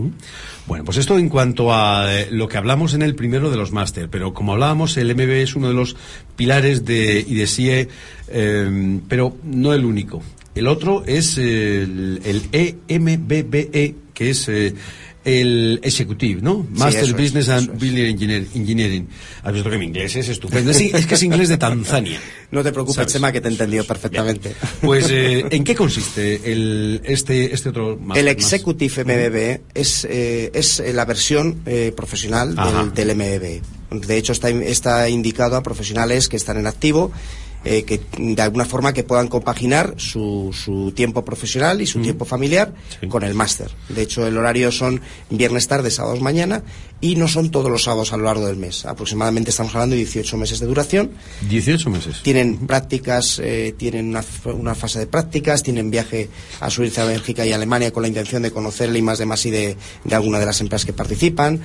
Bueno, 0.65 0.83
pues 0.83 0.97
esto 0.97 1.17
en 1.19 1.29
cuanto 1.29 1.71
a 1.71 2.11
eh, 2.11 2.27
lo 2.31 2.47
que 2.47 2.57
hablamos 2.57 2.95
en 2.95 3.03
el 3.03 3.13
primero 3.13 3.51
de 3.51 3.57
los 3.57 3.71
máster, 3.71 4.09
pero 4.09 4.33
como 4.33 4.53
hablábamos, 4.53 4.97
el 4.97 5.13
MB 5.13 5.29
es 5.43 5.55
uno 5.55 5.67
de 5.67 5.75
los 5.75 5.95
pilares 6.35 6.85
de 6.85 7.19
IDESIE, 7.19 7.87
eh, 8.29 8.99
pero 9.07 9.37
no 9.43 9.73
el 9.73 9.85
único. 9.85 10.23
El 10.55 10.67
otro 10.67 11.03
es 11.05 11.37
el, 11.37 12.21
el 12.23 12.77
EMBBE, 12.87 13.69
E, 13.73 13.95
que 14.13 14.29
es 14.29 14.47
eh, 14.49 14.73
el 15.25 15.79
Executive, 15.83 16.41
¿no? 16.41 16.67
Master 16.71 17.05
es, 17.05 17.13
Business 17.13 17.49
and 17.49 17.79
Building 17.79 18.15
Engineer- 18.15 18.47
Engineering. 18.53 19.07
Has 19.41 19.53
visto 19.53 19.69
que 19.69 19.77
mi 19.77 19.85
inglés 19.85 20.15
es 20.15 20.29
estupendo. 20.29 20.71
Es, 20.71 20.79
es 20.81 21.05
que 21.07 21.15
es 21.15 21.23
inglés 21.23 21.49
de 21.49 21.57
Tanzania. 21.57 22.19
No 22.53 22.61
te 22.61 22.71
preocupes, 22.71 22.97
¿Sabes? 22.97 23.13
Chema, 23.13 23.31
que 23.31 23.41
te 23.41 23.47
he 23.47 23.51
entendido 23.51 23.83
perfectamente. 23.83 24.53
Pues, 24.81 25.07
eh, 25.09 25.43
¿en 25.49 25.63
qué 25.63 25.73
consiste 25.73 26.51
el, 26.51 27.01
este, 27.03 27.51
este 27.51 27.69
otro? 27.69 27.93
El 27.93 27.99
más? 28.01 28.17
Executive 28.19 29.03
MBB 29.03 29.61
es, 29.73 30.05
eh, 30.07 30.51
es 30.53 30.79
eh, 30.79 30.93
la 30.93 31.05
versión 31.05 31.63
eh, 31.65 31.91
profesional 31.97 32.53
del, 32.55 32.93
del 32.93 33.15
MBB. 33.17 34.05
De 34.05 34.17
hecho, 34.17 34.33
está, 34.33 34.49
está 34.51 35.09
indicado 35.09 35.55
a 35.55 35.63
profesionales 35.63 36.27
que 36.27 36.37
están 36.37 36.57
en 36.57 36.67
activo, 36.67 37.11
eh, 37.65 37.83
que 37.83 38.01
de 38.17 38.41
alguna 38.41 38.65
forma 38.65 38.93
que 38.93 39.03
puedan 39.03 39.27
compaginar 39.27 39.95
su, 39.97 40.51
su 40.53 40.91
tiempo 40.91 41.23
profesional 41.23 41.81
y 41.81 41.87
su 41.87 42.01
tiempo 42.01 42.25
familiar 42.25 42.73
con 43.09 43.23
el 43.23 43.33
máster. 43.33 43.71
De 43.89 44.01
hecho, 44.01 44.27
el 44.27 44.37
horario 44.37 44.71
son 44.71 45.01
viernes 45.29 45.67
tarde, 45.67 45.89
sábados 45.91 46.21
mañana 46.21 46.63
y 46.99 47.15
no 47.15 47.27
son 47.27 47.51
todos 47.51 47.69
los 47.69 47.83
sábados 47.83 48.13
a 48.13 48.17
lo 48.17 48.23
largo 48.23 48.45
del 48.47 48.57
mes. 48.57 48.85
Aproximadamente 48.85 49.49
estamos 49.49 49.73
hablando 49.75 49.93
de 49.93 49.99
18 50.03 50.37
meses 50.37 50.59
de 50.59 50.67
duración. 50.67 51.11
18 51.49 51.89
meses. 51.89 52.21
Tienen 52.23 52.65
prácticas, 52.65 53.39
eh, 53.43 53.75
tienen 53.77 54.07
una, 54.07 54.75
fase 54.75 54.99
de 54.99 55.07
prácticas, 55.07 55.63
tienen 55.63 55.91
viaje 55.91 56.29
a 56.59 56.69
Suiza, 56.69 57.05
Bélgica 57.05 57.45
y 57.45 57.51
Alemania 57.51 57.91
con 57.91 58.03
la 58.03 58.07
intención 58.07 58.41
de 58.41 58.51
conocer 58.51 58.89
el 58.89 58.97
I 58.97 59.01
más 59.01 59.19
de 59.19 59.25
más 59.25 59.45
y 59.45 59.51
de, 59.51 59.77
de 60.03 60.15
alguna 60.15 60.39
de 60.39 60.45
las 60.45 60.61
empresas 60.61 60.85
que 60.85 60.93
participan. 60.93 61.61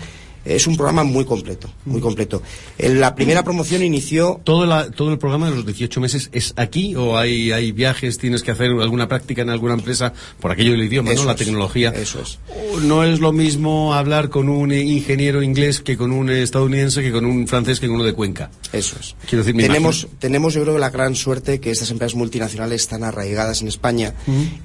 Es 0.49 0.67
un 0.67 0.77
programa 0.77 1.05
muy 1.05 1.25
completo, 1.25 1.71
muy 1.85 2.01
completo. 2.01 2.43
Eh, 2.79 2.89
La 2.95 3.15
primera 3.15 3.43
promoción 3.45 3.83
inició 3.83 4.41
¿Todo, 4.45 4.65
la- 4.67 4.91
¿Todo 4.91 5.13
el 5.13 5.19
programa 5.19 5.51
de 5.51 5.57
los 5.57 5.67
18 5.67 6.01
meses 6.01 6.31
es 6.33 6.55
aquí 6.57 6.95
o 6.97 7.17
hay, 7.19 7.53
hay 7.53 7.73
viajes, 7.73 8.19
tienes 8.19 8.43
que 8.43 8.51
hacer 8.51 8.71
alguna 8.71 9.09
práctica 9.09 9.43
en 9.43 9.51
alguna 9.51 9.75
empresa 9.75 10.13
por 10.41 10.51
aquello 10.51 10.73
del 10.73 10.83
idioma, 10.85 11.13
Eso 11.13 11.23
¿no? 11.23 11.27
La 11.27 11.33
es, 11.33 11.39
tecnología. 11.39 11.91
Eso 11.91 12.21
es. 12.23 12.39
O 12.75 12.81
No 12.81 13.05
es 13.05 13.21
lo 13.21 13.33
mismo 13.33 13.95
hablar 13.95 14.29
con 14.31 14.49
un 14.49 14.73
ingeniero 14.73 15.43
inglés 15.43 15.81
que 15.81 15.97
con 15.97 16.13
un 16.13 16.31
estadounidense, 16.31 17.03
que 17.03 17.13
con 17.13 17.27
un 17.27 17.47
francés, 17.47 17.81
que 17.81 17.87
con 17.87 17.97
uno 17.97 18.05
de 18.05 18.13
Cuenca. 18.15 18.51
Eso 18.73 18.97
es. 19.01 19.15
Quiero 19.29 19.45
decir, 19.45 19.61
tenemos, 19.61 20.09
tenemos 20.19 20.55
yo 20.55 20.63
creo 20.63 20.79
la 20.79 20.91
gran 20.91 21.15
suerte 21.15 21.61
que 21.61 21.71
estas 21.71 21.91
empresas 21.91 22.15
multinacionales 22.15 22.81
están 22.83 23.05
arraigadas 23.05 23.61
en 23.63 23.69
España 23.69 24.15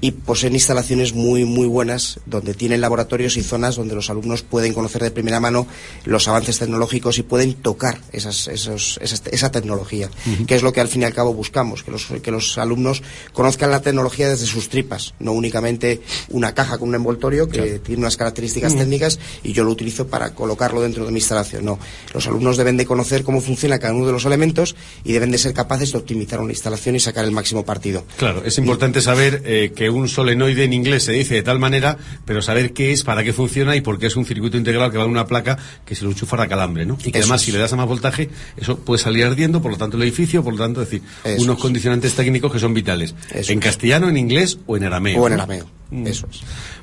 y 0.00 0.12
poseen 0.12 0.54
instalaciones 0.54 1.12
muy 1.14 1.44
muy 1.44 1.66
buenas 1.66 2.20
donde 2.26 2.54
tienen 2.54 2.80
laboratorios 2.80 3.36
y 3.36 3.42
zonas 3.42 3.76
donde 3.76 3.94
los 3.94 4.08
alumnos 4.10 4.42
pueden 4.42 4.72
conocer 4.74 5.02
de 5.02 5.10
primera 5.10 5.40
mano 5.40 5.66
los 6.04 6.28
avances 6.28 6.58
tecnológicos 6.58 7.18
y 7.18 7.22
pueden 7.22 7.54
tocar 7.54 7.98
esas, 8.12 8.48
esos, 8.48 8.98
esa, 9.00 9.50
tecnología, 9.50 10.10
que 10.46 10.54
es 10.54 10.62
lo 10.62 10.72
que 10.72 10.80
al 10.80 10.88
fin 10.88 11.02
y 11.02 11.04
al 11.04 11.14
cabo 11.14 11.32
buscamos, 11.32 11.82
que 11.82 11.90
los, 11.90 12.06
que 12.22 12.30
los 12.30 12.58
alumnos 12.58 13.02
conozcan 13.32 13.70
la 13.70 13.80
tecnología 13.80 14.28
desde 14.28 14.46
sus 14.46 14.68
tripas, 14.68 15.14
no 15.18 15.32
únicamente 15.32 16.00
una 16.30 16.54
caja 16.54 16.78
con 16.78 16.88
un 16.88 16.94
envoltorio 16.94 17.48
que 17.48 17.78
tiene 17.78 18.00
unas 18.00 18.16
características 18.16 18.76
técnicas 18.76 19.18
y 19.42 19.52
yo 19.52 19.64
lo 19.64 19.70
utilizo 19.70 20.06
para 20.06 20.34
colocarlo 20.34 20.80
dentro 20.80 21.04
de 21.04 21.12
mi 21.12 21.18
instalación. 21.18 21.64
No, 21.64 21.78
los 22.12 22.26
alumnos 22.26 22.56
deben 22.56 22.76
de 22.76 22.86
conocer 22.86 23.22
cómo 23.22 23.40
funciona 23.40 23.78
cada 23.78 23.94
uno 23.94 24.06
de 24.06 24.12
los 24.12 24.24
elementos 24.24 24.76
y 25.04 25.12
deben 25.12 25.30
de 25.30 25.38
ser 25.38 25.54
capaces 25.54 25.92
de 25.92 25.98
optimizar 25.98 26.40
una 26.40 26.52
instalación 26.52 26.96
y 26.96 27.00
sacar 27.00 27.24
el 27.24 27.30
máximo 27.30 27.64
partido. 27.64 28.04
Claro, 28.16 28.42
es 28.44 28.58
importante 28.58 29.00
saber 29.00 29.42
eh, 29.44 29.72
que 29.74 29.90
un 29.90 30.08
solenoide 30.08 30.64
en 30.64 30.72
inglés 30.72 31.04
se 31.04 31.12
dice 31.12 31.34
de 31.34 31.42
tal 31.42 31.58
manera, 31.58 31.98
pero 32.24 32.42
saber 32.42 32.72
qué 32.72 32.92
es, 32.92 33.02
para 33.02 33.24
qué 33.24 33.32
funciona 33.32 33.76
y 33.76 33.80
por 33.80 33.98
qué 33.98 34.06
es 34.06 34.16
un 34.16 34.24
circuito 34.24 34.56
integral 34.56 34.90
que 34.90 34.98
va 34.98 35.04
en 35.04 35.10
una 35.10 35.26
placa 35.26 35.53
que 35.84 35.94
se 35.94 36.04
lo 36.04 36.10
enchufa 36.10 36.42
a 36.42 36.48
calambre, 36.48 36.84
¿no? 36.86 36.98
Y 37.04 37.12
que 37.12 37.18
además 37.18 37.42
si 37.42 37.52
le 37.52 37.58
das 37.58 37.72
a 37.72 37.76
más 37.76 37.86
voltaje, 37.86 38.28
eso 38.56 38.78
puede 38.78 39.02
salir 39.02 39.24
ardiendo, 39.24 39.62
por 39.62 39.70
lo 39.70 39.76
tanto 39.76 39.96
el 39.96 40.02
edificio, 40.02 40.42
por 40.42 40.54
lo 40.54 40.58
tanto, 40.58 40.82
es 40.82 40.90
decir, 40.90 41.06
unos 41.38 41.58
condicionantes 41.58 42.14
técnicos 42.14 42.52
que 42.52 42.58
son 42.58 42.74
vitales. 42.74 43.14
en 43.32 43.60
castellano, 43.60 44.08
en 44.08 44.16
inglés 44.16 44.58
o 44.66 44.76
en 44.76 44.84
arameo. 44.84 45.20
O 45.20 45.26
en 45.26 45.34
arameo. 45.34 45.66
Mm. 45.90 46.06
Eso 46.06 46.26
es. 46.30 46.40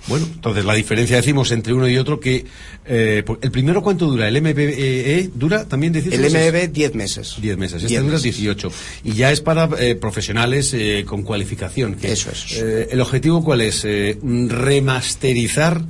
Bueno, 0.07 0.27
entonces 0.31 0.63
la 0.63 0.73
diferencia 0.73 1.17
decimos 1.17 1.51
entre 1.51 1.73
uno 1.73 1.87
y 1.87 1.97
otro 1.97 2.19
que 2.19 2.45
eh, 2.85 3.23
el 3.41 3.51
primero 3.51 3.83
cuánto 3.83 4.05
dura, 4.05 4.27
el 4.27 4.41
MBE 4.41 5.31
dura 5.33 5.65
también 5.65 5.91
18 5.93 6.15
El 6.15 6.31
MBE 6.31 6.67
10 6.69 6.95
meses. 6.95 7.35
10 7.41 7.57
meses, 7.57 7.83
este 7.83 7.99
dura 7.99 8.19
18 8.19 8.71
y 9.03 9.13
ya 9.13 9.31
es 9.31 9.41
para 9.41 9.69
eh, 9.79 9.95
profesionales 9.95 10.73
eh, 10.73 11.03
con 11.05 11.23
cualificación. 11.23 11.97
Eso 12.01 12.31
es. 12.31 12.61
el 12.61 13.01
objetivo 13.01 13.43
cuál 13.43 13.61
es 13.61 13.83
remasterizar 13.83 15.81
Em, 15.81 15.87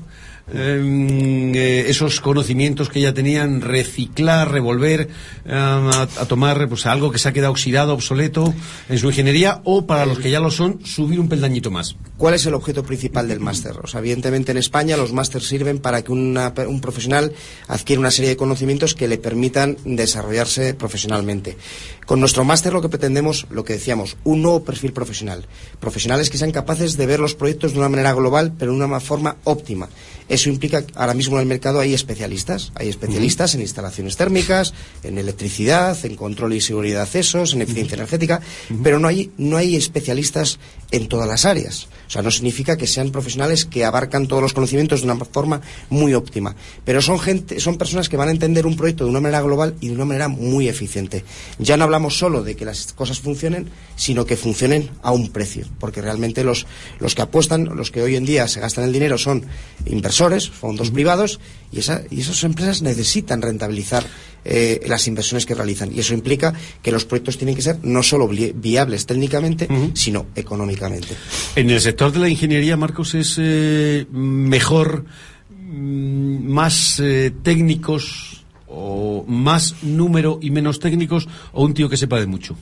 eh, 0.54 1.86
esos 1.88 2.20
conocimientos 2.22 2.90
que 2.90 3.02
ya 3.02 3.14
tenían, 3.14 3.62
reciclar, 3.62 4.52
revolver, 4.52 5.10
em, 5.46 5.54
a, 5.54 6.08
tomar 6.28 6.68
pues, 6.68 6.86
algo 6.86 7.12
que 7.12 7.20
se 7.20 7.30
ha 7.30 7.34
quedado 7.34 7.52
oxidado, 7.52 7.94
obsoleto 7.94 8.54
en 8.90 8.98
su 8.98 9.08
ingeniería, 9.08 9.62
o 9.64 9.86
para 9.86 10.06
los 10.06 10.20
que 10.20 10.32
ya 10.32 10.40
lo 10.40 10.52
son, 10.52 10.86
subir 10.86 11.20
un 11.20 11.30
peldañito 11.30 11.72
más. 11.72 11.96
¿Cuál 12.18 12.34
es 12.36 12.46
el 12.46 12.54
objeto 12.54 12.84
principal 12.84 13.28
del 13.28 13.40
máster? 13.40 13.78
O 13.84 13.88
sea, 13.88 14.00
evidentemente 14.00 14.52
en 14.52 14.58
España 14.58 14.98
los 14.98 15.14
másters 15.14 15.48
sirven 15.48 15.80
para 15.80 16.04
que 16.04 16.12
un 16.12 16.80
profesional 16.82 17.34
adquiera 17.68 18.00
una 18.00 18.12
serie 18.12 18.30
de 18.30 18.38
conocimientos 18.38 18.94
que 18.94 19.08
le 19.08 19.18
permitan 19.18 19.78
desarrollarse 19.86 20.74
profesionalmente. 20.74 21.58
Con 22.06 22.20
nuestro 22.20 22.44
máster 22.44 22.74
lo 22.74 22.82
que 22.82 22.90
pretendemos, 22.90 23.48
lo 23.50 23.64
que 23.64 23.74
decíamos, 23.74 24.18
un 24.24 24.42
nuevo 24.42 24.64
perfil 24.64 24.92
profesional. 24.92 25.46
Profesionales 25.80 26.30
que 26.30 26.38
sean 26.38 26.52
capaces 26.52 26.98
de 26.98 27.06
ver 27.06 27.20
los 27.20 27.36
proyectos 27.36 27.72
de 27.72 27.80
una 27.80 27.90
manera 27.90 28.14
global, 28.14 28.54
pero 28.58 28.72
de 28.74 28.84
una 28.84 29.00
forma 29.00 29.38
óptima. 29.44 29.88
Eso 30.32 30.48
implica 30.48 30.86
que 30.86 30.94
ahora 30.96 31.14
mismo 31.14 31.36
en 31.36 31.42
el 31.42 31.48
mercado 31.50 31.82
hay 31.82 31.94
especialistas. 31.94 32.72
Hay 32.76 32.88
especialistas 32.88 33.54
en 33.54 33.60
instalaciones 33.60 34.16
térmicas, 34.16 34.74
en 35.04 35.18
electricidad, 35.18 35.98
en 36.06 36.16
control 36.16 36.54
y 36.54 36.62
seguridad 36.62 37.00
de 37.00 37.02
accesos, 37.02 37.54
en 37.54 37.62
eficiencia 37.62 37.96
energética, 37.96 38.40
pero 38.82 38.98
no 38.98 39.10
hay, 39.10 39.30
no 39.38 39.58
hay 39.58 39.76
especialistas 39.76 40.58
en 40.92 41.10
todas 41.10 41.28
las 41.28 41.44
áreas. 41.44 41.90
O 42.08 42.10
sea, 42.12 42.22
no 42.22 42.32
significa 42.32 42.78
que 42.78 42.88
sean 42.88 43.12
profesionales 43.12 43.66
que 43.66 43.84
abarcan 43.84 44.28
todos 44.28 44.42
los 44.42 44.54
conocimientos 44.54 45.02
de 45.02 45.12
una 45.12 45.18
forma 45.26 45.62
muy 45.90 46.14
óptima. 46.14 46.56
Pero 46.86 47.02
son 47.02 47.20
gente, 47.20 47.60
son 47.60 47.78
personas 47.78 48.08
que 48.08 48.16
van 48.16 48.30
a 48.30 48.32
entender 48.32 48.66
un 48.66 48.78
proyecto 48.78 49.04
de 49.04 49.10
una 49.10 49.20
manera 49.20 49.42
global 49.42 49.76
y 49.82 49.88
de 49.88 49.96
una 49.96 50.06
manera 50.06 50.30
muy 50.30 50.70
eficiente. 50.70 51.26
Ya 51.60 51.76
no 51.76 51.84
hablamos 51.84 52.18
solo 52.18 52.42
de 52.42 52.56
que 52.56 52.64
las 52.64 52.94
cosas 52.94 53.20
funcionen, 53.20 53.70
sino 53.98 54.26
que 54.26 54.38
funcionen 54.38 54.92
a 55.02 55.12
un 55.12 55.30
precio. 55.30 55.66
Porque 55.78 56.02
realmente 56.02 56.46
los, 56.46 56.68
los 57.00 57.16
que 57.16 57.22
apuestan, 57.22 57.66
los 57.76 57.92
que 57.92 58.02
hoy 58.02 58.16
en 58.16 58.26
día 58.26 58.48
se 58.48 58.62
gastan 58.62 58.86
el 58.86 58.94
dinero 58.94 59.18
son 59.18 59.46
inversores, 59.86 60.21
fondos 60.50 60.92
privados, 60.92 61.40
y, 61.72 61.80
esa, 61.80 62.04
y 62.10 62.22
esas 62.22 62.44
empresas 62.44 62.82
necesitan 62.82 63.42
rentabilizar 63.42 64.06
eh, 64.44 64.82
las 64.88 65.08
inversiones 65.08 65.46
que 65.46 65.54
realizan. 65.54 65.94
Y 65.94 66.00
eso 66.00 66.14
implica 66.14 66.54
que 66.82 66.92
los 66.92 67.06
proyectos 67.06 67.38
tienen 67.38 67.56
que 67.56 67.62
ser 67.62 67.78
no 67.84 68.02
solo 68.04 68.28
viables 68.28 69.06
técnicamente, 69.06 69.68
sino 69.94 70.28
económicamente. 70.36 71.16
En 71.56 71.70
el 71.70 71.80
sector 71.80 72.12
de 72.12 72.20
la 72.20 72.30
ingeniería, 72.30 72.76
Marcos, 72.76 73.14
es 73.16 73.36
eh, 73.38 74.06
mejor, 74.12 75.06
mm, 75.50 76.48
más 76.48 77.00
eh, 77.00 77.32
técnicos 77.44 78.44
o 78.68 79.24
más 79.28 79.76
número 79.84 80.40
y 80.42 80.50
menos 80.50 80.80
técnicos 80.80 81.28
o 81.52 81.64
un 81.64 81.74
tío 81.74 81.90
que 81.90 81.98
sepa 81.98 82.20
de 82.20 82.26
mucho. 82.26 82.56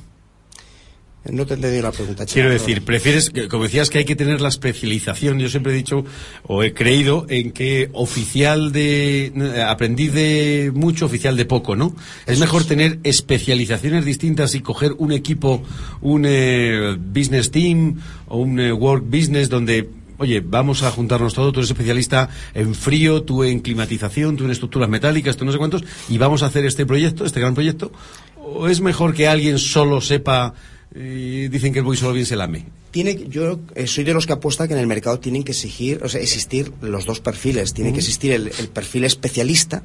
No 1.26 1.46
te 1.46 1.56
he 1.56 1.82
la 1.82 1.92
pregunta. 1.92 2.26
Quiero 2.26 2.50
decir, 2.50 2.84
prefieres, 2.86 3.32
como 3.50 3.64
decías, 3.64 3.90
que 3.90 4.00
hay 4.00 4.06
que 4.06 4.16
tener 4.16 4.40
la 4.40 4.48
especialización. 4.48 5.38
Yo 5.40 5.50
siempre 5.50 5.74
he 5.74 5.76
dicho, 5.76 6.06
o 6.44 6.64
he 6.64 6.74
creído, 6.74 7.26
en 7.28 7.52
que 7.52 7.90
oficial 7.94 8.72
de, 8.72 9.66
aprendiz 9.68 10.14
de 10.14 10.72
mucho, 10.74 11.06
oficial 11.06 11.36
de 11.36 11.46
poco, 11.46 11.76
¿no? 11.76 11.94
es 12.26 12.40
mejor 12.40 12.64
tener 12.64 13.00
especializaciones 13.04 14.06
distintas 14.06 14.56
y 14.56 14.62
coger 14.62 14.94
un 14.98 15.12
equipo, 15.12 15.62
un 16.02 16.24
eh, 16.26 16.96
business 16.98 17.52
team 17.52 18.00
o 18.28 18.38
un 18.38 18.60
eh, 18.60 18.72
work 18.72 19.04
business 19.06 19.50
donde 19.50 19.90
oye, 20.20 20.42
vamos 20.42 20.84
a 20.84 20.92
juntarnos 20.92 21.34
todos, 21.34 21.54
tú 21.54 21.62
eres 21.62 21.72
especialista 21.72 22.30
en 22.54 22.76
frío, 22.76 23.24
tú 23.24 23.46
en 23.46 23.62
climatización, 23.62 24.36
tú 24.36 24.44
en 24.44 24.52
estructuras 24.52 24.90
metálicas, 24.90 25.38
tú 25.38 25.46
no 25.46 25.52
sé 25.54 25.58
cuántos, 25.58 25.84
y 26.10 26.18
vamos 26.18 26.44
a 26.44 26.48
hacer 26.48 26.66
este 26.66 26.86
proyecto, 26.86 27.24
este 27.24 27.40
gran 27.40 27.54
proyecto, 27.54 27.94
o 28.36 28.68
es 28.68 28.82
mejor 28.82 29.14
que 29.14 29.30
alguien 29.30 29.58
solo 29.58 30.02
sepa 30.02 30.54
y 30.96 31.48
dicen 31.50 31.72
que 31.72 31.80
el 31.80 31.86
buey 31.86 31.98
solo 31.98 32.14
bien 32.14 32.26
se 32.26 32.36
lame. 32.36 32.66
Tiene, 32.92 33.28
yo 33.28 33.60
eh, 33.76 33.86
soy 33.86 34.04
de 34.04 34.14
los 34.14 34.26
que 34.26 34.34
apuesta 34.34 34.68
que 34.68 34.74
en 34.74 34.80
el 34.80 34.88
mercado 34.88 35.20
tienen 35.20 35.44
que 35.44 35.52
exigir, 35.52 36.02
o 36.04 36.10
sea, 36.10 36.20
existir 36.22 36.74
los 36.82 37.06
dos 37.06 37.20
perfiles. 37.20 37.74
Tiene 37.74 37.94
que 37.94 38.00
existir 38.00 38.32
el, 38.32 38.50
perfil 38.74 39.04
especialista 39.04 39.84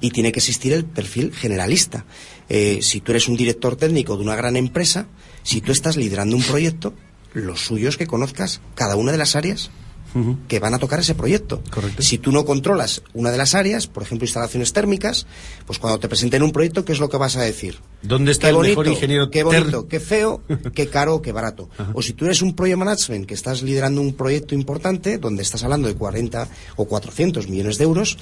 y 0.00 0.10
tiene 0.10 0.30
que 0.30 0.38
existir 0.38 0.72
el 0.72 0.84
perfil 0.84 1.32
generalista. 1.32 2.04
Eh, 2.48 2.78
si 2.82 3.00
tú 3.00 3.10
eres 3.12 3.28
un 3.28 3.36
director 3.36 3.74
técnico 3.74 4.16
de 4.16 4.22
una 4.22 4.36
gran 4.36 4.56
empresa, 4.56 5.08
si 5.42 5.60
tú 5.60 5.72
estás 5.72 5.96
liderando 5.96 6.36
un 6.36 6.42
proyecto, 6.42 6.94
lo 7.34 7.56
suyo 7.56 7.88
es 7.88 7.96
que 7.96 8.06
conozcas 8.06 8.60
cada 8.76 8.94
una 8.94 9.10
de 9.10 9.18
las 9.18 9.34
áreas 9.34 9.70
que 10.48 10.58
van 10.58 10.74
a 10.74 10.78
tocar 10.78 11.00
ese 11.00 11.14
proyecto. 11.14 11.62
Si 11.98 12.18
tú 12.18 12.32
no 12.32 12.44
controlas 12.44 13.02
una 13.14 13.30
de 13.30 13.38
las 13.38 13.54
áreas, 13.54 13.86
por 13.86 14.02
ejemplo, 14.02 14.24
instalaciones 14.26 14.72
térmicas, 14.72 15.26
pues 15.66 15.78
cuando 15.78 15.98
te 15.98 16.08
presenten 16.08 16.42
un 16.42 16.52
proyecto, 16.52 16.84
¿qué 16.84 16.92
es 16.92 17.00
lo 17.00 17.08
que 17.08 17.16
vas 17.16 17.36
a 17.36 17.42
decir? 17.42 17.78
¿Dónde 18.02 18.32
está 18.32 18.48
el 18.48 18.58
mejor 18.58 18.86
ingeniero? 18.86 19.30
Qué 19.30 19.42
bonito, 19.42 19.88
qué 19.88 20.00
feo, 20.00 20.42
qué 20.74 20.88
caro, 20.88 21.22
qué 21.22 21.32
barato. 21.32 21.68
O 21.94 22.02
si 22.02 22.12
tú 22.12 22.24
eres 22.24 22.42
un 22.42 22.54
project 22.54 22.78
management 22.78 23.26
que 23.26 23.34
estás 23.34 23.62
liderando 23.62 24.00
un 24.00 24.14
proyecto 24.14 24.54
importante, 24.54 25.18
donde 25.18 25.42
estás 25.42 25.64
hablando 25.64 25.88
de 25.88 25.94
40 25.94 26.48
o 26.76 26.84
400 26.86 27.48
millones 27.48 27.78
de 27.78 27.84
euros, 27.84 28.18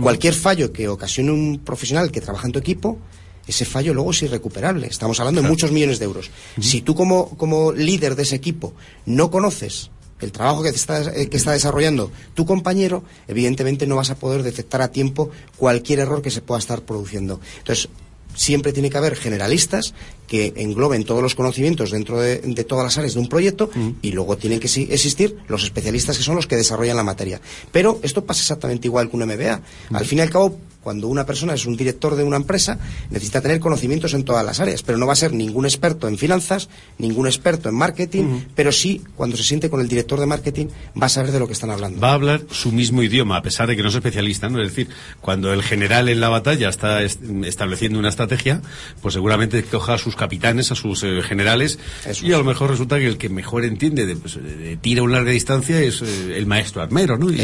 cualquier 0.00 0.34
fallo 0.34 0.72
que 0.72 0.88
ocasione 0.88 1.32
un 1.32 1.60
profesional 1.64 2.10
que 2.10 2.20
trabaja 2.20 2.46
en 2.46 2.52
tu 2.52 2.58
equipo, 2.58 2.98
ese 3.46 3.64
fallo 3.64 3.92
luego 3.92 4.10
es 4.10 4.22
irrecuperable. 4.22 4.86
Estamos 4.86 5.20
hablando 5.20 5.42
de 5.42 5.48
muchos 5.48 5.70
millones 5.70 5.98
de 5.98 6.06
euros. 6.06 6.30
Si 6.60 6.80
tú 6.80 6.94
como, 6.94 7.36
como 7.36 7.72
líder 7.72 8.16
de 8.16 8.22
ese 8.22 8.36
equipo 8.36 8.74
no 9.06 9.30
conoces 9.30 9.90
el 10.20 10.32
trabajo 10.32 10.62
que 10.62 10.70
está, 10.70 11.02
eh, 11.12 11.28
que 11.28 11.36
está 11.36 11.52
desarrollando 11.52 12.10
tu 12.34 12.46
compañero, 12.46 13.04
evidentemente 13.28 13.86
no 13.86 13.96
vas 13.96 14.10
a 14.10 14.16
poder 14.16 14.42
detectar 14.42 14.82
a 14.82 14.88
tiempo 14.88 15.30
cualquier 15.56 16.00
error 16.00 16.22
que 16.22 16.30
se 16.30 16.40
pueda 16.40 16.58
estar 16.58 16.82
produciendo. 16.82 17.40
Entonces, 17.58 17.88
siempre 18.34 18.72
tiene 18.72 18.90
que 18.90 18.98
haber 18.98 19.16
generalistas 19.16 19.94
que 20.26 20.52
engloben 20.56 21.04
todos 21.04 21.22
los 21.22 21.34
conocimientos 21.34 21.90
dentro 21.90 22.20
de, 22.20 22.38
todas 22.64 22.84
las 22.84 22.98
áreas 22.98 23.14
de 23.14 23.20
un 23.20 23.28
proyecto 23.28 23.70
y 24.02 24.12
luego 24.12 24.36
tienen 24.36 24.60
que 24.60 24.66
existir 24.66 25.36
los 25.48 25.64
especialistas 25.64 26.16
que 26.16 26.24
son 26.24 26.36
los 26.36 26.46
que 26.46 26.56
desarrollan 26.56 26.96
la 26.96 27.02
materia. 27.02 27.40
Pero 27.72 27.98
esto 28.02 28.24
pasa 28.24 28.40
exactamente 28.40 28.88
igual 28.88 29.10
que 29.10 29.16
un 29.16 29.24
MBA. 29.24 29.60
Al 29.92 30.04
fin 30.04 30.18
y 30.18 30.22
al 30.22 30.30
cabo, 30.30 30.58
cuando 30.84 31.08
una 31.08 31.24
persona 31.24 31.54
es 31.54 31.64
un 31.64 31.76
director 31.76 32.14
de 32.14 32.22
una 32.22 32.36
empresa, 32.36 32.78
necesita 33.10 33.40
tener 33.40 33.58
conocimientos 33.58 34.12
en 34.12 34.22
todas 34.22 34.44
las 34.44 34.60
áreas, 34.60 34.82
pero 34.82 34.98
no 34.98 35.06
va 35.06 35.14
a 35.14 35.16
ser 35.16 35.32
ningún 35.32 35.64
experto 35.64 36.06
en 36.06 36.18
finanzas, 36.18 36.68
ningún 36.98 37.26
experto 37.26 37.70
en 37.70 37.74
marketing, 37.74 38.42
pero 38.54 38.70
sí, 38.70 39.02
cuando 39.16 39.36
se 39.36 39.44
siente 39.44 39.70
con 39.70 39.80
el 39.80 39.88
director 39.88 40.20
de 40.20 40.26
marketing, 40.26 40.66
va 41.00 41.06
a 41.06 41.08
saber 41.08 41.32
de 41.32 41.38
lo 41.38 41.46
que 41.46 41.54
están 41.54 41.70
hablando. 41.70 42.00
Va 42.00 42.10
a 42.10 42.14
hablar 42.14 42.42
su 42.50 42.70
mismo 42.70 43.02
idioma, 43.02 43.38
a 43.38 43.42
pesar 43.42 43.66
de 43.66 43.76
que 43.76 43.82
no 43.82 43.88
es 43.88 43.94
especialista, 43.94 44.50
¿no? 44.50 44.60
Es 44.60 44.68
decir, 44.68 44.88
cuando 45.22 45.54
el 45.54 45.62
general 45.62 46.10
en 46.10 46.20
la 46.20 46.28
batalla 46.28 46.68
está 46.68 47.02
estableciendo 47.02 47.98
una 47.98 48.10
estrategia, 48.10 48.60
pues 49.00 49.14
seguramente 49.14 49.62
coja 49.64 49.94
a 49.94 49.98
sus 50.14 50.20
capitanes, 50.20 50.70
a 50.70 50.74
sus 50.74 51.02
eh, 51.02 51.22
generales, 51.22 51.78
y 52.22 52.32
a 52.32 52.38
lo 52.38 52.44
mejor 52.44 52.70
resulta 52.70 52.98
que 52.98 53.06
el 53.06 53.18
que 53.18 53.28
mejor 53.28 53.64
entiende 53.64 54.06
de, 54.06 54.16
pues, 54.16 54.38
tira 54.80 55.00
a 55.00 55.04
una 55.04 55.16
larga 55.16 55.32
distancia 55.32 55.80
es 55.80 56.02
eh, 56.02 56.36
el 56.36 56.46
maestro 56.46 56.82
armero, 56.82 57.18
¿no? 57.18 57.30
Y, 57.30 57.36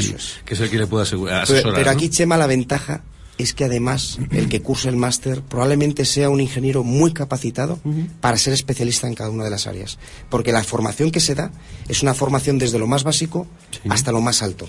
Que 0.44 0.54
es 0.54 0.60
el 0.60 0.70
que 0.70 0.78
le 0.78 0.86
puede 0.86 1.04
asesorar. 1.04 1.46
Pero, 1.74 1.90
aquí, 1.90 2.08
Chema, 2.08 2.36
la 2.36 2.46
ventaja 2.46 3.02
es 3.38 3.54
que 3.54 3.64
además 3.64 4.18
el 4.30 4.48
que 4.48 4.60
curse 4.60 4.88
el 4.88 4.96
máster 4.96 5.42
probablemente 5.42 6.04
sea 6.04 6.28
un 6.28 6.40
ingeniero 6.40 6.84
muy 6.84 7.12
capacitado 7.12 7.80
para 8.20 8.36
ser 8.36 8.52
especialista 8.52 9.06
en 9.06 9.14
cada 9.14 9.30
una 9.30 9.44
de 9.44 9.50
las 9.50 9.66
áreas. 9.66 9.98
Porque 10.28 10.52
la 10.52 10.62
formación 10.62 11.10
que 11.10 11.20
se 11.20 11.34
da 11.34 11.50
es 11.88 12.02
una 12.02 12.12
formación 12.12 12.58
desde 12.58 12.78
lo 12.78 12.86
más 12.86 13.02
básico 13.02 13.46
hasta 13.88 14.12
lo 14.12 14.20
más 14.20 14.42
alto. 14.42 14.68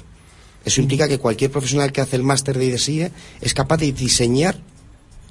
Eso 0.63 0.79
implica 0.79 1.07
que 1.07 1.17
cualquier 1.17 1.51
profesional 1.51 1.91
que 1.91 2.01
hace 2.01 2.15
el 2.15 2.23
máster 2.23 2.57
de 2.57 2.65
IDSIE 2.65 3.11
es 3.41 3.53
capaz 3.53 3.77
de 3.77 3.91
diseñar 3.91 4.57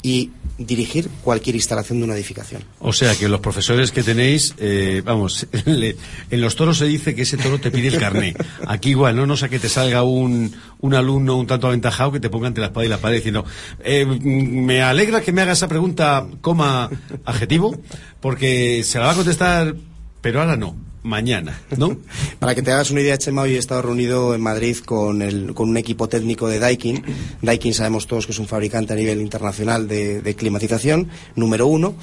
y 0.02 0.30
dirigir 0.56 1.08
cualquier 1.22 1.56
instalación 1.56 1.98
de 1.98 2.04
una 2.04 2.14
edificación. 2.14 2.62
O 2.80 2.92
sea 2.92 3.14
que 3.16 3.28
los 3.28 3.40
profesores 3.40 3.92
que 3.92 4.02
tenéis, 4.02 4.54
eh, 4.58 5.02
vamos, 5.04 5.46
le- 5.66 5.96
en 6.30 6.40
los 6.40 6.54
toros 6.56 6.78
se 6.78 6.86
dice 6.86 7.14
que 7.14 7.22
ese 7.22 7.36
toro 7.38 7.58
te 7.60 7.70
pide 7.70 7.88
el 7.88 7.98
carné. 7.98 8.34
Aquí 8.66 8.90
igual, 8.90 9.16
¿no? 9.16 9.26
No 9.26 9.36
sea 9.36 9.48
que 9.48 9.58
te 9.58 9.68
salga 9.68 10.02
un, 10.02 10.54
un 10.80 10.94
alumno 10.94 11.36
un 11.36 11.46
tanto 11.46 11.66
aventajado 11.68 12.12
que 12.12 12.20
te 12.20 12.28
ponga 12.30 12.48
entre 12.48 12.60
la 12.62 12.68
espada 12.68 12.86
y 12.86 12.88
la 12.90 12.98
pared 12.98 13.16
diciendo, 13.16 13.44
eh, 13.84 14.04
mm, 14.06 14.64
me 14.64 14.82
alegra 14.82 15.20
que 15.22 15.32
me 15.32 15.42
haga 15.42 15.52
esa 15.52 15.68
pregunta, 15.68 16.26
coma 16.40 16.90
adjetivo, 17.24 17.78
porque 18.20 18.82
se 18.84 18.98
la 18.98 19.06
va 19.06 19.12
a 19.12 19.16
contestar, 19.16 19.74
pero 20.20 20.40
ahora 20.40 20.56
no, 20.56 20.76
mañana, 21.02 21.60
¿no? 21.76 21.96
Para 22.38 22.54
que 22.54 22.62
te 22.62 22.72
hagas 22.72 22.90
una 22.90 23.00
idea, 23.00 23.18
Chema, 23.18 23.42
hoy 23.42 23.54
he 23.54 23.58
estado 23.58 23.82
reunido 23.82 24.34
en 24.34 24.40
Madrid 24.40 24.76
con, 24.78 25.22
el, 25.22 25.54
con 25.54 25.68
un 25.68 25.76
equipo 25.76 26.08
técnico 26.08 26.48
de 26.48 26.58
Daikin. 26.58 27.02
Daikin 27.42 27.74
sabemos 27.74 28.06
todos 28.06 28.26
que 28.26 28.32
es 28.32 28.38
un 28.38 28.46
fabricante 28.46 28.92
a 28.92 28.96
nivel 28.96 29.20
internacional 29.20 29.88
de, 29.88 30.22
de 30.22 30.34
climatización, 30.34 31.08
número 31.34 31.66
uno. 31.66 31.94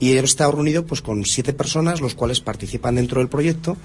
Y 0.00 0.12
he 0.12 0.18
estado 0.20 0.52
reunido 0.52 0.86
pues, 0.86 1.02
con 1.02 1.24
siete 1.24 1.52
personas, 1.52 2.00
los 2.00 2.14
cuales 2.14 2.40
participan 2.40 2.96
dentro 2.96 3.20
del 3.20 3.28
proyecto. 3.28 3.76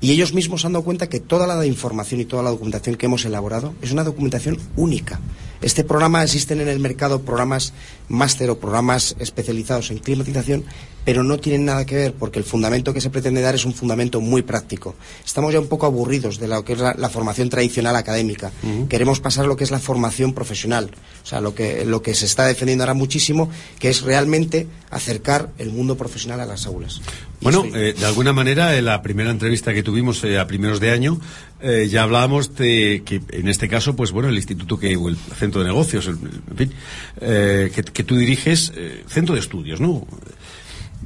Y 0.00 0.12
ellos 0.12 0.34
mismos 0.34 0.60
se 0.60 0.66
han 0.66 0.74
dado 0.74 0.84
cuenta 0.84 1.08
que 1.08 1.20
toda 1.20 1.46
la 1.46 1.64
información 1.66 2.20
y 2.20 2.24
toda 2.24 2.42
la 2.42 2.50
documentación 2.50 2.96
que 2.96 3.06
hemos 3.06 3.24
elaborado 3.24 3.74
es 3.82 3.92
una 3.92 4.04
documentación 4.04 4.58
única. 4.76 5.20
Este 5.62 5.84
programa 5.84 6.22
existen 6.22 6.60
en 6.60 6.68
el 6.68 6.78
mercado 6.78 7.22
programas 7.22 7.72
máster 8.08 8.50
o 8.50 8.58
programas 8.60 9.16
especializados 9.18 9.90
en 9.90 9.98
climatización, 9.98 10.64
pero 11.04 11.22
no 11.22 11.38
tienen 11.38 11.64
nada 11.64 11.86
que 11.86 11.94
ver 11.96 12.12
porque 12.12 12.38
el 12.38 12.44
fundamento 12.44 12.92
que 12.92 13.00
se 13.00 13.08
pretende 13.08 13.40
dar 13.40 13.54
es 13.54 13.64
un 13.64 13.72
fundamento 13.72 14.20
muy 14.20 14.42
práctico. 14.42 14.96
Estamos 15.24 15.52
ya 15.52 15.60
un 15.60 15.68
poco 15.68 15.86
aburridos 15.86 16.38
de 16.38 16.48
lo 16.48 16.62
que 16.62 16.74
es 16.74 16.80
la, 16.80 16.94
la 16.98 17.08
formación 17.08 17.48
tradicional 17.48 17.96
académica. 17.96 18.52
Queremos 18.88 19.20
pasar 19.20 19.46
a 19.46 19.48
lo 19.48 19.56
que 19.56 19.64
es 19.64 19.70
la 19.70 19.78
formación 19.78 20.34
profesional, 20.34 20.90
o 21.22 21.26
sea, 21.26 21.40
lo 21.40 21.54
que, 21.54 21.86
lo 21.86 22.02
que 22.02 22.14
se 22.14 22.26
está 22.26 22.44
defendiendo 22.44 22.84
ahora 22.84 22.94
muchísimo, 22.94 23.48
que 23.78 23.88
es 23.88 24.02
realmente 24.02 24.66
acercar 24.90 25.50
el 25.58 25.70
mundo 25.70 25.96
profesional 25.96 26.40
a 26.40 26.46
las 26.46 26.66
aulas. 26.66 27.00
Bueno, 27.40 27.64
eh, 27.74 27.94
de 27.98 28.06
alguna 28.06 28.32
manera, 28.32 28.76
en 28.76 28.84
la 28.84 29.02
primera 29.02 29.30
entrevista 29.30 29.72
que 29.74 29.82
tuvimos 29.82 30.22
eh, 30.24 30.38
a 30.38 30.46
primeros 30.46 30.80
de 30.80 30.90
año, 30.90 31.20
eh, 31.60 31.88
ya 31.90 32.02
hablábamos 32.02 32.54
de 32.56 33.02
que, 33.04 33.20
en 33.30 33.48
este 33.48 33.68
caso, 33.68 33.96
pues 33.96 34.10
bueno, 34.12 34.28
el 34.28 34.36
instituto 34.36 34.78
que, 34.78 34.96
o 34.96 35.08
el 35.08 35.16
centro 35.16 35.60
de 35.62 35.68
negocios, 35.68 36.06
el- 36.06 36.18
en 36.50 36.56
fin, 36.56 36.72
eh, 37.20 37.70
que, 37.74 37.82
que 37.82 38.04
tú 38.04 38.16
diriges, 38.16 38.72
eh, 38.76 39.04
centro 39.08 39.34
de 39.34 39.40
estudios, 39.40 39.80
¿no? 39.80 40.06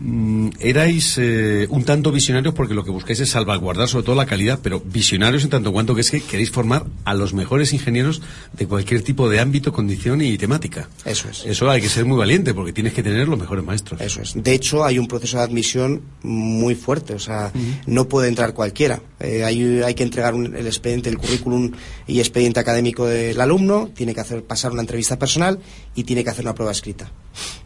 Mm, 0.02 0.48
erais 0.60 1.18
eh, 1.18 1.66
un 1.68 1.84
tanto 1.84 2.10
visionarios 2.10 2.54
porque 2.54 2.72
lo 2.72 2.82
que 2.84 2.90
buscáis 2.90 3.20
es 3.20 3.28
salvaguardar 3.28 3.86
sobre 3.86 4.06
todo 4.06 4.14
la 4.16 4.24
calidad, 4.24 4.58
pero 4.62 4.80
visionarios 4.80 5.44
en 5.44 5.50
tanto 5.50 5.72
cuanto 5.74 5.94
que 5.94 6.00
es 6.00 6.10
que 6.10 6.22
queréis 6.22 6.50
formar 6.50 6.86
a 7.04 7.12
los 7.12 7.34
mejores 7.34 7.74
ingenieros 7.74 8.22
de 8.54 8.66
cualquier 8.66 9.02
tipo 9.02 9.28
de 9.28 9.40
ámbito, 9.40 9.74
condición 9.74 10.22
y 10.22 10.38
temática. 10.38 10.88
Eso 11.04 11.28
es. 11.28 11.44
Eso 11.44 11.70
hay 11.70 11.82
que 11.82 11.90
ser 11.90 12.06
muy 12.06 12.16
valiente 12.16 12.54
porque 12.54 12.72
tienes 12.72 12.94
que 12.94 13.02
tener 13.02 13.28
los 13.28 13.38
mejores 13.38 13.62
maestros. 13.62 14.00
Eso 14.00 14.22
es. 14.22 14.32
De 14.42 14.54
hecho, 14.54 14.84
hay 14.84 14.98
un 14.98 15.06
proceso 15.06 15.36
de 15.36 15.42
admisión 15.42 16.00
muy 16.22 16.74
fuerte, 16.74 17.12
o 17.12 17.18
sea, 17.18 17.52
no 17.86 18.08
puede 18.08 18.28
entrar 18.28 18.54
cualquiera. 18.54 19.02
Eh, 19.20 19.44
hay, 19.44 19.82
hay 19.82 19.94
que 19.94 20.02
entregar 20.02 20.32
un- 20.32 20.56
el 20.56 20.66
expediente, 20.66 21.10
el 21.10 21.18
currículum 21.18 21.72
y 22.06 22.20
expediente 22.20 22.58
académico 22.58 23.04
del 23.06 23.38
alumno, 23.38 23.90
tiene 23.94 24.14
que 24.14 24.20
hacer 24.20 24.42
pasar 24.44 24.72
una 24.72 24.80
entrevista 24.80 25.18
personal 25.18 25.58
y 25.94 26.04
tiene 26.04 26.24
que 26.24 26.30
hacer 26.30 26.46
una 26.46 26.54
prueba 26.54 26.72
escrita. 26.72 27.12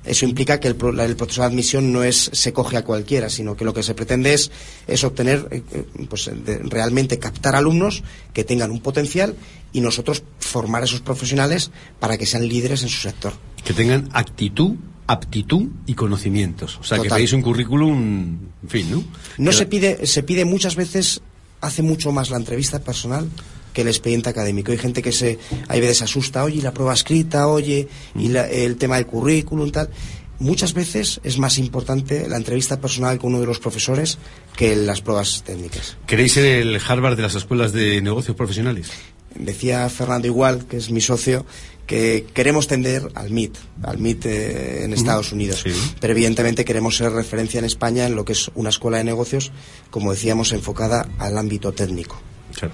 Eso 0.05 0.27
implica 0.27 0.61
que 0.61 0.69
el, 0.69 0.77
proceso 0.77 1.41
de 1.41 1.47
admisión 1.47 1.93
no 1.93 2.03
es 2.03 2.31
se 2.33 2.53
coge 2.53 2.77
a 2.77 2.85
cualquiera, 2.85 3.31
sino 3.31 3.57
que 3.57 3.65
lo 3.65 3.73
que 3.73 3.83
se 3.83 3.95
pretende 3.95 4.35
es, 4.35 4.51
es 4.87 5.03
obtener, 5.05 5.49
eh, 5.51 5.63
eh, 5.73 5.85
pues 6.09 6.31
de- 6.45 6.59
realmente 6.59 7.19
captar 7.19 7.57
alumnos 7.57 8.03
que 8.33 8.45
tengan 8.45 8.71
un 8.71 8.81
potencial 8.81 9.35
y 9.73 9.81
nosotros 9.81 10.23
formar 10.39 10.83
a 10.83 10.85
esos 10.85 11.01
profesionales 11.01 11.71
para 12.01 12.19
que 12.19 12.27
sean 12.27 12.47
líderes 12.47 12.83
en 12.83 12.89
su 12.89 13.01
sector. 13.01 13.33
que 13.65 13.73
tengan 13.73 14.11
actitud, 14.13 14.73
aptitud 15.07 15.69
y 15.87 15.95
conocimientos. 15.95 16.79
O 16.79 16.85
sea, 16.85 16.99
que 16.99 17.35
un 17.35 17.41
currículum, 17.41 18.39
en 18.63 18.69
fin, 18.69 18.91
¿no? 18.91 19.05
No 19.39 19.53
se 19.53 19.65
pide, 19.65 20.07
se 20.07 20.23
pide 20.23 20.45
muchas 20.45 20.77
veces, 20.77 21.23
hace 21.63 21.83
mucho 21.83 22.13
más 22.13 22.29
la 22.29 22.37
entrevista 22.37 22.81
personal 22.81 23.27
que 23.75 23.83
el 23.83 23.89
expediente 23.89 24.31
académico. 24.31 24.73
Hay 24.73 24.79
gente 24.79 25.03
que 25.03 25.13
se, 25.13 25.39
hay 25.69 25.81
veces 25.83 26.01
asusta, 26.01 26.43
oye, 26.45 26.63
la 26.63 26.73
prueba 26.73 26.95
escrita, 26.95 27.47
oye, 27.49 27.87
y 28.19 28.29
la- 28.29 28.49
el 28.49 28.77
tema 28.77 28.97
del 28.97 29.05
currículum, 29.07 29.71
tal. 29.71 29.91
Muchas 30.39 30.73
veces 30.75 31.21
es 31.23 31.39
más 31.39 31.59
importante 31.59 32.27
la 32.29 32.37
entrevista 32.37 32.81
personal 32.81 33.19
con 33.19 33.31
uno 33.33 33.41
de 33.41 33.47
los 33.47 33.61
profesores 33.61 34.19
que 34.57 34.75
las 34.75 35.01
pruebas 35.03 35.43
técnicas. 35.45 35.97
¿Queréis 36.07 36.33
ser 36.33 36.45
el 36.47 36.81
Harvard 36.87 37.17
de 37.17 37.23
las 37.23 37.35
escuelas 37.35 37.73
de 37.73 38.01
negocios 38.01 38.37
profesionales? 38.37 38.89
Decía 39.37 39.89
Fernando 39.91 40.27
Igual, 40.29 40.67
que 40.67 40.77
es 40.77 40.91
mi 40.91 41.01
socio, 41.01 41.45
que 41.87 42.25
queremos 42.35 42.67
tender 42.69 43.09
al 43.15 43.31
MIT, 43.31 43.57
al 43.83 43.99
MIT 43.99 44.27
eh, 44.27 44.85
en. 44.85 44.93
Estados 44.93 45.33
Unidos. 45.33 45.65
Pero 46.01 46.13
evidentemente 46.13 46.65
queremos 46.65 46.97
ser 46.97 47.13
referencia 47.13 47.59
en 47.59 47.65
España 47.65 48.07
en 48.07 48.15
lo 48.15 48.25
que 48.25 48.33
es 48.33 48.51
una 48.55 48.71
escuela 48.71 48.99
de 48.99 49.05
negocios, 49.05 49.51
como 49.91 50.13
decíamos, 50.13 50.53
enfocada 50.53 51.09
al 51.19 51.37
ámbito 51.37 51.73
técnico. 51.73 52.21
Claro. 52.55 52.73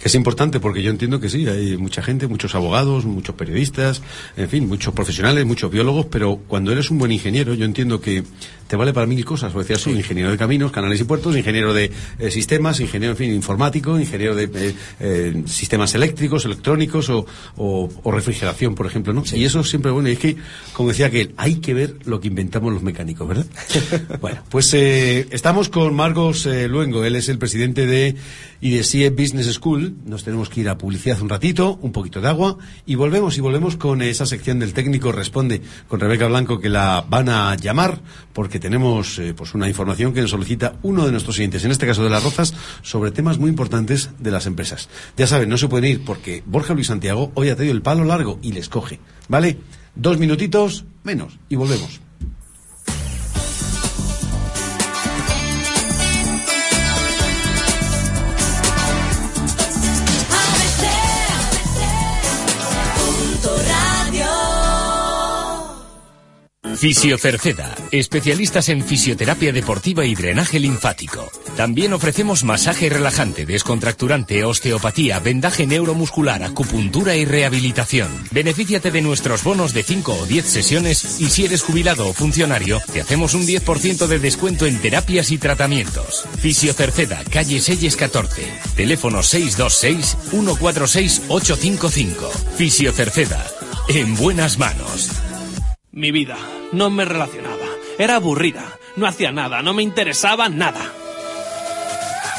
Que 0.00 0.08
es 0.08 0.14
importante 0.14 0.60
porque 0.60 0.82
yo 0.82 0.90
entiendo 0.90 1.18
que 1.20 1.28
sí, 1.28 1.46
hay 1.46 1.76
mucha 1.76 2.02
gente, 2.02 2.26
muchos 2.26 2.54
abogados, 2.54 3.04
muchos 3.06 3.34
periodistas, 3.36 4.02
en 4.36 4.48
fin, 4.48 4.68
muchos 4.68 4.92
profesionales, 4.92 5.46
muchos 5.46 5.70
biólogos, 5.70 6.06
pero 6.06 6.36
cuando 6.46 6.72
eres 6.72 6.90
un 6.90 6.98
buen 6.98 7.12
ingeniero, 7.12 7.54
yo 7.54 7.64
entiendo 7.64 8.00
que 8.00 8.22
te 8.66 8.76
vale 8.76 8.92
para 8.92 9.06
mil 9.06 9.24
cosas. 9.24 9.54
O 9.54 9.58
decías, 9.60 9.80
soy 9.80 9.94
ingeniero 9.94 10.30
de 10.30 10.36
caminos, 10.36 10.72
canales 10.72 11.00
y 11.00 11.04
puertos, 11.04 11.36
ingeniero 11.36 11.72
de 11.72 11.90
eh, 12.18 12.30
sistemas, 12.30 12.80
ingeniero, 12.80 13.12
en 13.12 13.16
fin, 13.18 13.32
informático, 13.34 13.98
ingeniero 13.98 14.34
de 14.34 14.44
eh, 14.54 14.74
eh, 15.00 15.42
sistemas 15.46 15.94
eléctricos, 15.94 16.44
electrónicos 16.44 17.08
o, 17.10 17.24
o- 17.56 17.88
o 18.02 18.10
refrigeración, 18.10 18.74
por 18.74 18.86
ejemplo, 18.86 19.12
¿no? 19.12 19.22
Y 19.32 19.44
eso 19.44 19.62
siempre 19.64 19.90
bueno. 19.90 20.08
Y 20.08 20.12
es 20.12 20.18
que, 20.18 20.36
como 20.72 20.88
decía 20.90 21.06
aquel, 21.06 21.32
hay 21.36 21.56
que 21.56 21.72
ver 21.72 21.96
lo 22.04 22.20
que 22.20 22.28
inventamos 22.28 22.72
los 22.72 22.82
mecánicos, 22.82 23.28
¿verdad? 23.28 23.46
bueno, 24.20 24.42
pues 24.50 24.72
eh, 24.74 25.28
estamos 25.30 25.68
con 25.68 25.94
Marcos 25.94 26.46
Luengo. 26.68 27.04
Él 27.04 27.16
es 27.16 27.28
el 27.28 27.38
presidente 27.38 27.86
de 27.86 28.16
IDESIE 28.60 29.10
Business 29.10 29.52
School. 29.52 29.83
Nos 30.06 30.24
tenemos 30.24 30.48
que 30.48 30.60
ir 30.60 30.68
a 30.68 30.78
publicidad 30.78 31.20
un 31.20 31.28
ratito, 31.28 31.78
un 31.82 31.92
poquito 31.92 32.20
de 32.20 32.28
agua 32.28 32.58
y 32.86 32.94
volvemos 32.94 33.36
y 33.36 33.40
volvemos 33.40 33.76
con 33.76 34.02
esa 34.02 34.26
sección 34.26 34.58
del 34.58 34.74
técnico 34.74 35.12
responde 35.12 35.62
con 35.88 36.00
Rebeca 36.00 36.26
Blanco 36.26 36.60
que 36.60 36.68
la 36.68 37.04
van 37.08 37.28
a 37.28 37.54
llamar 37.56 38.00
porque 38.32 38.58
tenemos 38.58 39.18
eh, 39.18 39.34
pues 39.34 39.54
una 39.54 39.68
información 39.68 40.12
que 40.12 40.20
nos 40.20 40.30
solicita 40.30 40.74
uno 40.82 41.04
de 41.06 41.12
nuestros 41.12 41.36
siguientes, 41.36 41.64
en 41.64 41.70
este 41.70 41.86
caso 41.86 42.04
de 42.04 42.10
las 42.10 42.22
Rozas, 42.22 42.54
sobre 42.82 43.10
temas 43.10 43.38
muy 43.38 43.50
importantes 43.50 44.10
de 44.18 44.30
las 44.30 44.46
empresas. 44.46 44.88
Ya 45.16 45.26
saben, 45.26 45.48
no 45.48 45.58
se 45.58 45.68
pueden 45.68 45.90
ir 45.90 46.04
porque 46.04 46.42
Borja 46.46 46.74
Luis 46.74 46.88
Santiago 46.88 47.32
hoy 47.34 47.48
ha 47.48 47.56
tenido 47.56 47.74
el 47.74 47.82
palo 47.82 48.04
largo 48.04 48.38
y 48.42 48.52
les 48.52 48.68
coge. 48.68 49.00
¿Vale? 49.28 49.58
Dos 49.94 50.18
minutitos 50.18 50.84
menos 51.02 51.38
y 51.48 51.56
volvemos. 51.56 52.03
Fisiocerceda, 66.76 67.74
especialistas 67.90 68.68
en 68.68 68.82
fisioterapia 68.82 69.52
deportiva 69.52 70.04
y 70.04 70.14
drenaje 70.14 70.58
linfático. 70.58 71.30
También 71.56 71.92
ofrecemos 71.92 72.44
masaje 72.44 72.88
relajante, 72.88 73.46
descontracturante, 73.46 74.44
osteopatía, 74.44 75.20
vendaje 75.20 75.66
neuromuscular, 75.66 76.42
acupuntura 76.42 77.16
y 77.16 77.24
rehabilitación. 77.24 78.08
Benefíciate 78.32 78.90
de 78.90 79.02
nuestros 79.02 79.44
bonos 79.44 79.72
de 79.72 79.82
5 79.82 80.12
o 80.12 80.26
10 80.26 80.44
sesiones 80.44 81.20
y 81.20 81.30
si 81.30 81.44
eres 81.44 81.62
jubilado 81.62 82.08
o 82.08 82.12
funcionario, 82.12 82.80
te 82.92 83.00
hacemos 83.00 83.34
un 83.34 83.46
10% 83.46 84.06
de 84.06 84.18
descuento 84.18 84.66
en 84.66 84.78
terapias 84.80 85.30
y 85.30 85.38
tratamientos. 85.38 86.26
Fisiocerceda, 86.38 87.22
calle 87.30 87.60
Selles 87.60 87.96
14, 87.96 88.46
teléfono 88.76 89.22
626 89.22 90.16
146 90.30 91.22
855. 91.28 92.30
Fisiocerceda, 92.56 93.46
en 93.88 94.16
buenas 94.16 94.58
manos. 94.58 95.10
Mi 95.94 96.10
vida. 96.10 96.36
No 96.72 96.90
me 96.90 97.04
relacionaba. 97.04 97.66
Era 97.98 98.16
aburrida. 98.16 98.78
No 98.96 99.06
hacía 99.06 99.30
nada. 99.30 99.62
No 99.62 99.74
me 99.74 99.84
interesaba 99.84 100.48
nada. 100.48 100.80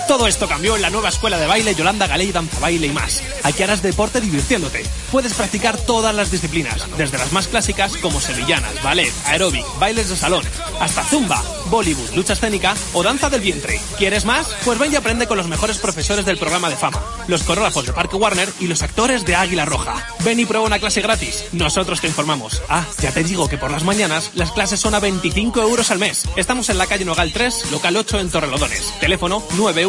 Todo 0.07 0.27
esto 0.27 0.47
cambió 0.47 0.75
en 0.75 0.83
la 0.83 0.91
nueva 0.91 1.09
escuela 1.09 1.39
de 1.39 1.47
baile 1.47 1.73
Yolanda 1.73 2.05
Galey 2.05 2.31
Danza 2.31 2.59
Baile 2.59 2.87
y 2.87 2.91
más. 2.91 3.23
Aquí 3.43 3.63
harás 3.63 3.81
deporte 3.81 4.21
divirtiéndote. 4.21 4.83
Puedes 5.11 5.33
practicar 5.33 5.77
todas 5.77 6.13
las 6.13 6.29
disciplinas, 6.29 6.85
desde 6.97 7.17
las 7.17 7.31
más 7.31 7.47
clásicas 7.47 7.97
como 7.97 8.19
sevillanas, 8.19 8.83
ballet, 8.83 9.11
aeróbic, 9.25 9.65
bailes 9.79 10.09
de 10.09 10.15
salón, 10.15 10.43
hasta 10.79 11.03
zumba, 11.03 11.43
Bollywood, 11.69 12.13
lucha 12.15 12.33
escénica 12.33 12.75
o 12.93 13.01
danza 13.01 13.29
del 13.29 13.41
vientre. 13.41 13.79
¿Quieres 13.97 14.25
más? 14.25 14.47
Pues 14.63 14.77
ven 14.77 14.93
y 14.93 14.95
aprende 14.95 15.27
con 15.27 15.37
los 15.37 15.47
mejores 15.47 15.77
profesores 15.77 16.25
del 16.25 16.37
programa 16.37 16.69
de 16.69 16.75
fama, 16.75 17.01
los 17.27 17.43
coreógrafos 17.43 17.85
de 17.85 17.93
Parque 17.93 18.15
Warner 18.15 18.51
y 18.59 18.67
los 18.67 18.83
actores 18.83 19.25
de 19.25 19.35
Águila 19.35 19.65
Roja. 19.65 20.07
Ven 20.23 20.39
y 20.39 20.45
prueba 20.45 20.65
una 20.65 20.79
clase 20.79 21.01
gratis. 21.01 21.45
Nosotros 21.51 22.01
te 22.01 22.07
informamos. 22.07 22.61
Ah, 22.69 22.85
ya 23.01 23.11
te 23.11 23.23
digo 23.23 23.47
que 23.47 23.57
por 23.57 23.71
las 23.71 23.83
mañanas 23.83 24.31
las 24.35 24.51
clases 24.51 24.79
son 24.79 24.93
a 24.93 24.99
25 24.99 25.61
euros 25.61 25.89
al 25.89 25.99
mes. 25.99 26.25
Estamos 26.35 26.69
en 26.69 26.77
la 26.77 26.87
calle 26.87 27.05
Nogal 27.05 27.31
3, 27.33 27.71
local 27.71 27.97
8 27.97 28.19
en 28.19 28.29
Torrelodones. 28.29 28.93
Teléfono 28.99 29.41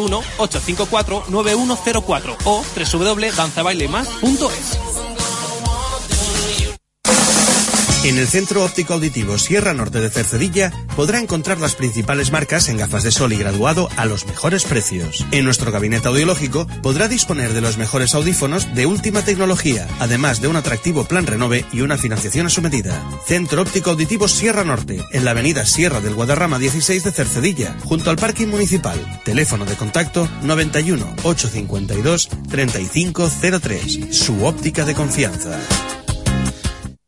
91-854-9104 0.06 2.36
o 2.44 2.64
www.danzabailemas.es. 2.74 5.15
En 8.06 8.18
el 8.18 8.28
Centro 8.28 8.64
Óptico 8.64 8.94
Auditivo 8.94 9.36
Sierra 9.36 9.74
Norte 9.74 9.98
de 9.98 10.10
Cercedilla 10.10 10.72
podrá 10.94 11.18
encontrar 11.18 11.58
las 11.58 11.74
principales 11.74 12.30
marcas 12.30 12.68
en 12.68 12.76
gafas 12.76 13.02
de 13.02 13.10
sol 13.10 13.32
y 13.32 13.36
graduado 13.36 13.88
a 13.96 14.06
los 14.06 14.26
mejores 14.26 14.62
precios. 14.62 15.26
En 15.32 15.44
nuestro 15.44 15.72
gabinete 15.72 16.06
audiológico 16.06 16.68
podrá 16.84 17.08
disponer 17.08 17.52
de 17.52 17.60
los 17.60 17.78
mejores 17.78 18.14
audífonos 18.14 18.72
de 18.76 18.86
última 18.86 19.22
tecnología, 19.22 19.88
además 19.98 20.40
de 20.40 20.46
un 20.46 20.54
atractivo 20.54 21.02
plan 21.02 21.26
renove 21.26 21.64
y 21.72 21.80
una 21.80 21.98
financiación 21.98 22.46
a 22.46 22.50
su 22.50 22.62
medida. 22.62 23.04
Centro 23.26 23.62
Óptico 23.62 23.90
Auditivo 23.90 24.28
Sierra 24.28 24.62
Norte, 24.62 25.04
en 25.10 25.24
la 25.24 25.32
avenida 25.32 25.66
Sierra 25.66 26.00
del 26.00 26.14
Guadarrama 26.14 26.60
16 26.60 27.02
de 27.02 27.10
Cercedilla, 27.10 27.76
junto 27.82 28.10
al 28.10 28.18
parking 28.18 28.46
municipal. 28.46 29.20
Teléfono 29.24 29.64
de 29.64 29.74
contacto 29.74 30.28
91 30.42 31.04
852 31.24 32.28
3503. 32.48 34.16
Su 34.16 34.46
óptica 34.46 34.84
de 34.84 34.94
confianza. 34.94 35.58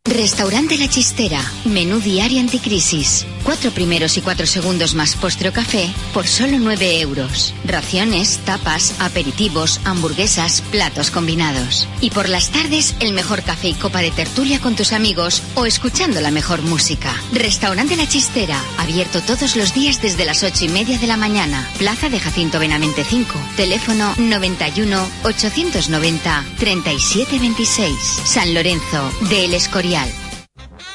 Restaurante 0.09 0.79
La 0.79 0.89
Chistera. 0.89 1.43
Menú 1.67 2.01
diario 2.01 2.41
anticrisis. 2.41 3.27
Cuatro 3.45 3.71
primeros 3.71 4.17
y 4.17 4.21
cuatro 4.21 4.47
segundos 4.47 4.95
más 4.95 5.15
postre 5.17 5.51
o 5.51 5.53
café 5.53 5.91
por 6.13 6.27
solo 6.27 6.59
nueve 6.59 7.01
euros. 7.01 7.55
Raciones, 7.65 8.41
tapas, 8.45 8.95
aperitivos, 9.01 9.81
hamburguesas, 9.85 10.63
platos 10.71 11.11
combinados. 11.11 11.89
Y 12.01 12.11
por 12.11 12.29
las 12.29 12.51
tardes, 12.51 12.95
el 13.01 13.13
mejor 13.13 13.43
café 13.43 13.69
y 13.69 13.75
copa 13.75 14.01
de 14.01 14.11
tertulia 14.11 14.61
con 14.61 14.77
tus 14.77 14.93
amigos 14.93 15.43
o 15.55 15.67
escuchando 15.67 16.21
la 16.21 16.31
mejor 16.31 16.63
música. 16.63 17.15
Restaurante 17.33 17.97
La 17.97 18.09
Chistera. 18.09 18.61
Abierto 18.79 19.21
todos 19.23 19.57
los 19.57 19.75
días 19.75 20.01
desde 20.01 20.25
las 20.25 20.43
ocho 20.43 20.65
y 20.65 20.69
media 20.69 20.99
de 20.99 21.07
la 21.07 21.17
mañana. 21.19 21.69
Plaza 21.79 22.09
de 22.09 22.19
Jacinto 22.19 22.59
Benavente 22.59 23.05
5. 23.05 23.39
Teléfono 23.57 24.15
91 24.17 25.09
890 25.25 26.45
3726. 26.59 27.95
San 28.25 28.55
Lorenzo 28.55 29.11
de 29.29 29.45
El 29.45 29.55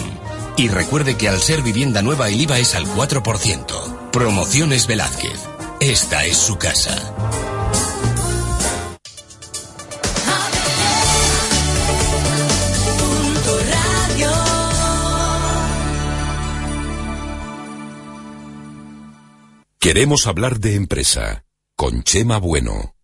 Y 0.57 0.67
recuerde 0.67 1.15
que 1.17 1.29
al 1.29 1.39
ser 1.39 1.61
vivienda 1.61 2.01
nueva 2.01 2.27
el 2.29 2.41
IVA 2.41 2.57
es 2.59 2.75
al 2.75 2.85
4%. 2.85 4.11
Promociones 4.11 4.87
Velázquez. 4.87 5.39
Esta 5.79 6.25
es 6.25 6.35
su 6.37 6.57
casa. 6.57 7.13
Queremos 19.83 20.27
hablar 20.27 20.59
de 20.59 20.75
empresa 20.75 21.43
con 21.75 22.03
Chema 22.03 22.37
Bueno. 22.37 22.95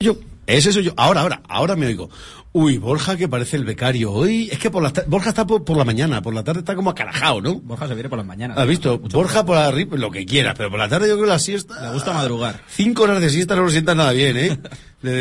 Yo, 0.00 0.16
ese 0.46 0.72
soy 0.72 0.84
yo. 0.84 0.92
Ahora, 0.96 1.22
ahora, 1.22 1.42
ahora 1.48 1.76
me 1.76 1.86
oigo. 1.86 2.10
Uy, 2.52 2.78
Borja 2.78 3.16
que 3.16 3.28
parece 3.28 3.56
el 3.56 3.64
becario. 3.64 4.12
Hoy 4.12 4.48
es 4.50 4.58
que 4.58 4.70
por 4.70 4.82
la 4.82 4.92
Borja 5.06 5.30
está 5.30 5.46
por, 5.46 5.64
por 5.64 5.76
la 5.76 5.84
mañana, 5.84 6.22
por 6.22 6.34
la 6.34 6.44
tarde 6.44 6.60
está 6.60 6.76
como 6.76 6.90
acarajado, 6.90 7.40
¿no? 7.40 7.56
Borja 7.60 7.88
se 7.88 7.94
viene 7.94 8.08
por 8.08 8.18
las 8.18 8.26
mañanas. 8.26 8.58
¿Has 8.58 8.66
visto? 8.66 8.98
Borja 8.98 9.44
por 9.44 9.56
arriba, 9.56 9.96
lo 9.96 10.10
que 10.10 10.26
quiera, 10.26 10.54
pero 10.54 10.70
por 10.70 10.78
la 10.78 10.88
tarde 10.88 11.08
yo 11.08 11.14
creo 11.14 11.24
que 11.24 11.30
la 11.30 11.38
siesta. 11.38 11.80
Le 11.86 11.92
gusta 11.94 12.12
madrugar. 12.12 12.60
Cinco 12.68 13.04
horas 13.04 13.20
de 13.20 13.30
siesta 13.30 13.56
no 13.56 13.62
lo 13.62 13.70
sientan 13.70 13.96
nada 13.96 14.12
bien, 14.12 14.36
¿eh? 14.36 14.58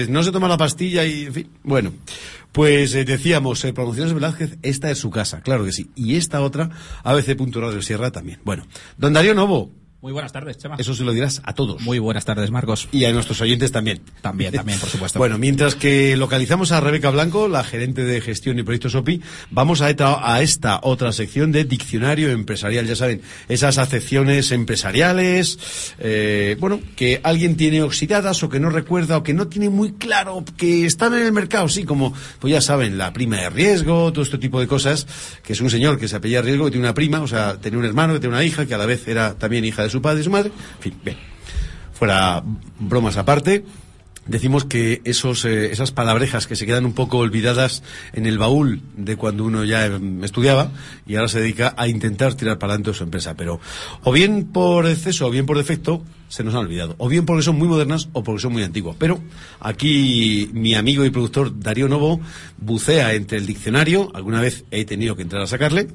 No 0.10 0.24
se 0.24 0.32
toma 0.32 0.48
la 0.48 0.58
pastilla 0.58 1.06
y, 1.06 1.26
en 1.26 1.34
fin. 1.34 1.50
Bueno, 1.64 1.94
pues 2.52 2.94
eh, 2.94 3.04
decíamos, 3.04 3.64
eh, 3.66 3.74
Promociones 3.74 4.14
Velázquez, 4.14 4.58
esta 4.62 4.92
es 4.92 4.98
su 4.98 5.10
casa, 5.10 5.42
claro 5.42 5.66
que 5.66 5.72
sí. 5.72 5.90
Y 5.96 6.16
esta 6.16 6.42
otra, 6.42 6.70
ABC. 7.04 7.38
Radio 7.54 7.82
Sierra 7.82 8.12
también. 8.12 8.40
Bueno, 8.44 8.66
don 8.98 9.14
Darío 9.14 9.34
Novo, 9.34 9.72
Muy 10.04 10.12
buenas 10.12 10.34
tardes, 10.34 10.58
Chema. 10.58 10.76
eso 10.78 10.94
se 10.94 11.06
lo 11.06 11.14
dirás 11.14 11.42
a 11.46 11.54
todos. 11.54 11.82
Muy 11.82 11.98
buenas 11.98 12.26
tardes, 12.26 12.52
Marcos. 12.52 12.90
Y 12.92 13.06
a 13.06 13.14
nuestros 13.14 13.40
oyentes 13.40 13.72
también. 13.72 14.02
También, 14.22 14.52
también, 14.52 14.78
por 14.78 14.90
supuesto. 14.90 15.18
Bueno, 15.24 15.38
mientras 15.38 15.76
que 15.76 16.18
localizamos 16.18 16.74
a 16.74 16.82
Rebeca 16.82 17.10
Blanco, 17.10 17.48
la 17.48 17.64
gerente 17.64 18.04
de 18.04 18.20
gestión 18.20 18.60
y 18.60 18.64
proyectos 18.64 18.96
OPI, 18.96 19.22
vamos 19.50 19.80
a 19.80 19.90
esta, 19.90 20.34
a 20.34 20.42
esta 20.42 20.82
otra 20.84 21.14
sección 21.14 21.54
de 21.54 21.64
diccionario 21.64 22.32
empresarial. 22.32 22.86
Ya 22.86 22.98
saben, 22.98 23.22
esas 23.48 23.78
acepciones 23.78 24.52
empresariales, 24.52 25.96
eh, 26.00 26.58
bueno, 26.60 26.82
que 26.98 27.22
alguien 27.24 27.56
tiene 27.56 27.82
oxidadas 27.82 28.44
o 28.44 28.50
que 28.50 28.60
no 28.60 28.70
recuerda 28.70 29.16
o 29.16 29.24
que 29.24 29.34
no 29.34 29.48
tiene 29.48 29.70
muy 29.70 29.94
claro 29.94 30.44
que 30.58 30.86
están 30.86 31.14
en 31.14 31.22
el 31.28 31.32
mercado, 31.32 31.70
sí, 31.70 31.86
como, 31.86 32.14
pues 32.40 32.52
ya 32.52 32.60
saben, 32.60 32.98
la 32.98 33.14
prima 33.14 33.38
de 33.38 33.50
riesgo, 33.50 34.12
todo 34.12 34.26
este 34.26 34.38
tipo 34.38 34.60
de 34.60 34.68
cosas, 34.68 35.08
que 35.44 35.54
es 35.54 35.62
un 35.62 35.70
señor 35.70 35.98
que 35.98 36.10
se 36.10 36.18
apellida 36.18 36.42
Riesgo, 36.42 36.66
que 36.66 36.72
tiene 36.72 36.88
una 36.88 36.94
prima, 36.94 37.22
o 37.22 37.28
sea, 37.28 37.58
tenía 37.62 37.80
un 37.80 37.86
hermano, 37.86 38.16
que 38.16 38.20
tiene 38.20 38.36
una 38.36 38.44
hija, 38.44 38.66
que 38.66 38.74
a 38.74 38.78
la 38.78 38.86
vez 38.86 39.08
era 39.08 39.36
también 39.36 39.64
hija 39.64 39.84
de 39.84 39.93
su 39.94 40.02
padre 40.02 40.22
y 40.22 40.24
su 40.24 40.32
madre, 40.32 40.50
en 40.50 40.82
fin, 40.82 40.94
bien 41.04 41.34
fuera 42.04 42.44
bromas 42.80 43.16
aparte, 43.16 43.64
decimos 44.26 44.66
que 44.66 45.02
esos, 45.06 45.46
eh, 45.46 45.72
esas 45.72 45.92
palabrejas 45.92 46.48
que 46.48 46.58
se 46.58 46.66
quedan 46.66 46.86
un 46.86 46.92
poco 46.92 47.20
olvidadas 47.20 47.82
en 48.12 48.26
el 48.26 48.38
baúl 48.38 48.82
de 48.98 49.16
cuando 49.16 49.46
uno 49.46 49.64
ya 49.64 49.86
em, 49.86 50.22
estudiaba 50.22 50.72
y 51.08 51.16
ahora 51.16 51.30
se 51.30 51.40
dedica 51.40 51.74
a 51.78 51.88
intentar 51.88 52.34
tirar 52.36 52.60
para 52.60 52.74
adelante 52.74 52.94
su 52.94 53.06
empresa. 53.06 53.36
Pero 53.36 53.62
o 54.04 54.12
bien 54.12 54.52
por 54.52 54.86
exceso 54.86 55.28
o 55.28 55.30
bien 55.30 55.46
por 55.46 55.58
defecto 55.58 56.04
se 56.28 56.44
nos 56.44 56.54
han 56.56 56.62
olvidado. 56.62 56.96
O 56.98 57.08
bien 57.08 57.26
porque 57.26 57.44
son 57.44 57.58
muy 57.58 57.70
modernas 57.70 58.10
o 58.12 58.22
porque 58.22 58.42
son 58.42 58.52
muy 58.52 58.64
antiguas. 58.64 58.98
Pero 59.00 59.22
aquí 59.62 60.50
mi 60.52 60.76
amigo 60.76 61.06
y 61.06 61.10
productor 61.10 61.58
Darío 61.58 61.88
Novo 61.88 62.20
bucea 62.58 63.14
entre 63.14 63.38
el 63.38 63.46
diccionario, 63.46 64.12
alguna 64.14 64.42
vez 64.42 64.66
he 64.72 64.84
tenido 64.84 65.16
que 65.16 65.22
entrar 65.22 65.42
a 65.42 65.48
sacarle, 65.48 65.88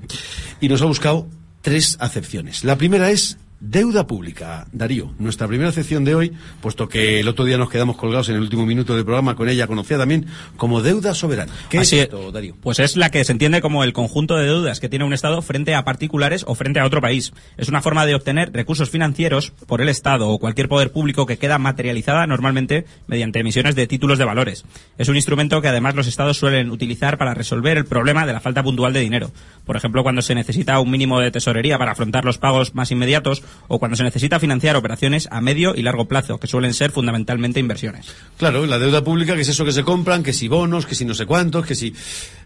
y 0.60 0.68
nos 0.68 0.80
ha 0.80 0.86
buscado 0.86 1.28
tres 1.60 1.98
acepciones. 2.00 2.64
La 2.64 2.78
primera 2.78 3.10
es 3.10 3.36
Deuda 3.60 4.06
pública, 4.06 4.68
Darío, 4.70 5.12
nuestra 5.18 5.48
primera 5.48 5.72
sección 5.72 6.04
de 6.04 6.14
hoy, 6.14 6.32
puesto 6.60 6.88
que 6.88 7.18
el 7.18 7.26
otro 7.26 7.44
día 7.44 7.58
nos 7.58 7.68
quedamos 7.68 7.96
colgados 7.96 8.28
en 8.28 8.36
el 8.36 8.42
último 8.42 8.64
minuto 8.64 8.94
del 8.94 9.04
programa 9.04 9.34
con 9.34 9.48
ella, 9.48 9.66
conocida 9.66 9.98
también 9.98 10.26
como 10.56 10.80
deuda 10.80 11.12
soberana. 11.12 11.52
¿Qué 11.68 11.78
Así 11.78 11.96
es 11.96 12.02
es. 12.02 12.04
esto, 12.04 12.30
Darío? 12.30 12.54
Pues 12.62 12.78
es 12.78 12.96
la 12.96 13.10
que 13.10 13.24
se 13.24 13.32
entiende 13.32 13.60
como 13.60 13.82
el 13.82 13.92
conjunto 13.92 14.36
de 14.36 14.46
deudas 14.46 14.78
que 14.78 14.88
tiene 14.88 15.04
un 15.04 15.12
Estado 15.12 15.42
frente 15.42 15.74
a 15.74 15.84
particulares 15.84 16.44
o 16.46 16.54
frente 16.54 16.78
a 16.78 16.86
otro 16.86 17.00
país. 17.00 17.32
Es 17.56 17.68
una 17.68 17.82
forma 17.82 18.06
de 18.06 18.14
obtener 18.14 18.52
recursos 18.52 18.90
financieros 18.90 19.50
por 19.66 19.80
el 19.80 19.88
Estado 19.88 20.28
o 20.28 20.38
cualquier 20.38 20.68
poder 20.68 20.92
público 20.92 21.26
que 21.26 21.38
queda 21.38 21.58
materializada 21.58 22.28
normalmente 22.28 22.86
mediante 23.08 23.40
emisiones 23.40 23.74
de 23.74 23.88
títulos 23.88 24.18
de 24.18 24.24
valores. 24.24 24.66
Es 24.98 25.08
un 25.08 25.16
instrumento 25.16 25.60
que 25.60 25.66
además 25.66 25.96
los 25.96 26.06
Estados 26.06 26.36
suelen 26.36 26.70
utilizar 26.70 27.18
para 27.18 27.34
resolver 27.34 27.76
el 27.76 27.86
problema 27.86 28.24
de 28.24 28.34
la 28.34 28.40
falta 28.40 28.62
puntual 28.62 28.92
de 28.92 29.00
dinero. 29.00 29.32
Por 29.66 29.76
ejemplo, 29.76 30.04
cuando 30.04 30.22
se 30.22 30.36
necesita 30.36 30.78
un 30.78 30.92
mínimo 30.92 31.18
de 31.18 31.32
tesorería 31.32 31.76
para 31.76 31.90
afrontar 31.90 32.24
los 32.24 32.38
pagos 32.38 32.76
más 32.76 32.92
inmediatos 32.92 33.42
o 33.68 33.78
cuando 33.78 33.96
se 33.96 34.02
necesita 34.02 34.40
financiar 34.40 34.76
operaciones 34.76 35.28
a 35.30 35.40
medio 35.40 35.74
y 35.74 35.82
largo 35.82 36.06
plazo, 36.06 36.38
que 36.38 36.46
suelen 36.46 36.74
ser 36.74 36.90
fundamentalmente 36.90 37.60
inversiones. 37.60 38.14
Claro, 38.36 38.66
la 38.66 38.78
deuda 38.78 39.04
pública, 39.04 39.34
que 39.34 39.42
es 39.42 39.48
eso 39.48 39.64
que 39.64 39.72
se 39.72 39.84
compran, 39.84 40.22
que 40.22 40.32
si 40.32 40.48
bonos, 40.48 40.86
que 40.86 40.94
si 40.94 41.04
no 41.04 41.14
sé 41.14 41.26
cuántos, 41.26 41.66
que 41.66 41.74
si 41.74 41.94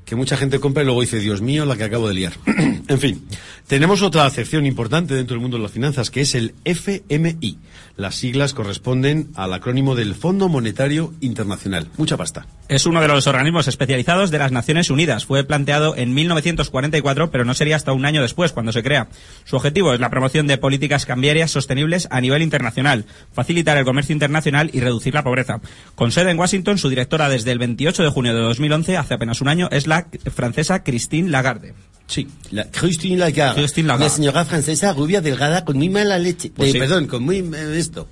que 0.04 0.16
mucha 0.16 0.36
gente 0.36 0.58
compra 0.60 0.82
y 0.82 0.86
luego 0.86 1.00
dice, 1.00 1.20
Dios 1.20 1.40
mío, 1.40 1.64
la 1.64 1.76
que 1.76 1.84
acabo 1.84 2.08
de 2.08 2.14
liar. 2.14 2.32
en 2.88 2.98
fin, 2.98 3.26
tenemos 3.66 4.02
otra 4.02 4.26
acepción 4.26 4.66
importante 4.66 5.14
dentro 5.14 5.34
del 5.34 5.40
mundo 5.40 5.56
de 5.56 5.62
las 5.62 5.72
finanzas, 5.72 6.10
que 6.10 6.22
es 6.22 6.34
el 6.34 6.54
FMI. 6.64 7.58
Las 7.96 8.14
siglas 8.16 8.54
corresponden 8.54 9.28
al 9.34 9.52
acrónimo 9.52 9.94
del 9.94 10.14
Fondo 10.14 10.48
Monetario 10.48 11.12
Internacional. 11.20 11.88
Mucha 11.98 12.16
pasta. 12.16 12.46
Es 12.68 12.86
uno 12.86 13.00
de 13.02 13.08
los 13.08 13.26
organismos 13.26 13.68
especializados 13.68 14.30
de 14.30 14.38
las 14.38 14.50
Naciones 14.50 14.88
Unidas. 14.88 15.26
Fue 15.26 15.44
planteado 15.44 15.94
en 15.94 16.14
1944, 16.14 17.30
pero 17.30 17.44
no 17.44 17.52
sería 17.52 17.76
hasta 17.76 17.92
un 17.92 18.06
año 18.06 18.22
después 18.22 18.52
cuando 18.52 18.72
se 18.72 18.82
crea. 18.82 19.08
Su 19.44 19.56
objetivo 19.56 19.92
es 19.92 20.00
la 20.00 20.10
promoción 20.10 20.46
de 20.46 20.58
políticas 20.58 21.04
cambiarias 21.04 21.50
sostenibles 21.50 22.08
a 22.10 22.20
nivel 22.20 22.42
internacional, 22.42 23.04
facilitar 23.32 23.76
el 23.76 23.84
comercio 23.84 24.14
internacional 24.14 24.70
y 24.72 24.80
reducir 24.80 25.12
la 25.12 25.22
pobreza. 25.22 25.60
Con 25.94 26.12
sede 26.12 26.30
en 26.30 26.38
Washington, 26.38 26.78
su 26.78 26.88
directora 26.88 27.28
desde 27.28 27.52
el 27.52 27.58
28 27.58 28.02
de 28.02 28.08
junio 28.08 28.34
de 28.34 28.40
2011, 28.40 28.96
hace 28.96 29.14
apenas 29.14 29.42
un 29.42 29.48
año, 29.48 29.68
es 29.70 29.86
la 29.86 29.91
francesa 30.34 30.82
Christine 30.82 31.28
Lagarde. 31.28 31.74
Sí, 32.06 32.28
la 32.50 32.64
Christine 32.70 33.16
Lagarde. 33.16 33.60
Christine 33.62 33.88
Lagarde. 33.88 34.04
Una 34.06 34.14
señora 34.14 34.44
francesa 34.44 34.92
rubia, 34.92 35.20
delgada, 35.20 35.64
con 35.64 35.76
muy 35.78 35.88
mala 35.88 36.18
leche. 36.18 36.50
Pues 36.50 36.68
Eh, 36.68 36.72
sí. 36.72 36.78
Perdón, 36.78 37.06
con 37.06 37.22
muy 37.22 37.38
eh, 37.38 37.78
esto. 37.78 38.08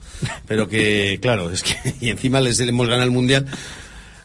Pero 0.47 0.69
que, 0.69 1.19
claro, 1.23 1.51
es 1.51 1.63
que... 1.63 1.77
Y 2.01 2.09
encima 2.09 2.41
les 2.41 2.59
hemos 2.61 2.87
ganado 2.87 3.05
el 3.05 3.11
Mundial. 3.11 3.47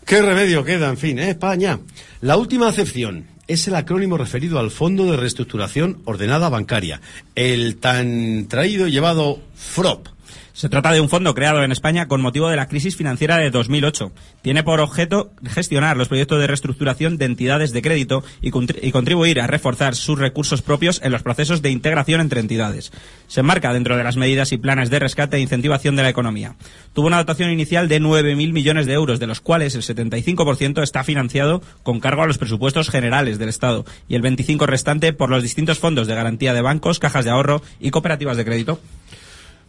¿Qué 0.06 0.22
remedio 0.22 0.64
queda? 0.64 0.90
En 0.90 0.98
fin, 0.98 1.20
¿eh? 1.20 1.32
España. 1.32 1.80
La 2.22 2.38
última 2.38 2.68
acepción 2.68 3.26
es 3.48 3.68
el 3.68 3.76
acrónimo 3.76 4.18
referido 4.18 4.60
al 4.60 4.72
Fondo 4.72 5.06
de 5.12 5.18
Reestructuración 5.18 6.02
Ordenada 6.06 6.50
Bancaria. 6.50 7.02
El 7.36 7.78
tan 7.78 8.46
traído 8.48 8.88
y 8.88 8.92
llevado 8.92 9.40
FROP. 9.56 10.08
Se 10.56 10.70
trata 10.70 10.94
de 10.94 11.02
un 11.02 11.10
fondo 11.10 11.36
creado 11.36 11.64
en 11.64 11.74
España 11.74 12.08
con 12.08 12.22
motivo 12.22 12.48
de 12.48 12.56
la 12.56 12.70
crisis 12.70 12.96
financiera 12.96 13.36
de 13.36 13.52
2008. 13.52 14.14
Tiene 14.42 14.64
por 14.64 14.80
objeto 14.80 15.34
gestionar 15.46 15.98
los 15.98 16.08
proyectos 16.08 16.40
de 16.40 16.48
reestructuración 16.48 17.18
de 17.18 17.26
entidades 17.26 17.74
de 17.74 17.82
crédito 17.82 18.24
y, 18.42 18.52
contribuir 18.52 19.42
a 19.42 19.48
reforzar 19.48 19.96
sus 19.96 20.18
recursos 20.18 20.62
propios 20.62 21.02
en 21.04 21.12
los 21.12 21.24
procesos 21.24 21.62
de 21.62 21.72
integración 21.72 22.22
entre 22.22 22.40
entidades. 22.40 22.94
Se 23.28 23.42
enmarca 23.42 23.74
dentro 23.74 23.98
de 23.98 24.06
las 24.06 24.16
medidas 24.16 24.54
y 24.54 24.58
planes 24.58 24.90
de 24.90 25.00
rescate 25.00 25.36
e 25.36 25.42
incentivación 25.42 25.98
de 25.98 26.04
la 26.04 26.10
economía. 26.10 26.56
Tuvo 26.94 27.08
una 27.08 27.18
dotación 27.18 27.52
inicial 27.52 27.90
de 27.90 28.00
9.000 28.00 28.54
millones 28.54 28.86
de 28.86 28.94
euros, 28.94 29.20
de 29.20 29.28
los 29.28 29.42
cuales 29.42 29.76
el 29.76 29.82
75% 29.82 30.84
está 30.84 31.04
financiado 31.04 31.62
con 31.84 32.00
cargo 32.00 32.24
a 32.24 32.28
los 32.28 32.38
presupuestos 32.38 32.90
generales 32.90 33.40
del 33.40 33.50
Estado 33.50 33.84
y 34.08 34.16
el 34.16 34.24
25% 34.24 34.66
restante 34.68 35.12
por 35.12 35.30
los 35.30 35.44
distintos 35.44 35.80
fondos 35.80 36.08
de 36.08 36.16
garantía 36.16 36.54
de 36.54 36.62
bancos, 36.62 37.00
cajas 37.00 37.26
de 37.26 37.32
ahorro 37.32 37.62
y 37.82 37.92
cooperativas 37.92 38.38
de 38.38 38.46
crédito. 38.46 38.80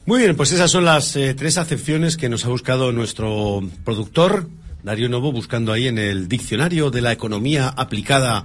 Muy 0.07 0.21
bien, 0.21 0.37
pues 0.37 0.53
esas 0.53 0.71
son 0.71 0.85
las 0.85 1.17
eh, 1.17 1.35
tres 1.35 1.59
acepciones 1.59 2.17
que 2.17 2.29
nos 2.29 2.45
ha 2.45 2.49
buscado 2.49 2.93
nuestro 2.93 3.61
productor, 3.85 4.49
Darío 4.85 5.09
Novo, 5.09 5.33
buscando 5.33 5.73
ahí 5.73 5.89
en 5.89 5.99
el 5.99 6.29
diccionario 6.29 6.93
de 6.93 7.01
la 7.01 7.11
economía 7.11 7.75
aplicada 7.77 8.45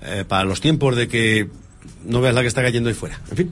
eh, 0.00 0.24
para 0.28 0.44
los 0.44 0.60
tiempos 0.60 0.94
de 0.94 1.08
que 1.08 1.48
no 2.04 2.20
veas 2.20 2.34
la 2.34 2.42
que 2.42 2.48
está 2.48 2.62
cayendo 2.62 2.88
ahí 2.88 2.94
fuera. 2.94 3.20
En 3.30 3.36
fin. 3.36 3.50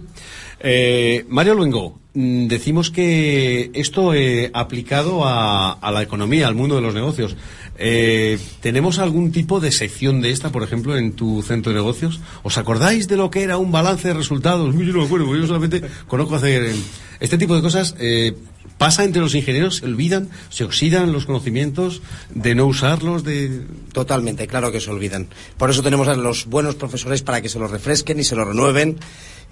Eh, 0.63 1.25
Mario 1.29 1.55
Luengo, 1.55 1.99
mm, 2.13 2.47
decimos 2.47 2.91
que 2.91 3.71
esto 3.73 4.13
eh, 4.13 4.51
aplicado 4.53 5.23
a, 5.25 5.79
la 5.91 6.03
economía, 6.03 6.49
al 6.49 6.55
mundo 6.55 6.77
de 6.77 6.83
los 6.83 6.95
negocios, 6.95 7.37
eh, 7.79 8.39
¿tenemos 8.61 8.99
algún 8.99 9.33
tipo 9.33 9.59
de 9.59 9.73
sección 9.73 10.21
de 10.21 10.31
esta, 10.31 10.53
por 10.53 10.63
ejemplo, 10.63 10.99
en 10.99 11.13
tu 11.13 11.43
centro 11.43 11.73
de 11.73 11.79
negocios? 11.79 12.21
¿Os 12.43 12.59
acordáis 12.59 13.09
de 13.09 13.17
lo 13.17 13.31
que 13.31 13.43
era 13.43 13.57
un 13.57 13.73
balance 13.73 14.09
de 14.09 14.15
resultados? 14.15 14.75
Yo 14.75 14.81
no 14.93 14.99
me 14.99 15.05
acuerdo, 15.05 15.35
yo 15.35 15.47
solamente 15.47 15.83
conozco 16.07 16.35
hacer 16.35 16.75
este 17.21 17.39
tipo 17.39 17.57
de 17.57 17.63
cosas. 17.63 17.95
¿Pasa 18.81 19.05
entre 19.05 19.21
los 19.21 19.35
ingenieros? 19.35 19.77
¿Se 19.77 19.85
olvidan? 19.85 20.31
¿Se 20.49 20.65
oxidan 20.65 21.13
los 21.13 21.27
conocimientos 21.27 22.01
de 22.31 22.55
no 22.55 22.65
usarlos? 22.65 23.25
De... 23.25 23.67
Totalmente, 23.93 24.47
claro 24.47 24.73
que 24.73 24.81
se 24.81 24.89
olvidan. 24.89 25.29
Por 25.59 25.69
eso 25.69 25.83
tenemos 25.83 26.09
a 26.09 26.15
los 26.15 26.47
buenos 26.47 26.77
profesores 26.77 27.21
para 27.21 27.43
que 27.43 27.51
se 27.51 27.59
los 27.59 27.71
refresquen 27.71 28.19
y 28.21 28.25
se 28.25 28.37
los 28.37 28.49
renueven 28.49 28.97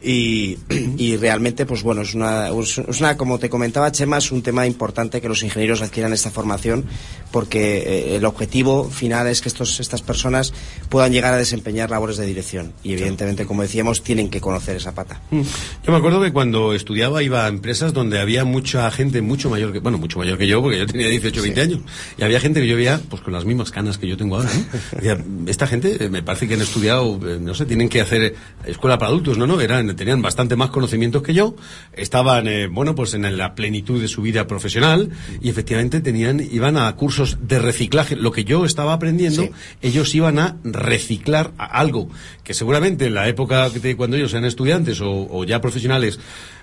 y, 0.03 0.59
y, 0.97 1.17
realmente, 1.17 1.67
pues 1.67 1.83
bueno, 1.83 2.03
es 2.03 2.15
una, 2.15 2.49
es 2.49 3.01
una, 3.01 3.17
como 3.17 3.39
te 3.39 3.51
comentaba 3.51 3.91
Chema, 3.93 4.19
es 4.19 4.31
un 4.31 4.43
tema 4.43 4.67
importante 4.67 5.21
que 5.21 5.29
los 5.29 5.43
ingenieros 5.43 5.83
adquieran 5.83 6.13
esta 6.13 6.31
formación 6.31 6.85
porque 7.33 7.79
eh, 7.79 8.17
el 8.17 8.25
objetivo 8.25 8.89
final 8.89 9.27
es 9.27 9.41
que 9.41 9.49
estos, 9.49 9.81
estas 9.81 10.03
personas 10.03 10.53
puedan 10.89 11.13
llegar 11.13 11.35
a 11.35 11.37
desempeñar 11.37 11.91
labores 11.91 12.17
de 12.17 12.27
dirección 12.27 12.73
y 12.83 12.93
evidentemente, 12.93 13.45
como 13.45 13.63
decíamos, 13.63 14.03
tienen 14.03 14.31
que 14.31 14.41
conocer 14.41 14.77
esa 14.77 14.95
pata. 14.95 15.21
Mm. 15.31 15.43
Yo 15.85 15.93
me 15.93 15.99
acuerdo 15.99 16.23
que 16.23 16.33
cuando 16.33 16.75
estudiaba 16.75 17.23
iba 17.23 17.45
a 17.45 17.49
empresas 17.49 17.93
donde 17.93 18.21
había 18.21 18.45
mucha 18.45 18.91
gente 18.91 19.21
mucho 19.21 19.51
mayor 19.51 19.73
que, 19.73 19.81
bueno, 19.81 19.99
mucho 19.99 20.19
mayor 20.19 20.39
que 20.39 20.47
yo, 20.47 20.63
porque 20.63 20.79
yo 20.79 20.87
tenía 20.87 21.09
18 21.09 21.39
o 21.39 21.43
20 21.43 21.61
años, 21.61 21.81
y 22.17 22.23
había 22.23 22.41
gente 22.41 22.61
que 22.61 22.69
yo 22.69 22.77
veía 22.77 23.01
pues 23.09 23.23
con 23.23 23.33
las 23.33 23.45
mismas 23.45 23.71
canas 23.71 23.99
que 23.99 24.07
yo 24.07 24.17
tengo 24.17 24.37
ahora, 24.37 24.51
¿no? 24.53 24.79
Decía, 24.99 25.25
esta 25.47 25.67
gente 25.67 26.05
eh, 26.05 26.09
me 26.09 26.23
parece 26.23 26.49
que 26.49 26.55
han 26.55 26.63
estudiado, 26.63 27.19
eh, 27.27 27.39
no 27.41 27.55
sé, 27.55 27.67
tienen 27.67 27.89
que 27.89 28.01
hacer 28.01 28.35
escuela 28.65 28.99
para 28.99 29.11
adultos, 29.11 29.37
¿no? 29.39 29.47
No, 29.47 29.61
eran 29.61 29.88
tenían 29.95 30.23
bastante 30.23 30.57
más 30.57 30.71
conocimientos 30.71 31.23
que 31.23 31.35
yo, 31.35 31.55
estaban, 31.93 32.49
eh, 32.49 32.67
bueno, 32.67 32.95
pues 32.95 33.15
en 33.15 33.37
la 33.37 33.55
plenitud 33.55 34.01
de 34.01 34.09
su 34.09 34.23
vida 34.23 34.47
profesional 34.47 35.11
y 35.41 35.49
efectivamente 35.49 36.01
tenían, 36.01 36.41
iban 36.41 36.77
a 36.77 36.95
cursos 36.97 37.39
de 37.43 37.59
reciclaje. 37.59 38.17
Lo 38.17 38.33
que 38.33 38.45
yo 38.45 38.65
estaba 38.65 38.93
aprendiendo, 38.93 39.43
sí. 39.43 39.51
ellos 39.83 40.15
iban 40.15 40.39
a 40.39 40.57
reciclar 40.65 41.53
a 41.59 41.67
algo 41.67 42.09
que 42.45 42.55
seguramente 42.55 43.07
en 43.07 43.15
la 43.15 43.29
época 43.29 43.69
de 43.69 43.97
cuando 43.97 44.17
ellos 44.17 44.33
eran 44.33 44.45
estudiantes 44.45 45.01
o, 45.01 45.29
o 45.31 45.45
ya 45.45 45.61
profesionales 45.61 46.19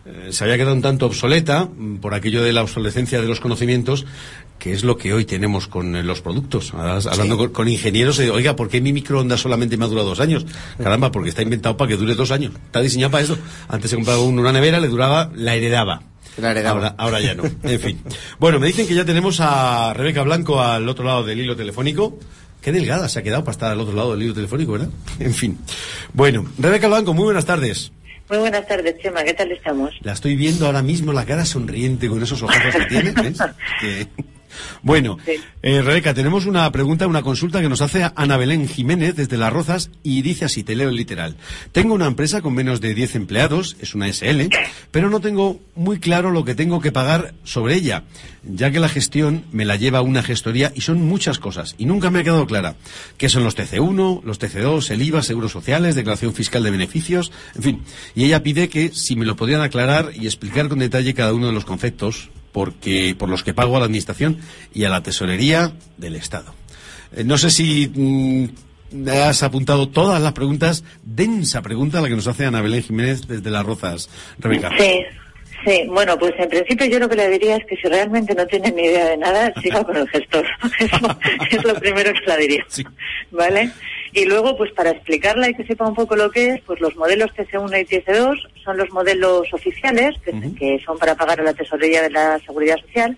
eh, 0.06 0.32
se 0.32 0.44
había 0.44 0.58
quedado 0.58 0.76
un 0.76 0.84
tanto 0.84 1.08
obsoleta 1.08 1.66
mm, 1.66 1.98
por 1.98 2.14
aquello 2.14 2.44
de 2.44 2.54
la 2.54 2.62
obsolescencia 2.62 3.20
de 3.20 3.28
los 3.28 3.40
conocimientos, 3.40 4.06
que 4.66 4.74
es 4.74 4.84
lo 4.84 4.98
que 4.98 5.14
hoy 5.14 5.26
tenemos 5.26 5.68
con 5.68 5.96
eh, 5.96 6.02
los 6.02 6.22
productos. 6.22 6.74
Hablando 6.74 7.36
sí. 7.36 7.38
con, 7.38 7.50
con, 7.50 7.68
ingenieros, 7.68 8.18
eh, 8.18 8.32
oiga, 8.32 8.56
¿por 8.56 8.68
qué 8.68 8.82
mi 8.82 8.94
microondas 8.94 9.40
solamente 9.40 9.78
me 9.78 9.86
ha 9.86 9.88
durado 9.88 10.10
dos 10.10 10.20
años? 10.20 10.44
Caramba, 10.82 11.12
porque 11.12 11.30
está 11.30 11.44
inventado 11.44 11.78
para 11.78 11.90
que 11.90 11.98
dure 11.98 12.16
dos 12.16 12.32
años. 12.32 12.52
Está 12.66 12.82
diseñado 12.82 13.12
para 13.12 13.24
eso. 13.24 13.38
Antes 13.68 13.92
se 13.92 13.96
compraba 13.96 14.22
uno, 14.22 14.42
una 14.42 14.52
nevera, 14.52 14.80
le 14.80 14.88
duraba, 14.88 15.30
la 15.36 15.54
heredaba. 15.54 16.02
La 16.38 16.50
heredaba. 16.50 16.78
Ahora, 16.78 16.96
ahora 16.98 17.22
ya 17.22 17.36
no. 17.36 17.44
En 17.62 17.80
fin. 17.80 18.02
Bueno, 18.40 18.60
me 18.60 18.66
dicen 18.66 18.88
que 18.88 18.96
ya 18.96 19.06
tenemos 19.06 19.40
a 19.40 19.94
Rebeca 19.94 20.24
Blanco 20.24 20.60
al 20.60 20.90
otro 20.90 21.06
lado 21.06 21.24
del 21.24 21.40
hilo 21.40 21.56
telefónico. 21.56 22.18
Qué 22.60 22.72
delgada 22.72 23.08
se 23.08 23.20
ha 23.20 23.22
quedado 23.22 23.44
para 23.44 23.52
estar 23.52 23.72
al 23.72 23.80
otro 23.80 23.94
lado 23.94 24.14
del 24.14 24.24
hilo 24.24 24.34
telefónico, 24.34 24.72
¿verdad? 24.72 24.90
En 25.20 25.36
fin. 25.36 25.60
Bueno, 26.12 26.44
Rebeca 26.58 26.88
Blanco, 26.88 27.14
muy 27.14 27.26
buenas 27.26 27.46
tardes. 27.46 27.92
Muy 28.30 28.40
buenas 28.40 28.68
tardes, 28.68 28.98
Chema. 29.00 29.24
¿Qué 29.24 29.36
tal 29.36 29.52
estamos? 29.52 29.94
La 30.02 30.14
estoy 30.14 30.36
viendo 30.36 30.66
ahora 30.66 30.82
mismo 30.82 31.14
la 31.14 31.24
cara 31.24 31.46
sonriente 31.46 32.10
con 32.10 32.24
esos 32.24 32.42
ojos 32.42 32.56
que 32.56 32.86
tiene. 32.86 33.12
¿ves? 33.12 33.38
que... 33.80 34.08
Bueno, 34.82 35.18
sí. 35.26 35.34
eh, 35.62 35.82
Rebeca, 35.82 36.14
tenemos 36.14 36.46
una 36.46 36.72
pregunta, 36.72 37.08
una 37.08 37.22
consulta 37.22 37.62
que 37.62 37.70
nos 37.70 37.82
hace 37.82 38.10
Ana 38.16 38.38
Belén 38.38 38.68
Jiménez 38.68 39.16
desde 39.16 39.38
Las 39.38 39.54
Rozas 39.54 39.90
y 40.04 40.22
dice 40.22 40.46
así, 40.46 40.64
te 40.64 40.76
leo 40.76 40.90
el 40.90 40.96
literal. 40.96 41.36
Tengo 41.72 41.94
una 41.94 42.08
empresa 42.08 42.42
con 42.42 42.54
menos 42.54 42.82
de 42.82 42.94
10 42.94 43.16
empleados, 43.16 43.78
es 43.80 43.96
una 43.96 44.12
SL, 44.12 44.50
pero 44.92 45.10
no 45.10 45.20
tengo 45.20 45.60
muy 45.76 46.00
claro 46.00 46.32
lo 46.32 46.46
que 46.46 46.56
tengo 46.56 46.82
que 46.82 46.92
pagar 46.92 47.34
sobre 47.44 47.76
ella, 47.76 48.04
ya 48.44 48.72
que 48.72 48.80
la 48.80 48.90
gestión 48.90 49.46
me 49.52 49.66
la 49.66 49.76
lleva 49.76 50.02
una 50.02 50.24
gestoría 50.24 50.72
y 50.76 50.82
son 50.82 51.04
muchas 51.06 51.40
cosas 51.40 51.76
y 51.78 51.86
nunca 51.86 52.10
me 52.10 52.20
ha 52.20 52.24
quedado 52.24 52.46
clara. 52.48 52.76
¿Qué 53.18 53.30
son 53.30 53.44
los 53.44 53.58
TC1, 53.58 54.24
los 54.24 54.40
TC2, 54.40 54.92
el 54.92 55.02
IVA, 55.02 55.22
seguros 55.22 55.52
sociales, 55.52 55.96
declaración 55.96 56.34
fiscal 56.34 56.64
de 56.64 56.72
beneficios? 56.72 57.32
En 57.56 57.64
fin, 57.64 57.82
y 58.16 58.26
ella 58.26 58.44
pide 58.44 58.70
que 58.70 58.92
si 58.94 59.16
me 59.16 59.26
lo 59.26 59.36
podrían 59.36 59.62
aclarar 59.62 60.12
y 60.16 60.26
explicar 60.26 60.70
con 60.70 60.80
detalle 60.80 61.14
cada 61.14 61.34
uno 61.34 61.48
de 61.48 61.54
los 61.54 61.66
conceptos 61.66 62.30
porque 62.56 63.18
por 63.20 63.28
los 63.28 63.44
que 63.44 63.54
pago 63.54 63.76
a 63.76 63.80
la 63.80 63.86
administración 63.86 64.38
y 64.74 64.86
a 64.86 64.90
la 64.90 65.04
tesorería 65.04 65.74
del 65.98 66.16
Estado. 66.16 66.54
Eh, 67.12 67.26
no 67.26 67.38
sé 67.38 67.52
si 67.52 67.92
mm, 67.94 69.10
has 69.10 69.44
apuntado 69.44 69.90
todas 69.90 70.22
las 70.22 70.32
preguntas, 70.32 70.86
densa 71.04 71.62
pregunta 71.62 72.00
la 72.00 72.08
que 72.08 72.16
nos 72.16 72.28
hace 72.28 72.46
Ana 72.46 72.62
Belén 72.62 72.82
Jiménez 72.82 73.28
desde 73.28 73.52
Las 73.52 73.66
Rozas. 73.66 74.10
Rebeca. 74.40 74.72
Sí. 74.80 75.02
Sí, 75.66 75.84
bueno, 75.88 76.18
pues 76.18 76.34
en 76.38 76.48
principio 76.48 76.86
yo 76.86 77.00
lo 77.00 77.10
que 77.10 77.16
le 77.16 77.30
diría 77.30 77.56
es 77.56 77.66
que 77.66 77.76
si 77.76 77.88
realmente 77.88 78.36
no 78.36 78.46
tiene 78.46 78.72
ni 78.72 78.84
idea 78.84 79.06
de 79.10 79.18
nada, 79.18 79.52
siga 79.62 79.84
con 79.84 79.98
el 79.98 80.08
gestor. 80.10 80.46
Eso 80.80 81.00
es 81.50 81.64
lo 81.64 81.76
primero 81.76 82.14
que 82.14 82.32
le 82.32 82.38
diría. 82.38 82.66
Sí. 82.68 82.84
¿Vale? 83.32 83.72
Y 84.14 84.26
luego, 84.26 84.56
pues 84.56 84.72
para 84.74 84.92
explicarla 84.92 85.50
y 85.50 85.56
que 85.56 85.66
sepa 85.66 85.88
un 85.88 85.96
poco 85.96 86.16
lo 86.16 86.30
que 86.30 86.50
es, 86.50 86.62
pues 86.62 86.80
los 86.80 86.96
modelos 86.96 87.32
TC1 87.32 87.82
y 87.82 87.86
TC2 87.86 88.36
son 88.64 88.78
los 88.78 88.90
modelos 88.92 89.52
oficiales, 89.52 90.16
que, 90.24 90.32
uh 90.32 90.36
-huh. 90.36 90.58
que 90.58 90.80
son 90.86 90.98
para 90.98 91.16
pagar 91.16 91.40
a 91.40 91.44
la 91.44 91.54
tesorería 91.54 92.04
de 92.04 92.12
la 92.12 92.40
Seguridad 92.46 92.78
Social, 92.78 93.18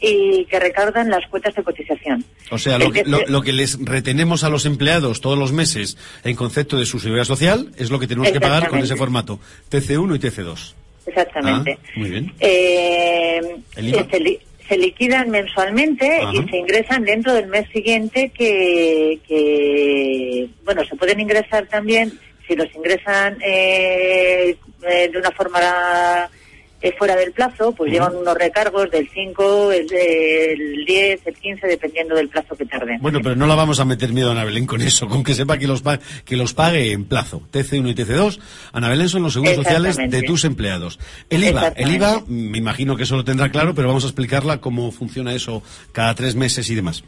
y 0.00 0.46
que 0.46 0.58
recargan 0.58 1.10
las 1.10 1.26
cuotas 1.28 1.54
de 1.54 1.62
cotización. 1.62 2.24
O 2.50 2.56
sea, 2.56 2.78
lo 2.78 2.90
que, 2.90 3.04
lo, 3.04 3.20
lo 3.26 3.42
que, 3.42 3.52
les 3.52 3.78
retenemos 3.84 4.44
a 4.44 4.48
los 4.48 4.64
empleados 4.64 5.20
todos 5.20 5.38
los 5.38 5.52
meses 5.52 5.98
en 6.24 6.36
concepto 6.36 6.78
de 6.78 6.86
su 6.86 6.98
seguridad 7.00 7.24
social 7.24 7.70
es 7.76 7.90
lo 7.90 7.98
que 7.98 8.06
tenemos 8.06 8.30
que 8.30 8.40
pagar 8.40 8.68
con 8.68 8.78
ese 8.78 8.96
formato, 8.96 9.40
TC1 9.70 10.16
y 10.16 10.18
TC2. 10.18 10.74
Exactamente. 11.06 11.78
Ah, 11.80 11.90
muy 11.96 12.10
bien. 12.10 12.32
Eh, 12.40 13.40
se, 13.74 14.20
li 14.20 14.38
se, 14.68 14.76
liquidan 14.76 15.30
mensualmente 15.30 16.20
Ajá. 16.20 16.32
y 16.34 16.48
se 16.48 16.56
ingresan 16.56 17.04
dentro 17.04 17.32
del 17.34 17.46
mes 17.46 17.68
siguiente 17.70 18.30
que, 18.30 19.18
que, 19.26 20.48
bueno, 20.64 20.84
se 20.84 20.96
pueden 20.96 21.20
ingresar 21.20 21.66
también 21.66 22.12
si 22.46 22.54
los 22.54 22.72
ingresan 22.74 23.38
eh, 23.42 24.56
eh, 24.82 25.08
de 25.12 25.18
una 25.18 25.30
forma 25.30 26.28
eh, 26.82 26.94
fuera 26.96 27.16
del 27.16 27.32
plazo, 27.32 27.72
pues 27.72 27.88
uh 27.88 27.90
-huh. 27.90 27.94
llevan 27.94 28.16
unos 28.16 28.34
recargos 28.34 28.90
del 28.90 29.08
5, 29.12 29.72
el, 29.72 29.86
el 29.92 30.84
10, 30.86 31.26
el 31.26 31.34
15, 31.34 31.66
dependiendo 31.66 32.14
del 32.14 32.28
plazo 32.28 32.56
que 32.56 32.64
tarden. 32.64 33.00
Bueno, 33.00 33.20
pero 33.22 33.36
no 33.36 33.46
la 33.46 33.54
vamos 33.54 33.80
a 33.80 33.84
meter 33.84 34.12
miedo 34.12 34.30
a 34.30 34.32
Ana 34.32 34.44
Belén 34.44 34.66
con 34.66 34.80
eso, 34.80 35.08
con 35.08 35.22
que 35.22 35.34
sepa 35.34 35.58
que 35.58 35.66
los, 35.66 35.82
que 36.24 36.36
los 36.36 36.54
pague 36.54 36.92
en 36.92 37.04
plazo. 37.04 37.42
TC1 37.52 37.90
y 37.90 37.94
TC2, 37.94 38.38
Ana 38.72 38.88
Belén 38.88 39.08
son 39.08 39.22
los 39.22 39.32
seguros 39.34 39.56
sociales 39.56 39.96
de 39.96 40.22
tus 40.22 40.44
empleados. 40.44 40.98
El 41.28 41.44
IVA, 41.44 41.68
el 41.76 41.90
IVA, 41.92 42.22
me 42.26 42.58
imagino 42.58 42.96
que 42.96 43.02
eso 43.02 43.16
lo 43.16 43.24
tendrá 43.24 43.50
claro, 43.50 43.74
pero 43.74 43.88
vamos 43.88 44.04
a 44.04 44.08
explicarla 44.08 44.60
cómo 44.60 44.90
funciona 44.90 45.34
eso 45.34 45.62
cada 45.92 46.14
tres 46.14 46.34
meses 46.34 46.70
y 46.70 46.74
demás. 46.74 47.04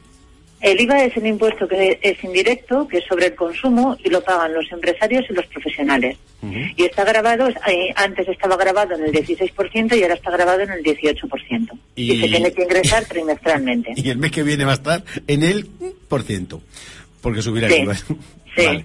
El 0.62 0.80
IVA 0.80 1.04
es 1.04 1.16
un 1.16 1.26
impuesto 1.26 1.66
que 1.66 1.98
es 2.00 2.22
indirecto, 2.22 2.86
que 2.86 2.98
es 2.98 3.04
sobre 3.04 3.26
el 3.26 3.34
consumo 3.34 3.96
y 4.04 4.08
lo 4.10 4.22
pagan 4.22 4.54
los 4.54 4.70
empresarios 4.70 5.24
y 5.28 5.34
los 5.34 5.44
profesionales. 5.46 6.16
Uh 6.40 6.46
-huh. 6.46 6.74
Y 6.76 6.84
está 6.84 7.04
grabado, 7.04 7.48
eh, 7.48 7.92
antes 7.96 8.28
estaba 8.28 8.56
grabado 8.56 8.94
en 8.94 9.02
el 9.04 9.12
16% 9.12 9.96
y 9.96 10.02
ahora 10.02 10.14
está 10.14 10.30
grabado 10.30 10.60
en 10.60 10.70
el 10.70 10.82
18%. 10.84 11.70
Y, 11.96 12.12
y 12.12 12.20
se 12.20 12.28
tiene 12.28 12.52
que 12.52 12.62
ingresar 12.62 13.04
trimestralmente. 13.08 13.92
Y 13.96 14.08
el 14.08 14.18
mes 14.18 14.30
que 14.30 14.44
viene 14.44 14.64
va 14.64 14.72
a 14.72 14.74
estar 14.74 15.04
en 15.26 15.42
el 15.42 15.66
por 16.08 16.22
ciento, 16.22 16.62
porque 17.20 17.42
subirá 17.42 17.68
sí. 17.68 17.74
el 17.74 17.82
IVA. 17.82 17.96
Sí. 18.54 18.66
Vale. 18.66 18.84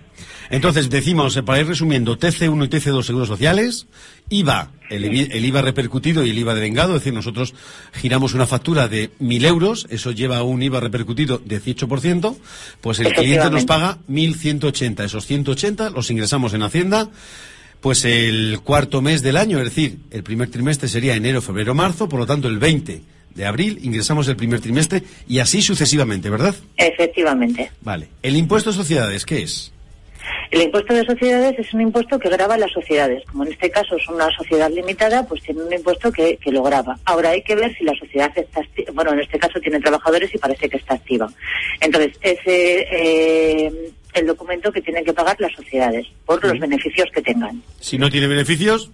Entonces, 0.49 0.89
decimos, 0.89 1.35
eh, 1.35 1.43
para 1.43 1.59
ir 1.59 1.67
resumiendo, 1.67 2.17
TC1 2.17 2.65
y 2.65 2.69
TC2 2.69 3.03
seguros 3.03 3.27
sociales, 3.27 3.85
IVA, 4.29 4.71
el, 4.89 5.03
el, 5.05 5.45
IVA 5.45 5.61
repercutido 5.61 6.25
y 6.25 6.29
el 6.29 6.39
IVA 6.39 6.55
devengado, 6.55 6.95
es 6.95 7.01
decir, 7.01 7.13
nosotros 7.13 7.53
giramos 7.93 8.33
una 8.33 8.47
factura 8.47 8.87
de 8.87 9.11
1.000 9.19 9.45
euros, 9.45 9.87
eso 9.89 10.11
lleva 10.11 10.43
un 10.43 10.61
IVA 10.61 10.79
repercutido 10.79 11.37
de 11.43 11.61
18%, 11.61 12.35
pues 12.81 12.99
el 12.99 13.13
cliente 13.13 13.49
nos 13.49 13.65
paga 13.65 13.97
1.180. 14.09 15.03
Esos 15.03 15.25
180 15.25 15.89
los 15.89 16.09
ingresamos 16.09 16.53
en 16.53 16.63
Hacienda, 16.63 17.09
pues 17.81 18.05
el 18.05 18.59
cuarto 18.63 19.01
mes 19.01 19.21
del 19.21 19.37
año, 19.37 19.59
es 19.59 19.65
decir, 19.65 19.99
el 20.11 20.23
primer 20.23 20.49
trimestre 20.49 20.87
sería 20.87 21.15
enero, 21.15 21.41
febrero, 21.41 21.73
marzo, 21.73 22.09
por 22.09 22.19
lo 22.19 22.25
tanto 22.25 22.47
el 22.47 22.59
20 22.59 23.01
de 23.37 23.45
abril 23.45 23.79
ingresamos 23.83 24.27
el 24.27 24.35
primer 24.35 24.59
trimestre 24.59 25.03
y 25.27 25.39
así 25.39 25.61
sucesivamente, 25.61 26.29
¿verdad? 26.29 26.55
Efectivamente. 26.75 27.71
Vale. 27.81 28.09
¿El 28.23 28.35
impuesto 28.35 28.71
de 28.71 28.77
sociedades 28.77 29.25
qué 29.25 29.43
es? 29.43 29.71
El 30.51 30.61
impuesto 30.61 30.93
de 30.93 31.05
sociedades 31.05 31.59
es 31.59 31.73
un 31.73 31.81
impuesto 31.81 32.19
que 32.19 32.29
grava 32.29 32.57
las 32.57 32.71
sociedades. 32.71 33.23
Como 33.25 33.45
en 33.45 33.51
este 33.51 33.69
caso 33.69 33.95
es 33.95 34.07
una 34.07 34.29
sociedad 34.31 34.71
limitada, 34.71 35.25
pues 35.27 35.41
tiene 35.43 35.63
un 35.63 35.73
impuesto 35.73 36.11
que, 36.11 36.37
que 36.37 36.51
lo 36.51 36.63
grava. 36.63 36.97
Ahora 37.05 37.31
hay 37.31 37.41
que 37.41 37.55
ver 37.55 37.75
si 37.75 37.83
la 37.83 37.93
sociedad 37.95 38.31
está. 38.35 38.61
Bueno, 38.93 39.13
en 39.13 39.19
este 39.19 39.39
caso 39.39 39.59
tiene 39.59 39.79
trabajadores 39.79 40.33
y 40.33 40.37
parece 40.37 40.69
que 40.69 40.77
está 40.77 40.95
activa. 40.95 41.29
Entonces, 41.81 42.17
ese 42.21 42.87
eh, 42.91 43.91
el 44.13 44.25
documento 44.25 44.71
que 44.71 44.81
tienen 44.81 45.05
que 45.05 45.13
pagar 45.13 45.39
las 45.39 45.53
sociedades 45.53 46.07
por 46.25 46.43
los 46.43 46.59
beneficios 46.59 47.07
que 47.13 47.21
tengan. 47.21 47.61
Si 47.79 47.97
no 47.97 48.09
tiene 48.09 48.27
beneficios, 48.27 48.91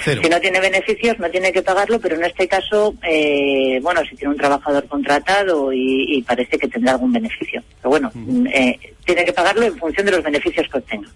cero. 0.00 0.20
Si 0.22 0.28
no 0.28 0.40
tiene 0.40 0.60
beneficios, 0.60 1.18
no 1.18 1.30
tiene 1.30 1.52
que 1.52 1.62
pagarlo, 1.62 2.00
pero 2.00 2.16
en 2.16 2.24
este 2.24 2.48
caso, 2.48 2.94
eh, 3.02 3.78
bueno, 3.82 4.00
si 4.08 4.16
tiene 4.16 4.32
un 4.32 4.38
trabajador 4.38 4.86
contratado 4.86 5.72
y, 5.72 6.04
y 6.08 6.22
parece 6.22 6.58
que 6.58 6.68
tendrá 6.68 6.92
algún 6.92 7.12
beneficio. 7.12 7.62
Pero 7.80 7.90
bueno, 7.90 8.12
eh, 8.52 8.78
tiene 9.04 9.24
que 9.24 9.32
pagarlo 9.32 9.62
en 9.62 9.76
función 9.76 10.06
de 10.06 10.12
los 10.12 10.22
beneficios 10.22 10.66
que 10.70 10.78
obtenga. 10.78 11.08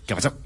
¿Qué 0.07 0.13
ha 0.13 0.17
pasado? 0.17 0.39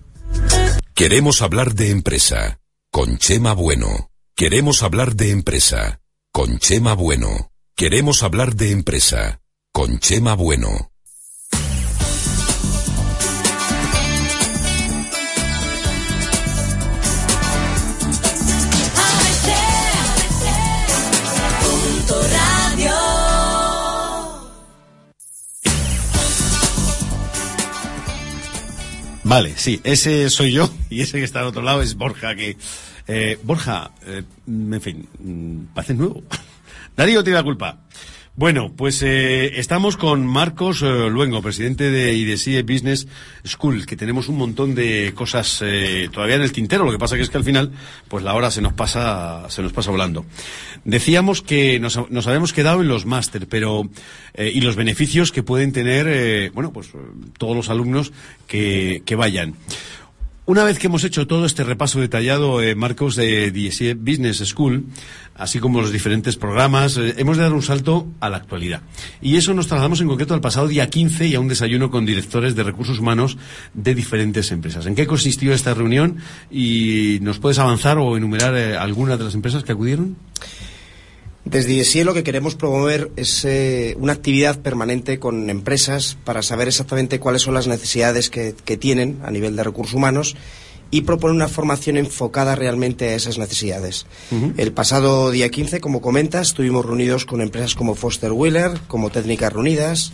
Queremos 0.94 1.42
hablar 1.42 1.74
de 1.74 1.90
empresa 1.90 2.60
con 2.90 3.18
Chema 3.18 3.52
Bueno. 3.52 4.10
Queremos 4.36 4.82
hablar 4.82 5.14
de 5.14 5.30
empresa 5.30 6.00
con 6.32 6.58
Chema 6.58 6.94
Bueno. 6.94 7.50
Queremos 7.76 8.22
hablar 8.22 8.54
de 8.54 8.72
empresa 8.72 9.40
con 9.72 9.98
Chema 9.98 10.34
Bueno. 10.34 10.90
Vale, 29.30 29.52
sí, 29.56 29.80
ese 29.84 30.28
soy 30.28 30.50
yo 30.50 30.68
y 30.90 31.02
ese 31.02 31.18
que 31.18 31.24
está 31.24 31.38
al 31.38 31.46
otro 31.46 31.62
lado 31.62 31.82
es 31.82 31.94
Borja, 31.94 32.34
que... 32.34 32.56
eh, 33.06 33.38
Borja, 33.44 33.92
eh, 34.04 34.24
en 34.48 34.80
fin, 34.80 35.08
mm, 35.20 35.72
parece 35.72 35.94
nuevo. 35.94 36.24
Darío 36.96 37.22
tiene 37.22 37.38
la 37.38 37.44
culpa. 37.44 37.78
Bueno, 38.36 38.72
pues 38.74 39.02
eh, 39.02 39.58
estamos 39.58 39.96
con 39.96 40.24
Marcos 40.24 40.82
eh, 40.82 41.10
Luengo, 41.10 41.42
presidente 41.42 41.90
de 41.90 42.14
IDESIE 42.14 42.62
Business 42.62 43.06
School, 43.44 43.84
que 43.86 43.96
tenemos 43.96 44.28
un 44.28 44.38
montón 44.38 44.74
de 44.74 45.12
cosas 45.14 45.60
eh, 45.62 46.08
todavía 46.12 46.36
en 46.36 46.42
el 46.42 46.52
tintero. 46.52 46.84
Lo 46.84 46.92
que 46.92 46.98
pasa 46.98 47.16
que 47.16 47.22
es 47.22 47.28
que 47.28 47.36
al 47.38 47.44
final, 47.44 47.72
pues 48.08 48.24
la 48.24 48.34
hora 48.34 48.50
se 48.50 48.62
nos 48.62 48.72
pasa, 48.72 49.50
se 49.50 49.62
nos 49.62 49.72
pasa 49.72 49.90
volando. 49.90 50.24
Decíamos 50.84 51.42
que 51.42 51.78
nos, 51.80 52.08
nos 52.10 52.26
habíamos 52.28 52.52
quedado 52.52 52.80
en 52.80 52.88
los 52.88 53.04
máster, 53.04 53.46
pero 53.46 53.90
eh, 54.34 54.50
y 54.54 54.60
los 54.60 54.76
beneficios 54.76 55.32
que 55.32 55.42
pueden 55.42 55.72
tener, 55.72 56.06
eh, 56.08 56.50
bueno, 56.54 56.72
pues 56.72 56.90
todos 57.36 57.54
los 57.56 57.68
alumnos 57.68 58.12
que, 58.46 59.02
que 59.04 59.16
vayan. 59.16 59.56
Una 60.50 60.64
vez 60.64 60.80
que 60.80 60.88
hemos 60.88 61.04
hecho 61.04 61.28
todo 61.28 61.46
este 61.46 61.62
repaso 61.62 62.00
detallado, 62.00 62.60
eh, 62.60 62.74
Marcos, 62.74 63.14
de 63.14 63.52
Business 63.96 64.38
School, 64.38 64.86
así 65.36 65.60
como 65.60 65.80
los 65.80 65.92
diferentes 65.92 66.34
programas, 66.34 66.96
eh, 66.96 67.14
hemos 67.18 67.36
de 67.36 67.44
dar 67.44 67.52
un 67.52 67.62
salto 67.62 68.08
a 68.18 68.28
la 68.28 68.38
actualidad. 68.38 68.82
Y 69.22 69.36
eso 69.36 69.54
nos 69.54 69.68
trasladamos 69.68 70.00
en 70.00 70.08
concreto 70.08 70.34
al 70.34 70.40
pasado 70.40 70.66
día 70.66 70.90
15 70.90 71.28
y 71.28 71.36
a 71.36 71.40
un 71.40 71.46
desayuno 71.46 71.92
con 71.92 72.04
directores 72.04 72.56
de 72.56 72.64
recursos 72.64 72.98
humanos 72.98 73.38
de 73.74 73.94
diferentes 73.94 74.50
empresas. 74.50 74.86
¿En 74.86 74.96
qué 74.96 75.06
consistió 75.06 75.52
esta 75.52 75.72
reunión? 75.72 76.16
¿Y 76.50 77.18
nos 77.22 77.38
puedes 77.38 77.60
avanzar 77.60 77.98
o 77.98 78.16
enumerar 78.16 78.56
eh, 78.56 78.76
algunas 78.76 79.20
de 79.20 79.26
las 79.26 79.36
empresas 79.36 79.62
que 79.62 79.70
acudieron? 79.70 80.16
Desde 81.50 81.72
IESIE 81.72 82.04
lo 82.04 82.14
que 82.14 82.22
queremos 82.22 82.54
promover 82.54 83.10
es 83.16 83.44
eh, 83.44 83.96
una 83.98 84.12
actividad 84.12 84.60
permanente 84.60 85.18
con 85.18 85.50
empresas 85.50 86.16
para 86.24 86.42
saber 86.42 86.68
exactamente 86.68 87.18
cuáles 87.18 87.42
son 87.42 87.54
las 87.54 87.66
necesidades 87.66 88.30
que, 88.30 88.54
que 88.64 88.76
tienen 88.76 89.18
a 89.24 89.32
nivel 89.32 89.56
de 89.56 89.64
recursos 89.64 89.94
humanos 89.94 90.36
y 90.92 91.00
proponer 91.00 91.34
una 91.34 91.48
formación 91.48 91.96
enfocada 91.96 92.54
realmente 92.54 93.08
a 93.08 93.14
esas 93.14 93.38
necesidades. 93.38 94.06
El 94.56 94.72
pasado 94.72 95.32
día 95.32 95.48
15, 95.48 95.80
como 95.80 96.00
comentas, 96.00 96.48
estuvimos 96.48 96.86
reunidos 96.86 97.24
con 97.24 97.40
empresas 97.40 97.74
como 97.74 97.96
Foster 97.96 98.30
Wheeler, 98.30 98.80
como 98.86 99.10
Técnicas 99.10 99.52
Reunidas, 99.52 100.12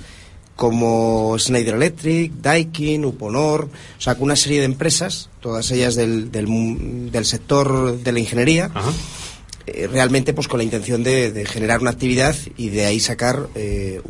como 0.55 1.37
Schneider 1.39 1.75
Electric, 1.75 2.33
Daikin, 2.41 3.05
Uponor, 3.05 3.69
o 3.99 4.01
sea, 4.01 4.15
con 4.15 4.25
una 4.25 4.37
serie 4.37 4.61
de 4.61 4.65
empresas, 4.65 5.29
todas 5.41 5.71
ellas 5.71 5.97
del, 5.97 6.33
del, 6.33 7.11
del 7.13 7.25
sector 7.27 7.99
de 7.99 8.13
la 8.13 8.21
ingeniería, 8.21 8.71
eh, 9.67 9.89
realmente 9.91 10.33
pues 10.33 10.49
con 10.49 10.59
la 10.59 10.65
intención 10.65 11.03
de, 11.03 11.33
de 11.33 11.45
generar 11.45 11.81
una 11.81 11.91
actividad 11.91 12.37
y 12.57 12.69
de 12.69 12.87
ahí 12.87 13.01
sacar 13.01 13.49
eh, 13.55 14.01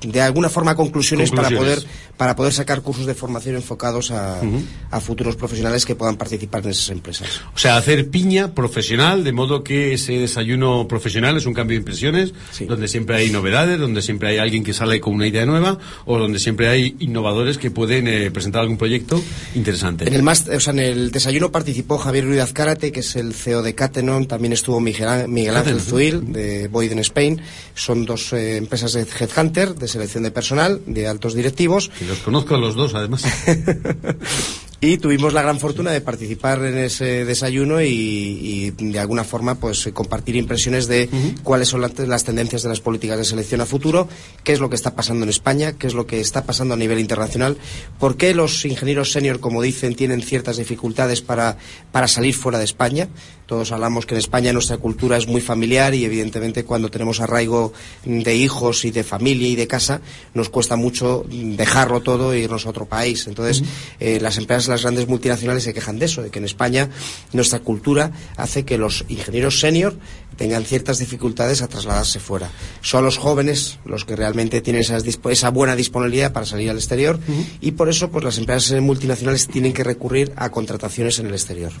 de 0.00 0.20
alguna 0.20 0.48
forma 0.48 0.74
conclusiones, 0.74 1.30
para 1.30 1.50
poder 1.50 1.82
para 2.16 2.36
poder 2.36 2.52
sacar 2.52 2.82
cursos 2.82 3.06
de 3.06 3.14
formación 3.14 3.56
enfocados 3.56 4.10
a, 4.10 4.40
Ujú. 4.42 4.62
a 4.90 5.00
futuros 5.00 5.36
profesionales 5.36 5.86
que 5.86 5.94
puedan 5.94 6.16
participar 6.16 6.62
en 6.64 6.70
esas 6.70 6.90
empresas. 6.90 7.40
O 7.54 7.58
sea, 7.58 7.78
hacer 7.78 8.10
piña 8.10 8.54
profesional, 8.54 9.24
de 9.24 9.32
modo 9.32 9.64
que 9.64 9.94
ese 9.94 10.12
desayuno 10.12 10.86
profesional 10.86 11.38
es 11.38 11.46
un 11.46 11.54
cambio 11.54 11.76
de 11.76 11.80
impresiones, 11.80 12.34
donde 12.68 12.88
siempre 12.88 13.16
hay 13.16 13.30
novedades, 13.30 13.78
donde 13.78 14.02
siempre 14.02 14.28
hay 14.28 14.36
alguien 14.38 14.64
que 14.64 14.74
sale 14.74 15.00
con 15.00 15.14
una 15.14 15.26
idea 15.26 15.46
nueva, 15.46 15.78
o 16.04 16.18
donde 16.18 16.38
siempre 16.38 16.68
hay 16.68 16.94
innovadores 16.98 17.56
que 17.56 17.70
pueden 17.70 18.06
eh, 18.06 18.30
presentar 18.30 18.60
algún 18.60 18.76
proyecto 18.76 19.22
interesante. 19.54 20.06
En 20.06 20.12
el, 20.12 20.22
más, 20.22 20.46
o 20.46 20.60
sea, 20.60 20.74
en 20.74 20.80
el 20.80 21.10
desayuno 21.10 21.50
participó 21.50 21.96
Javier 21.96 22.26
Ruiz 22.26 22.40
Azcárate, 22.40 22.92
que 22.92 23.00
es 23.00 23.16
el 23.16 23.32
CEO 23.32 23.62
de 23.62 23.74
Catenon, 23.74 24.26
también 24.26 24.52
estuvo 24.52 24.78
Miguel, 25.28 25.56
Ángel. 25.56 25.80
Zuil, 25.80 26.32
de 26.32 26.68
Boyd 26.68 26.92
en 26.92 26.98
Spain. 27.00 27.40
Son 27.74 28.04
dos 28.04 28.32
eh, 28.32 28.56
empresas 28.56 28.92
de 28.92 29.02
Headhunter, 29.02 29.74
de 29.74 29.88
selección 29.88 30.22
de 30.22 30.30
personal, 30.30 30.80
de 30.86 31.06
altos 31.06 31.34
directivos. 31.34 31.90
Que 31.98 32.06
los 32.06 32.18
conozco 32.18 32.54
a 32.54 32.58
los 32.58 32.74
dos, 32.74 32.94
además. 32.94 33.24
Y 34.82 34.96
tuvimos 34.96 35.34
la 35.34 35.42
gran 35.42 35.60
fortuna 35.60 35.90
de 35.90 36.00
participar 36.00 36.64
en 36.64 36.78
ese 36.78 37.26
desayuno 37.26 37.82
y, 37.82 37.88
y 37.88 38.70
de 38.70 38.98
alguna 38.98 39.24
forma 39.24 39.56
pues 39.56 39.86
eh, 39.86 39.92
compartir 39.92 40.36
impresiones 40.36 40.88
de 40.88 41.10
cuáles 41.42 41.68
son 41.68 41.82
las, 41.82 41.98
las 41.98 42.24
tendencias 42.24 42.62
de 42.62 42.70
las 42.70 42.80
políticas 42.80 43.18
de 43.18 43.26
selección 43.26 43.60
a 43.60 43.66
futuro, 43.66 44.08
qué 44.42 44.54
es 44.54 44.60
lo 44.60 44.70
que 44.70 44.76
está 44.76 44.94
pasando 44.94 45.24
en 45.24 45.28
España, 45.28 45.72
qué 45.72 45.86
es 45.86 45.92
lo 45.92 46.06
que 46.06 46.20
está 46.20 46.44
pasando 46.44 46.72
a 46.72 46.78
nivel 46.78 46.98
internacional, 46.98 47.58
por 47.98 48.16
qué 48.16 48.32
los 48.32 48.64
ingenieros 48.64 49.12
senior, 49.12 49.38
como 49.38 49.60
dicen, 49.60 49.94
tienen 49.94 50.22
ciertas 50.22 50.56
dificultades 50.56 51.20
para, 51.20 51.58
para 51.92 52.08
salir 52.08 52.34
fuera 52.34 52.56
de 52.56 52.64
España. 52.64 53.10
Todos 53.50 53.72
hablamos 53.72 54.06
que 54.06 54.14
en 54.14 54.20
España 54.20 54.52
nuestra 54.52 54.76
cultura 54.76 55.16
es 55.16 55.26
muy 55.26 55.40
familiar 55.40 55.92
y 55.92 56.04
evidentemente 56.04 56.64
cuando 56.64 56.88
tenemos 56.88 57.18
arraigo 57.18 57.72
de 58.04 58.36
hijos 58.36 58.84
y 58.84 58.92
de 58.92 59.02
familia 59.02 59.48
y 59.48 59.56
de 59.56 59.66
casa 59.66 60.00
nos 60.34 60.48
cuesta 60.50 60.76
mucho 60.76 61.24
dejarlo 61.28 62.00
todo 62.00 62.32
e 62.32 62.38
irnos 62.38 62.64
a 62.64 62.70
otro 62.70 62.86
país. 62.86 63.26
Entonces 63.26 63.64
eh, 63.98 64.20
las 64.20 64.38
empresas, 64.38 64.68
las 64.70 64.82
grandes 64.82 65.08
multinacionales 65.08 65.64
se 65.64 65.74
quejan 65.74 65.98
de 65.98 66.06
eso, 66.06 66.22
de 66.22 66.30
que 66.30 66.38
en 66.38 66.44
España 66.44 66.88
nuestra 67.32 67.60
cultura 67.60 68.12
hace 68.36 68.64
que 68.64 68.78
los 68.78 69.04
ingenieros 69.08 69.60
senior 69.60 69.94
tengan 70.36 70.64
ciertas 70.64 70.98
dificultades 70.98 71.60
a 71.60 71.68
trasladarse 71.68 72.18
fuera. 72.18 72.50
Son 72.80 73.04
los 73.04 73.18
jóvenes 73.18 73.78
los 73.84 74.06
que 74.06 74.16
realmente 74.16 74.62
tienen 74.62 74.80
esas 74.80 75.04
esa 75.04 75.50
buena 75.50 75.76
disponibilidad 75.76 76.32
para 76.32 76.46
salir 76.46 76.70
al 76.70 76.76
exterior 76.76 77.20
y 77.60 77.72
por 77.72 77.90
eso 77.90 78.10
pues 78.10 78.24
las 78.24 78.38
empresas 78.38 78.80
multinacionales 78.80 79.48
tienen 79.48 79.72
que 79.72 79.84
recurrir 79.84 80.32
a 80.36 80.50
contrataciones 80.50 81.18
en 81.18 81.26
el 81.26 81.32
exterior. 81.32 81.72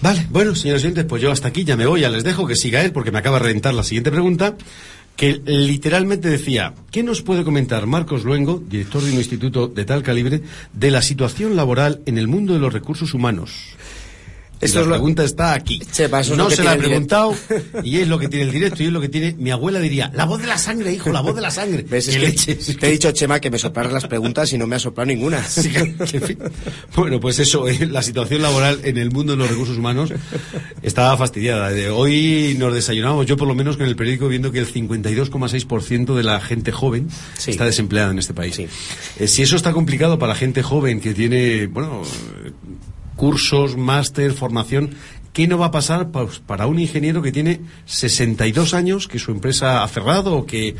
Vale, 0.00 0.26
bueno, 0.30 0.54
señores 0.54 0.84
oyentes, 0.84 1.06
pues 1.06 1.20
yo 1.20 1.32
hasta 1.32 1.48
aquí 1.48 1.64
ya 1.64 1.76
me 1.76 1.86
voy, 1.86 2.02
ya 2.02 2.10
les 2.10 2.22
dejo 2.22 2.46
que 2.46 2.54
siga 2.54 2.82
él 2.82 2.92
porque 2.92 3.10
me 3.10 3.18
acaba 3.18 3.38
de 3.38 3.46
reventar 3.46 3.74
la 3.74 3.82
siguiente 3.82 4.12
pregunta, 4.12 4.56
que 5.18 5.42
literalmente 5.44 6.28
decía, 6.28 6.74
¿qué 6.92 7.02
nos 7.02 7.22
puede 7.22 7.42
comentar 7.42 7.86
Marcos 7.86 8.22
Luengo, 8.22 8.62
director 8.64 9.02
de 9.02 9.10
un 9.10 9.18
instituto 9.18 9.66
de 9.66 9.84
tal 9.84 10.04
calibre, 10.04 10.42
de 10.72 10.90
la 10.92 11.02
situación 11.02 11.56
laboral 11.56 12.02
en 12.06 12.18
el 12.18 12.28
mundo 12.28 12.54
de 12.54 12.60
los 12.60 12.72
recursos 12.72 13.14
humanos? 13.14 13.74
Esto 14.60 14.78
la 14.78 14.82
es 14.82 14.88
lo- 14.88 14.94
pregunta 14.94 15.24
está 15.24 15.52
aquí. 15.54 15.78
Chepa, 15.92 16.22
no 16.36 16.50
se 16.50 16.64
la 16.64 16.74
he 16.74 16.76
directo. 16.76 16.88
preguntado 16.88 17.34
y 17.84 17.98
es 17.98 18.08
lo 18.08 18.18
que 18.18 18.28
tiene 18.28 18.44
el 18.46 18.50
directo 18.52 18.82
y 18.82 18.86
es 18.86 18.92
lo 18.92 19.00
que 19.00 19.08
tiene. 19.08 19.34
Mi 19.38 19.50
abuela 19.50 19.78
diría, 19.80 20.10
la 20.14 20.24
voz 20.24 20.40
de 20.40 20.46
la 20.48 20.58
sangre, 20.58 20.92
hijo, 20.92 21.10
la 21.12 21.20
voz 21.20 21.34
de 21.36 21.40
la 21.42 21.50
sangre. 21.50 21.84
¿Ves? 21.88 22.08
Es 22.08 22.14
¡Qué 22.14 22.20
que 22.20 22.26
leches! 22.26 22.76
te 22.78 22.88
he 22.88 22.90
dicho, 22.90 23.10
Chema, 23.12 23.40
que 23.40 23.50
me 23.50 23.58
soplaras 23.58 23.92
las 23.92 24.06
preguntas 24.06 24.52
y 24.52 24.58
no 24.58 24.66
me 24.66 24.76
ha 24.76 24.78
soplado 24.78 25.06
ninguna. 25.06 25.42
Sí, 25.48 25.70
que-. 25.70 26.38
Bueno, 26.96 27.20
pues 27.20 27.38
eso, 27.38 27.68
eh, 27.68 27.86
la 27.86 28.02
situación 28.02 28.42
laboral 28.42 28.80
en 28.84 28.96
el 28.98 29.10
mundo 29.10 29.32
de 29.32 29.38
los 29.38 29.48
recursos 29.50 29.76
humanos 29.78 30.12
está 30.82 31.16
fastidiada. 31.16 31.70
De 31.70 31.90
hoy 31.90 32.56
nos 32.58 32.74
desayunamos, 32.74 33.26
yo 33.26 33.36
por 33.36 33.46
lo 33.48 33.54
menos 33.54 33.76
con 33.76 33.86
el 33.86 33.96
periódico, 33.96 34.28
viendo 34.28 34.50
que 34.52 34.58
el 34.58 34.66
52,6% 34.72 36.14
de 36.14 36.22
la 36.22 36.40
gente 36.40 36.72
joven 36.72 37.08
está 37.46 37.64
desempleada 37.64 38.10
en 38.12 38.18
este 38.18 38.34
país. 38.34 38.58
Eh, 38.58 38.68
si 39.28 39.42
eso 39.42 39.56
está 39.56 39.72
complicado 39.72 40.18
para 40.18 40.32
la 40.32 40.38
gente 40.38 40.62
joven 40.62 41.00
que 41.00 41.14
tiene, 41.14 41.66
bueno, 41.66 42.02
cursos, 43.18 43.76
máster, 43.76 44.32
formación, 44.32 44.94
¿qué 45.34 45.46
no 45.46 45.58
va 45.58 45.66
a 45.66 45.70
pasar 45.70 46.10
para 46.46 46.66
un 46.66 46.78
ingeniero 46.78 47.20
que 47.20 47.32
tiene 47.32 47.60
62 47.84 48.72
años, 48.72 49.08
que 49.08 49.18
su 49.18 49.32
empresa 49.32 49.82
ha 49.82 49.88
cerrado 49.88 50.34
o 50.34 50.46
que 50.46 50.68
eh, 50.68 50.76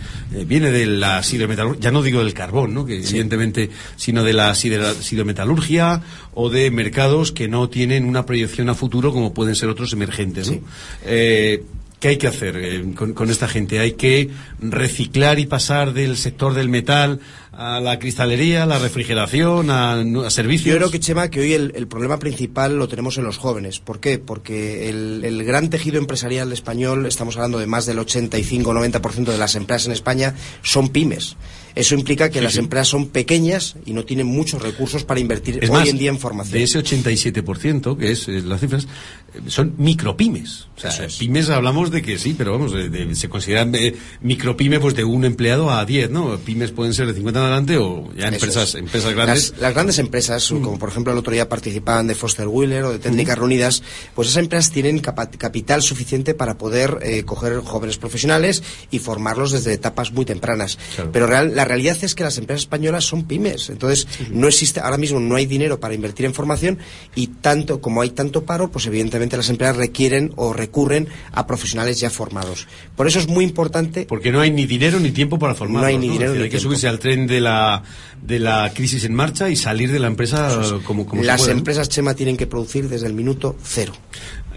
viene 0.46 0.70
de 0.70 0.86
la 0.86 1.22
siderometalurgia, 1.22 1.80
ya 1.80 1.90
no 1.90 2.02
digo 2.02 2.20
del 2.20 2.32
carbón, 2.32 2.74
¿no? 2.74 2.86
que 2.86 2.96
evidentemente, 2.96 3.70
sino 3.96 4.24
de 4.24 4.32
la 4.32 4.54
siderometalurgia 4.54 6.02
o 6.32 6.48
de 6.48 6.70
mercados 6.70 7.32
que 7.32 7.48
no 7.48 7.68
tienen 7.68 8.04
una 8.04 8.24
proyección 8.24 8.70
a 8.70 8.74
futuro 8.74 9.12
como 9.12 9.34
pueden 9.34 9.54
ser 9.54 9.68
otros 9.68 9.92
emergentes. 9.92 10.50
¿no? 10.50 10.60
Eh, 11.04 11.64
¿Qué 12.00 12.08
hay 12.08 12.16
que 12.16 12.28
hacer 12.28 12.56
eh, 12.56 12.94
con, 12.94 13.28
esta 13.28 13.48
gente? 13.48 13.80
¿Hay 13.80 13.92
que 13.92 14.30
reciclar 14.60 15.40
y 15.40 15.46
pasar 15.46 15.92
del 15.92 16.16
sector 16.16 16.54
del 16.54 16.68
metal 16.68 17.18
a 17.52 17.80
la 17.80 17.98
cristalería, 17.98 18.62
a 18.62 18.66
la 18.66 18.78
refrigeración, 18.78 19.68
a, 19.70 20.04
servicios? 20.30 20.74
Yo 20.74 20.76
creo 20.76 20.90
que, 20.92 21.00
Chema, 21.00 21.28
que 21.28 21.40
hoy 21.40 21.54
el, 21.54 21.88
problema 21.88 22.20
principal 22.20 22.78
lo 22.78 22.86
tenemos 22.86 23.18
en 23.18 23.24
los 23.24 23.36
jóvenes. 23.36 23.80
¿Por 23.80 23.98
qué? 23.98 24.20
Porque 24.20 24.88
el, 24.88 25.24
el 25.24 25.42
gran 25.44 25.70
tejido 25.70 25.98
empresarial 25.98 26.52
español, 26.52 27.04
estamos 27.04 27.34
hablando 27.36 27.58
de 27.58 27.66
más 27.66 27.84
del 27.84 27.98
85-90% 27.98 29.24
de 29.24 29.38
las 29.38 29.56
empresas 29.56 29.86
en 29.86 29.92
España, 29.92 30.34
son 30.62 30.90
pymes. 30.90 31.36
Eso 31.78 31.94
implica 31.94 32.28
que 32.28 32.40
Sí, 32.40 32.44
las 32.44 32.54
sí. 32.54 32.58
empresas 32.58 32.88
son 32.88 33.08
pequeñas 33.08 33.76
y 33.86 33.92
no 33.92 34.04
tienen 34.04 34.26
muchos 34.26 34.60
recursos 34.60 35.04
para 35.04 35.20
invertir 35.20 35.58
Es 35.62 35.70
hoy 35.70 35.76
más, 35.76 35.88
en 35.88 35.96
día 35.98 36.10
en 36.10 36.18
formación. 36.18 36.52
De 36.54 36.64
ese 36.64 36.78
87%, 36.80 37.96
que 37.96 38.10
es 38.10 38.26
eh, 38.28 38.42
las 38.44 38.60
cifras, 38.60 38.84
eh, 39.34 39.40
son 39.46 39.74
micropymes. 39.78 40.66
O 40.76 40.80
sea, 40.80 41.06
pymes 41.18 41.48
hablamos 41.50 41.90
de 41.90 42.02
que 42.02 42.18
sí, 42.18 42.34
pero 42.36 42.52
vamos, 42.52 42.72
de- 42.72 42.88
de- 42.88 43.14
se 43.14 43.28
consideran 43.28 43.74
eh, 43.74 43.94
micropyme 44.22 44.78
pues 44.80 44.94
de 44.94 45.04
un 45.04 45.24
empleado 45.24 45.70
a 45.70 45.84
10, 45.84 46.10
¿no? 46.10 46.36
Pymes 46.38 46.70
pueden 46.70 46.94
ser 46.94 47.06
de 47.06 47.14
50 47.14 47.38
en 47.40 47.44
adelante 47.46 47.76
o 47.78 48.12
ya 48.16 48.28
empresas, 48.28 48.70
es. 48.70 48.74
empresas 48.76 49.12
grandes. 49.14 49.50
Las, 49.52 49.60
las 49.60 49.74
grandes 49.74 49.98
empresas, 49.98 50.48
como 50.48 50.78
por 50.78 50.88
ejemplo 50.88 51.12
el 51.12 51.18
otro 51.18 51.32
día 51.32 51.48
participaban 51.48 52.06
de 52.06 52.14
Foster 52.14 52.46
Wheeler 52.48 52.84
o 52.84 52.92
de 52.92 52.98
Técnicas 52.98 53.38
Reunidas, 53.38 53.82
pues 54.14 54.28
esas 54.28 54.42
empresas 54.42 54.70
tienen 54.72 54.98
capital 55.00 55.82
suficiente 55.82 56.34
para 56.34 56.56
poder 56.58 56.98
eh, 57.02 57.24
coger 57.24 57.58
jóvenes 57.60 57.98
profesionales 57.98 58.62
y 58.90 58.98
formarlos 58.98 59.52
desde 59.52 59.72
etapas 59.72 60.12
muy 60.12 60.24
tempranas. 60.24 60.78
Pero 61.12 61.26
real- 61.26 61.54
la 61.54 61.64
realidad 61.68 61.96
es 62.02 62.14
que 62.14 62.24
las 62.24 62.38
empresas 62.38 62.62
españolas 62.62 63.04
son 63.04 63.24
pymes, 63.24 63.70
entonces 63.70 64.06
no 64.30 64.48
existe, 64.48 64.80
ahora 64.80 64.96
mismo 64.96 65.20
no 65.20 65.36
hay 65.36 65.46
dinero 65.46 65.80
para 65.80 65.94
invertir 65.94 66.26
en 66.26 66.34
formación 66.34 66.78
y 67.14 67.28
tanto 67.28 67.80
como 67.80 68.02
hay 68.02 68.10
tanto 68.10 68.44
paro, 68.44 68.70
pues 68.70 68.86
evidentemente 68.86 69.36
las 69.36 69.48
empresas 69.50 69.76
requieren 69.76 70.32
o 70.36 70.52
recurren 70.52 71.08
a 71.32 71.46
profesionales 71.46 72.00
ya 72.00 72.10
formados. 72.10 72.66
Por 72.96 73.06
eso 73.06 73.18
es 73.18 73.28
muy 73.28 73.44
importante. 73.44 74.06
Porque 74.06 74.32
no 74.32 74.40
hay 74.40 74.50
ni 74.50 74.66
dinero 74.66 74.98
ni 74.98 75.10
tiempo 75.10 75.38
para 75.38 75.54
formarlos. 75.54 75.82
No 75.82 75.88
hay 75.88 75.98
ni 75.98 76.08
dinero 76.08 76.32
Es 76.32 76.38
decir, 76.38 76.40
ni 76.40 76.44
hay 76.44 76.50
que 76.50 76.60
subirse 76.60 76.88
al 76.88 76.98
tren 76.98 77.26
de 77.26 77.40
la, 77.40 77.82
de 78.22 78.38
la 78.38 78.72
crisis 78.74 79.04
en 79.04 79.14
marcha 79.14 79.48
y 79.50 79.56
salir 79.56 79.92
de 79.92 79.98
la 79.98 80.06
empresa 80.06 80.60
como, 80.84 81.06
como 81.06 81.22
se 81.22 81.26
Las 81.26 81.48
empresas, 81.48 81.88
Chema, 81.88 82.14
tienen 82.14 82.36
que 82.36 82.46
producir 82.46 82.88
desde 82.88 83.06
el 83.06 83.14
minuto 83.14 83.56
cero. 83.62 83.92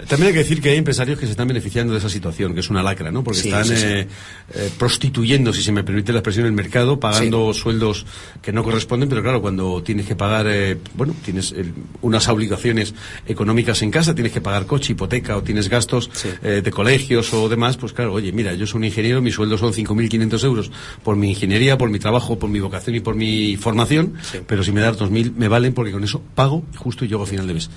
También 0.08 0.28
hay 0.28 0.34
que 0.34 0.39
decir 0.39 0.62
que 0.62 0.70
hay 0.70 0.78
empresarios 0.78 1.20
que 1.20 1.26
se 1.26 1.32
están 1.32 1.47
beneficiando 1.47 1.93
de 1.93 1.99
esa 1.99 2.10
situación, 2.10 2.54
que 2.54 2.60
es 2.60 2.70
una 2.70 2.84
lacra, 2.84 3.12
¿no? 3.12 3.24
Porque 3.24 3.39
Sí, 3.39 3.49
están 3.49 3.66
sí, 3.66 3.76
sí. 3.76 3.86
eh, 3.86 4.08
eh, 4.56 4.72
prostituyendo, 4.78 5.54
si 5.54 5.62
se 5.64 5.72
me 5.72 5.84
permite 5.84 6.12
la 6.12 6.20
expresión, 6.20 6.45
el 6.45 6.52
mercado, 6.54 6.99
pagando 6.99 7.54
sueldos 7.54 8.06
que 8.41 8.52
no 8.52 8.64
corresponden, 8.64 9.10
pero 9.10 9.22
claro, 9.22 9.41
cuando 9.41 9.82
tienes 9.84 10.06
que 10.06 10.16
pagar, 10.16 10.45
eh, 10.49 10.78
bueno, 10.95 11.16
tienes 11.24 11.52
eh, 11.56 11.66
unas 12.02 12.28
obligaciones 12.28 12.93
económicas 13.28 13.82
en 13.82 13.91
casa, 13.91 14.14
tienes 14.16 14.34
que 14.34 14.41
pagar 14.41 14.66
coche, 14.66 14.93
hipoteca 14.93 15.38
o 15.38 15.43
tienes 15.43 15.70
gastos 15.70 16.10
eh, 16.43 16.62
de 16.64 16.72
colegios 16.72 17.34
o 17.34 17.47
demás, 17.49 17.78
pues 17.78 17.93
claro, 17.93 18.14
oye, 18.14 18.32
mira, 18.32 18.54
yo 18.54 18.66
soy 18.68 18.80
un 18.80 18.86
ingeniero, 18.86 19.22
mi 19.22 19.32
sueldo 19.32 19.58
son 19.58 19.74
5.500 19.74 20.43
euros 20.45 20.72
por 21.04 21.16
mi 21.16 21.30
ingeniería, 21.30 21.78
por 21.78 21.89
mi 21.89 21.99
trabajo, 21.99 22.39
por 22.39 22.49
mi 22.49 22.60
vocación 22.60 22.95
y 22.95 22.99
por 22.99 23.16
mi 23.16 23.56
formación, 23.58 24.14
pero 24.47 24.64
si 24.64 24.72
me 24.72 24.82
das 24.82 24.97
2.000 24.97 25.34
me 25.36 25.47
valen 25.47 25.74
porque 25.74 25.91
con 25.91 26.04
eso 26.04 26.22
pago 26.36 26.64
y 26.74 26.78
justo 26.78 27.06
llego 27.06 27.24
a 27.24 27.28
final 27.28 27.47
de 27.47 27.54
mes. 27.54 27.70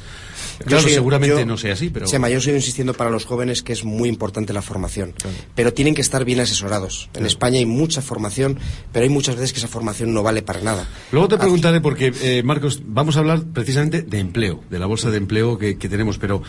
Claro, 0.59 0.71
Yo 0.77 0.81
soy- 0.83 0.93
seguramente 0.93 1.37
yo- 1.41 1.47
no 1.47 1.57
sea 1.57 1.73
así, 1.75 1.91
pero... 1.91 2.07
Chema, 2.07 2.29
yo 2.31 2.41
sigo 2.41 2.57
insistiendo 2.57 2.95
para 2.95 3.11
los 3.11 3.25
jóvenes 3.25 3.63
que 3.63 3.73
es 3.73 3.85
muy 3.85 4.09
importante 4.09 4.53
la 4.53 4.63
formación, 4.63 5.15
pero 5.55 5.73
tienen 5.73 5.95
que 5.95 6.01
estar 6.01 6.25
bien 6.25 6.41
asesorados. 6.41 7.09
En 7.15 7.27
España 7.27 7.59
hay 7.59 7.67
mucha 7.67 8.03
formación, 8.03 8.59
pero 8.93 9.05
hay 9.05 9.09
muchas 9.11 9.37
veces 9.37 9.53
que 9.53 9.59
esa 9.59 9.69
formación 9.69 10.13
no 10.15 10.23
vale 10.23 10.43
para 10.43 10.61
nada. 10.61 10.89
Luego 11.13 11.29
te 11.29 11.39
preguntaré, 11.39 11.81
porque, 11.81 12.13
eh, 12.23 12.43
Marcos, 12.45 12.83
vamos 12.87 13.17
a 13.17 13.21
hablar 13.21 13.43
precisamente 13.53 14.03
de 14.03 14.19
empleo, 14.19 14.63
de 14.71 14.79
la 14.79 14.87
bolsa 14.87 15.11
de 15.11 15.17
empleo 15.19 15.59
que, 15.59 15.77
que 15.79 15.89
tenemos, 15.89 16.19
pero 16.19 16.43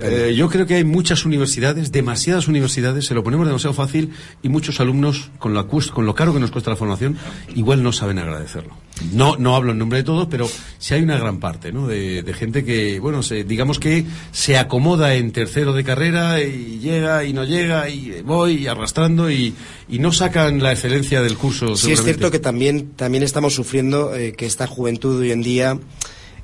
eh, 0.00 0.34
yo 0.36 0.48
creo 0.48 0.66
que 0.66 0.74
hay 0.74 0.84
muchas 0.84 1.24
universidades, 1.24 1.92
demasiadas 1.92 2.48
universidades, 2.48 3.06
se 3.06 3.14
lo 3.14 3.22
ponemos 3.22 3.46
demasiado 3.46 3.74
fácil 3.74 4.12
y 4.42 4.48
muchos 4.48 4.80
alumnos, 4.80 5.30
con, 5.38 5.54
la, 5.54 5.64
con 5.66 6.06
lo 6.06 6.14
caro 6.14 6.32
que 6.34 6.40
nos 6.40 6.50
cuesta 6.50 6.70
la 6.70 6.76
formación, 6.76 7.16
igual 7.54 7.82
no 7.82 7.92
saben 7.92 8.18
agradecerlo. 8.18 8.74
No, 9.12 9.36
no 9.36 9.56
hablo 9.56 9.72
en 9.72 9.78
nombre 9.78 9.98
de 9.98 10.04
todos, 10.04 10.28
pero 10.30 10.48
sí 10.78 10.94
hay 10.94 11.02
una 11.02 11.18
gran 11.18 11.40
parte 11.40 11.72
¿no? 11.72 11.86
de, 11.86 12.22
de 12.22 12.34
gente 12.34 12.64
que, 12.64 13.00
bueno, 13.00 13.22
se, 13.22 13.44
digamos 13.44 13.78
que 13.78 14.04
se 14.30 14.56
acomoda 14.56 15.14
en 15.14 15.32
tercero 15.32 15.72
de 15.72 15.84
carrera 15.84 16.42
y 16.42 16.78
llega 16.78 17.24
y 17.24 17.32
no 17.32 17.44
llega 17.44 17.88
y 17.88 18.22
voy 18.22 18.66
arrastrando 18.66 19.30
y, 19.30 19.54
y 19.88 19.98
no 19.98 20.12
sacan 20.12 20.62
la 20.62 20.72
excelencia 20.72 21.22
del 21.22 21.36
curso. 21.36 21.76
Sí 21.76 21.92
es 21.92 22.02
cierto 22.02 22.30
que 22.30 22.38
también, 22.38 22.90
también 22.90 23.22
estamos 23.24 23.54
sufriendo 23.54 24.14
eh, 24.14 24.32
que 24.32 24.46
esta 24.46 24.66
juventud 24.66 25.20
hoy 25.20 25.32
en 25.32 25.42
día 25.42 25.78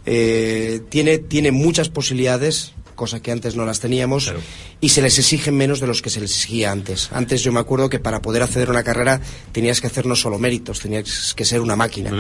eh, 0.07 0.81
tiene, 0.89 1.19
tiene 1.19 1.53
muchas 1.53 1.89
posibilidades, 1.89 2.73
cosa 2.95 3.21
que 3.21 3.31
antes 3.31 3.57
no 3.57 3.67
las 3.67 3.81
teníamos, 3.81 4.33
y 4.81 4.91
se 4.91 5.03
les 5.03 5.19
exigen 5.19 5.57
menos 5.57 5.81
de 5.81 5.87
los 5.89 6.03
que 6.03 6.11
se 6.11 6.21
les 6.21 6.31
exigía 6.31 6.71
antes. 6.71 7.09
Antes 7.13 7.43
yo 7.43 7.51
me 7.53 7.59
acuerdo 7.61 7.89
que 7.89 7.99
para 7.99 8.23
poder 8.23 8.43
acceder 8.43 8.69
a 8.69 8.71
una 8.71 8.83
carrera 8.85 9.21
tenías 9.53 9.81
que 9.81 9.89
hacer 9.89 10.07
no 10.07 10.15
solo 10.15 10.39
méritos, 10.39 10.79
tenías 10.81 11.35
que 11.35 11.45
ser 11.45 11.61
una 11.61 11.75
máquina. 11.75 12.11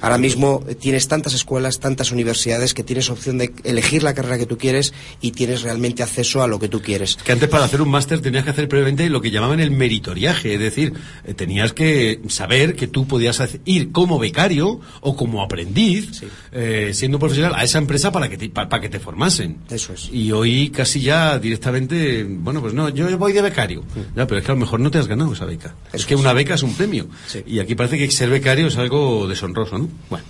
Ahora 0.00 0.16
mismo 0.18 0.64
eh, 0.68 0.74
tienes 0.76 1.08
tantas 1.08 1.34
escuelas, 1.34 1.80
tantas 1.80 2.12
universidades 2.12 2.72
que 2.72 2.84
tienes 2.84 3.10
opción 3.10 3.38
de 3.38 3.52
elegir 3.64 4.02
la 4.04 4.14
carrera 4.14 4.38
que 4.38 4.46
tú 4.46 4.56
quieres 4.58 4.94
y 5.20 5.32
tienes 5.32 5.62
realmente 5.62 6.02
acceso 6.04 6.42
a 6.42 6.46
lo 6.46 6.58
que 6.60 6.68
tú 6.68 6.80
quieres. 6.80 7.16
Que 7.16 7.32
antes 7.32 7.48
para 7.48 7.64
hacer 7.64 7.82
un 7.82 7.88
máster 7.90 8.20
tenías 8.20 8.44
que 8.44 8.50
hacer 8.50 8.68
previamente 8.68 9.08
lo 9.10 9.20
que 9.20 9.30
llamaban 9.32 9.58
el 9.58 9.70
meritoriaje, 9.72 10.54
es 10.54 10.60
decir, 10.60 10.92
eh, 11.24 11.34
tenías 11.34 11.72
que 11.72 12.20
saber 12.28 12.76
que 12.76 12.86
tú 12.86 13.06
podías 13.08 13.42
ir 13.64 13.90
como 13.90 14.18
becario 14.18 14.80
o 15.00 15.16
como 15.16 15.42
aprendiz, 15.42 16.22
eh, 16.52 16.92
siendo 16.94 17.18
profesional, 17.18 17.54
a 17.56 17.64
esa 17.64 17.78
empresa 17.78 18.12
para 18.12 18.28
que 18.28 18.36
te, 18.36 18.48
pa- 18.50 18.68
para, 18.68 18.80
que 18.80 18.88
te 18.88 19.00
formasen. 19.00 19.58
Eso 19.70 19.92
es. 19.94 20.08
Y 20.12 20.30
hoy 20.30 20.70
casi 20.70 21.00
ya 21.00 21.38
directamente 21.38 22.03
bueno, 22.28 22.60
pues 22.60 22.74
no, 22.74 22.88
yo 22.88 23.18
voy 23.18 23.32
de 23.32 23.42
becario. 23.42 23.84
Ya, 24.14 24.26
pero 24.26 24.38
es 24.38 24.44
que 24.44 24.52
a 24.52 24.54
lo 24.54 24.60
mejor 24.60 24.80
no 24.80 24.90
te 24.90 24.98
has 24.98 25.06
ganado 25.06 25.32
esa 25.32 25.44
beca. 25.44 25.74
Es 25.92 26.06
que 26.06 26.16
una 26.16 26.32
beca 26.32 26.54
es 26.54 26.62
un 26.62 26.74
premio. 26.74 27.08
Y 27.46 27.58
aquí 27.58 27.74
parece 27.74 27.98
que 27.98 28.10
ser 28.10 28.30
becario 28.30 28.66
es 28.66 28.76
algo 28.76 29.26
deshonroso, 29.26 29.78
¿no? 29.78 29.88
Bueno, 30.10 30.24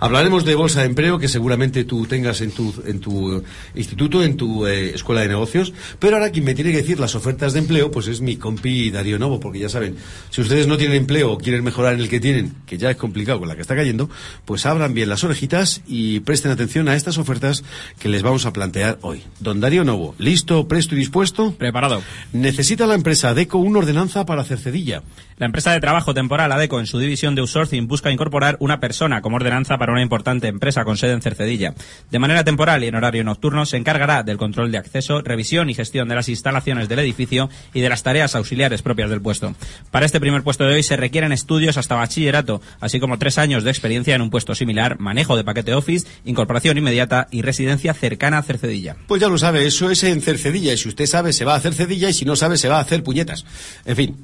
hablaremos 0.00 0.44
de 0.44 0.54
bolsa 0.54 0.80
de 0.80 0.86
empleo 0.86 1.18
que 1.18 1.28
seguramente 1.28 1.84
tú 1.84 2.06
tengas 2.06 2.40
en 2.40 2.50
tu, 2.50 2.74
en 2.86 3.00
tu 3.00 3.42
instituto, 3.74 4.22
en 4.22 4.36
tu 4.36 4.66
eh, 4.66 4.94
escuela 4.94 5.22
de 5.22 5.28
negocios. 5.28 5.72
Pero 5.98 6.16
ahora 6.16 6.30
quien 6.30 6.44
me 6.44 6.54
tiene 6.54 6.72
que 6.72 6.78
decir 6.78 6.98
las 6.98 7.14
ofertas 7.14 7.52
de 7.52 7.60
empleo, 7.60 7.90
pues 7.90 8.08
es 8.08 8.20
mi 8.20 8.36
compi 8.36 8.90
Darío 8.90 9.18
Novo, 9.18 9.40
porque 9.40 9.58
ya 9.58 9.68
saben, 9.68 9.96
si 10.30 10.40
ustedes 10.40 10.66
no 10.66 10.76
tienen 10.76 10.96
empleo 10.96 11.32
o 11.32 11.38
quieren 11.38 11.64
mejorar 11.64 11.94
en 11.94 12.00
el 12.00 12.08
que 12.08 12.20
tienen, 12.20 12.54
que 12.66 12.78
ya 12.78 12.90
es 12.90 12.96
complicado 12.96 13.38
con 13.38 13.48
la 13.48 13.54
que 13.54 13.62
está 13.62 13.76
cayendo, 13.76 14.10
pues 14.44 14.66
abran 14.66 14.94
bien 14.94 15.08
las 15.08 15.24
orejitas 15.24 15.82
y 15.86 16.20
presten 16.20 16.50
atención 16.50 16.88
a 16.88 16.96
estas 16.96 17.18
ofertas 17.18 17.62
que 17.98 18.08
les 18.08 18.22
vamos 18.22 18.46
a 18.46 18.52
plantear 18.52 18.98
hoy. 19.02 19.22
Don 19.38 19.60
Darío 19.60 19.84
Novo, 19.84 20.14
¿listo, 20.18 20.66
presto 20.68 20.94
y 20.94 20.98
dispuesto? 20.98 21.19
Preparado. 21.58 22.02
Necesita 22.32 22.86
la 22.86 22.94
empresa 22.94 23.30
Adeco 23.30 23.58
una 23.58 23.80
ordenanza 23.80 24.24
para 24.24 24.42
Cercedilla. 24.42 25.02
La 25.36 25.46
empresa 25.46 25.72
de 25.72 25.80
trabajo 25.80 26.14
temporal 26.14 26.52
ADECO 26.52 26.80
en 26.80 26.86
su 26.86 26.98
división 26.98 27.34
de 27.34 27.40
outsourcing 27.40 27.88
busca 27.88 28.10
incorporar 28.10 28.56
una 28.60 28.80
persona 28.80 29.20
como 29.20 29.36
ordenanza 29.36 29.76
para 29.78 29.92
una 29.92 30.02
importante 30.02 30.48
empresa 30.48 30.84
con 30.84 30.96
sede 30.96 31.12
en 31.12 31.22
Cercedilla. 31.22 31.74
De 32.10 32.18
manera 32.18 32.44
temporal 32.44 32.84
y 32.84 32.88
en 32.88 32.94
horario 32.94 33.24
nocturno 33.24 33.66
se 33.66 33.76
encargará 33.76 34.22
del 34.22 34.38
control 34.38 34.72
de 34.72 34.78
acceso, 34.78 35.20
revisión 35.20 35.68
y 35.68 35.74
gestión 35.74 36.08
de 36.08 36.14
las 36.14 36.28
instalaciones 36.28 36.88
del 36.88 37.00
edificio 37.00 37.50
y 37.74 37.80
de 37.80 37.88
las 37.88 38.02
tareas 38.02 38.34
auxiliares 38.34 38.82
propias 38.82 39.10
del 39.10 39.20
puesto. 39.20 39.54
Para 39.90 40.06
este 40.06 40.20
primer 40.20 40.42
puesto 40.42 40.64
de 40.64 40.74
hoy 40.74 40.82
se 40.82 40.96
requieren 40.96 41.32
estudios 41.32 41.76
hasta 41.76 41.96
bachillerato, 41.96 42.60
así 42.80 43.00
como 43.00 43.18
tres 43.18 43.38
años 43.38 43.64
de 43.64 43.70
experiencia 43.70 44.14
en 44.14 44.22
un 44.22 44.30
puesto 44.30 44.54
similar, 44.54 45.00
manejo 45.00 45.36
de 45.36 45.44
paquete 45.44 45.74
Office, 45.74 46.06
incorporación 46.24 46.78
inmediata 46.78 47.28
y 47.30 47.42
residencia 47.42 47.94
cercana 47.94 48.38
a 48.38 48.42
Cercedilla. 48.42 48.96
Pues 49.06 49.20
ya 49.20 49.28
lo 49.28 49.38
sabe, 49.38 49.66
eso 49.66 49.90
es 49.90 50.02
en 50.04 50.20
Cercedilla 50.20 50.72
y 50.72 50.76
si 50.76 50.88
usted 50.88 51.06
sabe 51.10 51.32
se 51.32 51.44
va 51.44 51.54
a 51.54 51.60
Cercedilla 51.60 52.08
y 52.08 52.14
si 52.14 52.24
no 52.24 52.36
sabe 52.36 52.56
se 52.56 52.68
va 52.68 52.78
a 52.78 52.80
hacer 52.80 53.02
puñetas. 53.02 53.44
En 53.84 53.96
fin, 53.96 54.16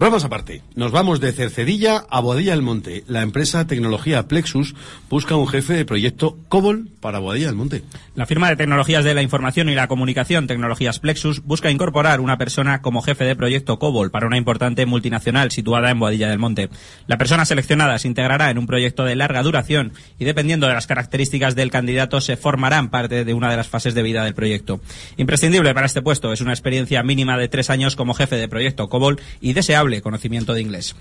Vamos 0.00 0.24
aparte. 0.24 0.62
Nos 0.76 0.92
vamos 0.92 1.20
de 1.20 1.30
Cercedilla 1.30 2.06
a 2.08 2.20
Boadilla 2.20 2.52
del 2.52 2.62
Monte. 2.62 3.04
La 3.06 3.20
empresa 3.20 3.66
Tecnología 3.66 4.26
Plexus 4.28 4.74
busca 5.10 5.36
un 5.36 5.46
jefe 5.46 5.74
de 5.74 5.84
proyecto 5.84 6.38
COBOL 6.48 6.88
para 7.00 7.18
Boadilla 7.18 7.48
del 7.48 7.56
Monte. 7.56 7.82
La 8.14 8.24
firma 8.24 8.48
de 8.48 8.56
tecnologías 8.56 9.04
de 9.04 9.12
la 9.12 9.20
información 9.20 9.68
y 9.68 9.74
la 9.74 9.88
comunicación 9.88 10.46
Tecnologías 10.46 11.00
Plexus 11.00 11.44
busca 11.44 11.70
incorporar 11.70 12.20
una 12.20 12.38
persona 12.38 12.80
como 12.80 13.02
jefe 13.02 13.24
de 13.24 13.36
proyecto 13.36 13.78
COBOL 13.78 14.10
para 14.10 14.26
una 14.26 14.38
importante 14.38 14.86
multinacional 14.86 15.50
situada 15.50 15.90
en 15.90 15.98
Boadilla 15.98 16.30
del 16.30 16.38
Monte. 16.38 16.70
La 17.06 17.18
persona 17.18 17.44
seleccionada 17.44 17.98
se 17.98 18.08
integrará 18.08 18.48
en 18.48 18.56
un 18.56 18.66
proyecto 18.66 19.04
de 19.04 19.16
larga 19.16 19.42
duración 19.42 19.92
y 20.18 20.24
dependiendo 20.24 20.66
de 20.66 20.72
las 20.72 20.86
características 20.86 21.56
del 21.56 21.70
candidato 21.70 22.22
se 22.22 22.38
formarán 22.38 22.88
parte 22.88 23.26
de 23.26 23.34
una 23.34 23.50
de 23.50 23.58
las 23.58 23.68
fases 23.68 23.92
de 23.92 24.02
vida 24.02 24.24
del 24.24 24.32
proyecto. 24.32 24.80
Imprescindible 25.18 25.74
para 25.74 25.84
este 25.84 26.00
puesto 26.00 26.32
es 26.32 26.40
una 26.40 26.52
experiencia 26.52 27.02
mínima 27.02 27.36
de 27.36 27.48
tres 27.48 27.68
años 27.68 27.96
como 27.96 28.14
jefe 28.14 28.36
de 28.36 28.48
proyecto 28.48 28.88
COBOL 28.88 29.20
y 29.42 29.52
deseable 29.52 29.89
conocimiento 30.00 30.54
de 30.54 30.60
inglés. 30.60 30.94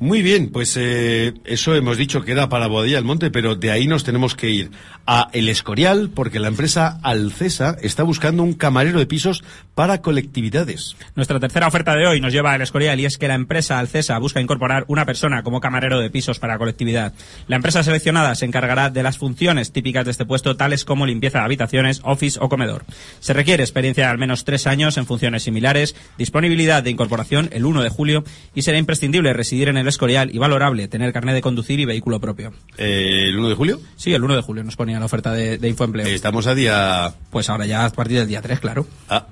Muy 0.00 0.22
bien, 0.22 0.48
pues 0.48 0.78
eh, 0.80 1.34
eso 1.44 1.74
hemos 1.74 1.98
dicho 1.98 2.22
que 2.22 2.32
era 2.32 2.48
para 2.48 2.68
Boadilla 2.68 2.96
del 2.96 3.04
Monte, 3.04 3.30
pero 3.30 3.54
de 3.54 3.70
ahí 3.70 3.86
nos 3.86 4.02
tenemos 4.02 4.34
que 4.34 4.48
ir 4.48 4.70
a 5.06 5.28
El 5.34 5.50
Escorial, 5.50 6.08
porque 6.14 6.40
la 6.40 6.48
empresa 6.48 6.98
Alcesa 7.02 7.76
está 7.82 8.02
buscando 8.02 8.42
un 8.42 8.54
camarero 8.54 8.98
de 8.98 9.04
pisos 9.04 9.44
para 9.74 10.00
colectividades. 10.00 10.96
Nuestra 11.16 11.38
tercera 11.38 11.66
oferta 11.66 11.94
de 11.94 12.06
hoy 12.06 12.18
nos 12.18 12.32
lleva 12.32 12.52
a 12.52 12.56
El 12.56 12.62
Escorial 12.62 12.98
y 12.98 13.04
es 13.04 13.18
que 13.18 13.28
la 13.28 13.34
empresa 13.34 13.78
Alcesa 13.78 14.16
busca 14.16 14.40
incorporar 14.40 14.86
una 14.88 15.04
persona 15.04 15.42
como 15.42 15.60
camarero 15.60 16.00
de 16.00 16.08
pisos 16.08 16.38
para 16.38 16.56
colectividad. 16.56 17.12
La 17.46 17.56
empresa 17.56 17.82
seleccionada 17.82 18.34
se 18.36 18.46
encargará 18.46 18.88
de 18.88 19.02
las 19.02 19.18
funciones 19.18 19.70
típicas 19.70 20.06
de 20.06 20.12
este 20.12 20.24
puesto, 20.24 20.56
tales 20.56 20.86
como 20.86 21.04
limpieza 21.04 21.40
de 21.40 21.44
habitaciones, 21.44 22.00
office 22.04 22.38
o 22.40 22.48
comedor. 22.48 22.86
Se 23.20 23.34
requiere 23.34 23.62
experiencia 23.64 24.06
de 24.06 24.10
al 24.12 24.18
menos 24.18 24.44
tres 24.44 24.66
años 24.66 24.96
en 24.96 25.04
funciones 25.04 25.42
similares, 25.42 25.94
disponibilidad 26.16 26.82
de 26.82 26.90
incorporación 26.90 27.50
el 27.52 27.66
1 27.66 27.82
de 27.82 27.90
julio 27.90 28.24
y 28.54 28.62
será 28.62 28.78
imprescindible 28.78 29.34
residir 29.34 29.68
en 29.68 29.76
el 29.76 29.89
Escorial 29.90 30.34
y 30.34 30.38
valorable 30.38 30.88
tener 30.88 31.12
carnet 31.12 31.34
de 31.34 31.42
conducir 31.42 31.78
y 31.78 31.84
vehículo 31.84 32.18
propio. 32.20 32.52
Eh, 32.78 33.26
¿El 33.28 33.38
1 33.38 33.48
de 33.50 33.54
julio? 33.54 33.80
Sí, 33.96 34.14
el 34.14 34.24
1 34.24 34.36
de 34.36 34.42
julio 34.42 34.64
nos 34.64 34.76
ponía 34.76 34.98
la 34.98 35.04
oferta 35.04 35.32
de, 35.32 35.58
de 35.58 35.68
Infoempleo. 35.68 36.06
Estamos 36.06 36.46
a 36.46 36.54
día... 36.54 37.12
Pues 37.30 37.50
ahora 37.50 37.66
ya 37.66 37.84
a 37.84 37.90
partir 37.90 38.18
del 38.18 38.28
día 38.28 38.40
3, 38.40 38.58
claro. 38.60 38.86
Ah. 39.08 39.26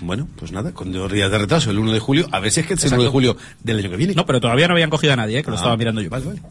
Bueno, 0.00 0.28
pues 0.38 0.52
nada, 0.52 0.72
con 0.72 0.92
dos 0.92 1.10
días 1.10 1.30
de 1.30 1.38
retraso, 1.38 1.70
el 1.70 1.78
1 1.78 1.92
de 1.92 2.00
julio, 2.00 2.28
a 2.30 2.38
ver 2.38 2.50
si 2.52 2.60
es 2.60 2.66
que 2.66 2.74
es 2.74 2.84
el 2.84 2.92
1 2.92 3.04
de 3.04 3.08
julio 3.08 3.36
del 3.62 3.78
año 3.78 3.88
que 3.90 3.96
viene. 3.96 4.14
No, 4.14 4.26
pero 4.26 4.40
todavía 4.40 4.68
no 4.68 4.74
habían 4.74 4.90
cogido 4.90 5.14
a 5.14 5.16
nadie, 5.16 5.38
¿eh? 5.38 5.42
que 5.42 5.48
lo 5.50 5.56
Ah, 5.56 5.60
estaba 5.60 5.76
mirando 5.78 6.02
yo. 6.02 6.10
Vale, 6.10 6.26
vale. 6.26 6.42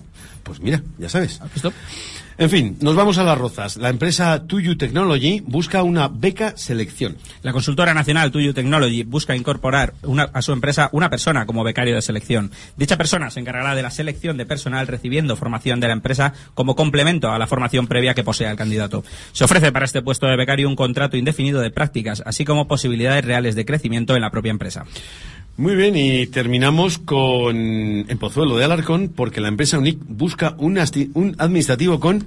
Pues 0.42 0.60
mira, 0.60 0.82
ya 0.98 1.10
sabes. 1.10 1.40
¿Has 1.42 1.54
visto? 1.54 1.72
En 2.38 2.50
fin, 2.50 2.78
nos 2.82 2.98
vamos 2.98 3.18
a 3.18 3.24
las 3.24 3.38
rozas. 3.38 3.78
La 3.78 3.88
empresa 3.88 4.46
Tuyu 4.46 4.76
Technology 4.76 5.42
busca 5.48 5.84
una 5.84 6.10
beca 6.10 6.58
selección. 6.58 7.16
La 7.44 7.54
consultora 7.54 7.94
nacional 7.94 8.30
Tuyo 8.30 8.54
Technology 8.54 9.04
busca 9.04 9.38
incorporar 9.38 9.94
una- 10.04 10.30
a 10.34 10.42
su 10.42 10.52
empresa 10.52 10.90
una 10.92 11.10
persona 11.10 11.46
como 11.46 11.64
becario 11.64 11.96
de 11.96 12.02
selección. 12.02 12.52
Dicha 12.76 12.98
persona 12.98 13.30
se 13.30 13.40
encargará 13.40 13.74
de 13.74 13.84
la 13.84 13.90
selección 13.90 14.36
de 14.36 14.46
personal 14.46 14.86
recibiendo 14.88 15.38
formación 15.38 15.80
de 15.80 15.88
la 15.88 15.94
empresa 15.94 16.34
como 16.54 16.76
complemento 16.76 17.32
a 17.32 17.40
la 17.40 17.48
formación 17.48 17.88
previa 17.88 18.14
que 18.14 18.26
posea 18.26 18.52
el 18.52 18.58
candidato. 18.58 19.06
Se 19.32 19.46
ofrece 19.46 19.72
para 19.72 19.86
este 19.86 20.02
puesto 20.02 20.28
de 20.28 20.36
becario 20.36 20.68
un 20.68 20.76
contrato 20.76 21.16
indefinido 21.16 21.62
de 21.62 21.72
prácticas, 21.72 22.22
así 22.26 22.44
como 22.44 22.68
posibilidades 22.68 23.24
reales 23.24 23.56
de 23.56 23.64
crecimiento 23.64 24.14
en 24.14 24.22
la 24.22 24.32
propia 24.32 24.52
empresa. 24.52 24.84
Muy 25.58 25.78
bien, 25.78 25.96
y 25.96 26.28
terminamos 26.28 26.98
con 26.98 27.56
en 27.56 28.18
Pozuelo 28.18 28.58
de 28.58 28.66
Alarcón, 28.66 29.08
porque 29.16 29.40
la 29.40 29.48
empresa 29.48 29.80
UNIC 29.80 30.00
busca 30.06 30.54
un, 30.58 30.78
un 31.14 31.36
administrativo 31.38 32.02
con 32.02 32.26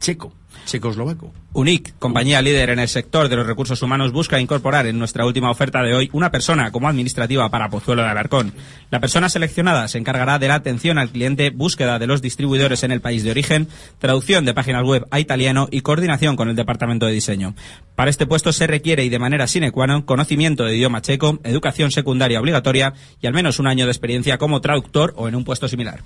checo, 0.00 0.32
checoslovaco. 0.64 1.32
UNIC, 1.52 1.98
compañía 1.98 2.40
líder 2.40 2.70
en 2.70 2.78
el 2.78 2.88
sector 2.88 3.28
de 3.28 3.36
los 3.36 3.46
recursos 3.46 3.82
humanos, 3.82 4.12
busca 4.12 4.40
incorporar 4.40 4.86
en 4.86 4.98
nuestra 4.98 5.26
última 5.26 5.50
oferta 5.50 5.82
de 5.82 5.94
hoy 5.94 6.08
una 6.12 6.30
persona 6.30 6.70
como 6.70 6.88
administrativa 6.88 7.50
para 7.50 7.68
Pozuelo 7.68 8.02
de 8.02 8.08
Alarcón. 8.08 8.52
La 8.90 9.00
persona 9.00 9.28
seleccionada 9.28 9.88
se 9.88 9.98
encargará 9.98 10.38
de 10.38 10.48
la 10.48 10.54
atención 10.54 10.96
al 10.96 11.10
cliente, 11.10 11.50
búsqueda 11.50 11.98
de 11.98 12.06
los 12.06 12.22
distribuidores 12.22 12.84
en 12.84 12.92
el 12.92 13.00
país 13.00 13.24
de 13.24 13.32
origen, 13.32 13.68
traducción 13.98 14.44
de 14.44 14.54
páginas 14.54 14.84
web 14.84 15.06
a 15.10 15.18
italiano 15.18 15.68
y 15.70 15.80
coordinación 15.80 16.36
con 16.36 16.48
el 16.48 16.56
departamento 16.56 17.06
de 17.06 17.12
diseño. 17.12 17.54
Para 17.96 18.10
este 18.10 18.26
puesto 18.26 18.52
se 18.52 18.66
requiere 18.66 19.04
y 19.04 19.08
de 19.08 19.18
manera 19.18 19.48
sine 19.48 19.72
qua 19.72 19.86
non 19.86 20.06
conocimiento 20.06 20.64
de 20.64 20.76
idioma 20.76 21.02
checo, 21.02 21.40
educación 21.42 21.90
secundaria 21.90 22.40
obligatoria 22.40 22.94
y 23.20 23.26
al 23.26 23.34
menos 23.34 23.58
un 23.58 23.66
año 23.66 23.84
de 23.84 23.92
experiencia 23.92 24.38
como 24.38 24.60
traductor 24.60 25.12
o 25.16 25.28
en 25.28 25.34
un 25.34 25.44
puesto 25.44 25.68
similar. 25.68 26.00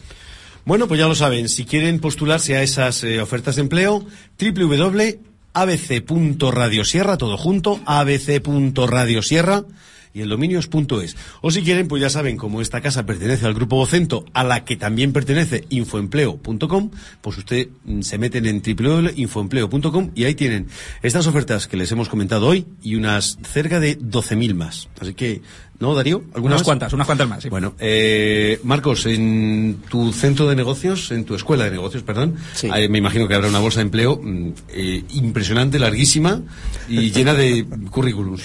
Bueno, 0.67 0.89
pues 0.89 0.99
ya 0.99 1.07
lo 1.07 1.15
saben, 1.15 1.51
si 1.51 1.67
quieren 1.67 2.01
postularse 2.01 2.57
a 2.57 2.63
esas 2.63 3.05
eh, 3.05 3.21
ofertas 3.21 3.57
de 3.57 3.63
empleo, 3.63 4.07
www.abc.radiosierra, 4.41 7.19
todo 7.19 7.37
junto, 7.37 7.81
abc.radiosierra, 7.85 9.65
y 10.15 10.23
el 10.23 10.29
dominio 10.29 10.61
es 10.61 10.69
punto 10.69 11.03
.es. 11.03 11.17
O 11.43 11.51
si 11.51 11.63
quieren, 11.63 11.89
pues 11.89 12.01
ya 12.01 12.09
saben, 12.09 12.37
como 12.37 12.63
esta 12.63 12.81
casa 12.81 13.05
pertenece 13.05 13.47
al 13.47 13.53
grupo 13.53 13.77
Vocento, 13.77 14.25
a 14.33 14.45
la 14.45 14.65
que 14.65 14.77
también 14.77 15.13
pertenece 15.13 15.65
infoempleo.com, 15.69 16.91
pues 17.21 17.37
usted 17.37 17.69
mm, 17.85 18.01
se 18.01 18.17
meten 18.17 18.47
en 18.47 18.63
www.infoempleo.com 18.63 20.13
y 20.15 20.25
ahí 20.25 20.35
tienen 20.35 20.69
estas 21.03 21.27
ofertas 21.27 21.67
que 21.67 21.77
les 21.77 21.93
hemos 21.93 22.09
comentado 22.09 22.47
hoy 22.47 22.65
y 22.81 22.95
unas 22.95 23.39
cerca 23.43 23.81
de 23.81 23.99
12.000 23.99 24.55
más. 24.55 24.89
Así 25.01 25.15
que, 25.15 25.43
¿no, 25.85 25.95
Darío? 25.95 26.23
¿Algunas 26.35 26.39
Unas 26.39 26.61
más? 26.61 26.63
cuantas, 26.63 26.93
unas 26.95 27.07
cuantas 27.07 27.29
más. 27.29 27.43
sí. 27.43 27.49
Bueno, 27.51 27.75
eh, 27.79 28.59
Marcos, 28.65 29.05
en 29.07 29.83
tu 29.89 30.13
centro 30.13 30.49
de 30.49 30.57
negocios, 30.57 31.11
en 31.11 31.25
tu 31.25 31.35
escuela 31.35 31.65
de 31.65 31.73
negocios, 31.73 32.03
perdón, 32.03 32.37
eh, 32.63 32.89
me 32.89 32.99
imagino 32.99 33.29
que 33.29 33.35
habrá 33.35 33.49
una 33.49 33.59
bolsa 33.59 33.81
de 33.81 33.83
empleo 33.83 34.19
mm, 34.23 34.49
eh, 34.71 35.05
impresionante, 35.13 35.79
larguísima 35.79 36.41
y 36.89 37.11
llena 37.11 37.35
de 37.35 37.67
currículums. 37.91 38.43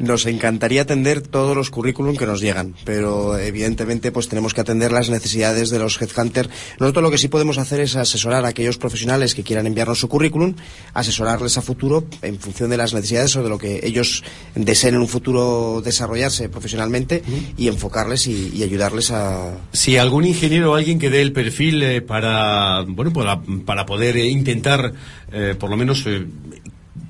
Nos 0.00 0.26
encantaría 0.26 0.82
atender 0.82 1.20
todos 1.20 1.56
los 1.56 1.70
currículum 1.70 2.16
que 2.16 2.26
nos 2.26 2.40
llegan, 2.40 2.74
pero 2.84 3.38
evidentemente 3.38 4.10
pues 4.10 4.28
tenemos 4.28 4.54
que 4.54 4.62
atender 4.62 4.92
las 4.92 5.10
necesidades 5.10 5.70
de 5.70 5.78
los 5.78 6.00
headhunters. 6.00 6.50
Nosotros 6.78 7.02
lo 7.02 7.10
que 7.10 7.18
sí 7.18 7.28
podemos 7.28 7.58
hacer 7.58 7.80
es 7.80 7.96
asesorar 7.96 8.44
a 8.44 8.48
aquellos 8.48 8.78
profesionales 8.78 9.34
que 9.34 9.42
quieran 9.42 9.66
enviarnos 9.66 10.00
su 10.00 10.08
currículum, 10.08 10.54
asesorarles 10.94 11.58
a 11.58 11.62
futuro 11.62 12.04
en 12.22 12.40
función 12.40 12.70
de 12.70 12.78
las 12.78 12.94
necesidades 12.94 13.36
o 13.36 13.42
de 13.42 13.48
lo 13.48 13.58
que 13.58 13.80
ellos 13.82 14.24
deseen 14.54 14.94
en 14.94 15.02
un 15.02 15.08
futuro 15.08 15.82
desarrollarse 15.84 16.48
profesionalmente 16.48 17.22
y 17.56 17.68
enfocarles 17.68 18.26
y, 18.26 18.52
y 18.54 18.62
ayudarles 18.62 19.10
a, 19.10 19.52
Si 19.72 19.96
algún 19.96 20.24
ingeniero 20.24 20.72
o 20.72 20.74
alguien 20.74 20.98
que 20.98 21.10
dé 21.10 21.20
el 21.20 21.32
perfil 21.32 21.82
eh, 21.82 22.00
para, 22.00 22.82
bueno, 22.86 23.12
para, 23.12 23.40
para 23.64 23.86
poder 23.86 24.16
intentar, 24.16 24.92
eh, 25.32 25.54
por 25.58 25.70
lo 25.70 25.76
menos, 25.76 26.04
eh, 26.06 26.26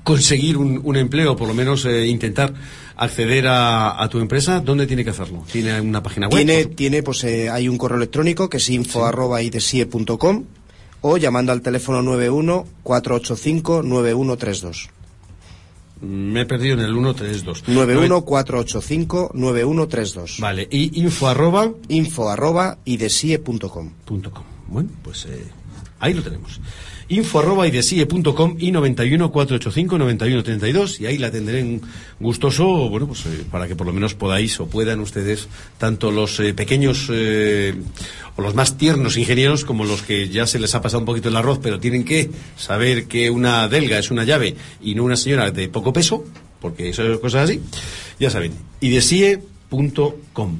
conseguir 0.03 0.57
un, 0.57 0.81
un 0.83 0.97
empleo, 0.97 1.35
por 1.35 1.47
lo 1.47 1.53
menos 1.53 1.85
eh, 1.85 2.07
intentar 2.07 2.53
acceder 2.95 3.47
a, 3.47 4.01
a 4.01 4.09
tu 4.09 4.19
empresa, 4.19 4.59
¿dónde 4.59 4.87
tiene 4.87 5.03
que 5.03 5.09
hacerlo? 5.09 5.43
¿Tiene 5.51 5.79
una 5.81 6.03
página 6.03 6.27
web? 6.27 6.37
Tiene, 6.37 6.65
tiene 6.65 7.03
pues 7.03 7.23
eh, 7.23 7.49
hay 7.49 7.67
un 7.67 7.77
correo 7.77 7.97
electrónico 7.97 8.49
que 8.49 8.57
es 8.57 8.69
info 8.69 9.05
arroba 9.05 9.41
idesie.com 9.41 10.43
o 11.01 11.17
llamando 11.17 11.51
al 11.51 11.61
teléfono 11.61 12.01
91 12.01 12.65
485 12.83 13.83
9132. 13.83 14.89
Me 16.01 16.41
he 16.41 16.45
perdido 16.45 16.73
en 16.73 16.79
el 16.79 16.93
132. 16.93 17.67
91 17.67 18.21
485 18.21 19.31
9132. 19.33 20.37
Vale, 20.39 20.67
y 20.71 20.99
info 20.99 21.27
arroba 21.27 21.71
info 21.89 22.29
arroba 22.29 22.79
idesie.com. 22.85 23.91
Punto 24.05 24.31
com. 24.31 24.43
Bueno, 24.67 24.89
pues 25.03 25.25
eh, 25.25 25.45
Ahí 26.01 26.15
lo 26.15 26.23
tenemos 26.23 26.59
info 27.11 27.39
arroba 27.39 27.67
idesie.com 27.67 28.55
y 28.57 28.71
91 28.71 29.31
485 29.31 29.97
91 29.97 30.43
32 30.43 31.01
y 31.01 31.05
ahí 31.05 31.17
la 31.17 31.29
tendré 31.29 31.79
gustoso, 32.19 32.89
bueno, 32.89 33.07
pues 33.07 33.25
eh, 33.25 33.43
para 33.51 33.67
que 33.67 33.75
por 33.75 33.85
lo 33.85 33.93
menos 33.93 34.13
podáis 34.13 34.59
o 34.61 34.67
puedan 34.67 35.01
ustedes, 35.01 35.49
tanto 35.77 36.09
los 36.09 36.39
eh, 36.39 36.53
pequeños 36.53 37.07
eh, 37.11 37.75
o 38.37 38.41
los 38.41 38.55
más 38.55 38.77
tiernos 38.77 39.17
ingenieros 39.17 39.65
como 39.65 39.83
los 39.83 40.01
que 40.03 40.29
ya 40.29 40.47
se 40.47 40.57
les 40.59 40.73
ha 40.73 40.81
pasado 40.81 40.99
un 40.99 41.05
poquito 41.05 41.27
el 41.27 41.35
arroz, 41.35 41.59
pero 41.61 41.79
tienen 41.79 42.05
que 42.05 42.29
saber 42.55 43.05
que 43.07 43.29
una 43.29 43.67
delga 43.67 43.99
es 43.99 44.09
una 44.09 44.23
llave 44.23 44.55
y 44.81 44.95
no 44.95 45.03
una 45.03 45.17
señora 45.17 45.51
de 45.51 45.67
poco 45.67 45.91
peso, 45.91 46.23
porque 46.61 46.89
eso 46.89 47.03
es 47.03 47.19
cosas 47.19 47.49
así, 47.49 47.59
ya 48.19 48.29
saben, 48.29 48.53
idesie.com. 48.79 50.59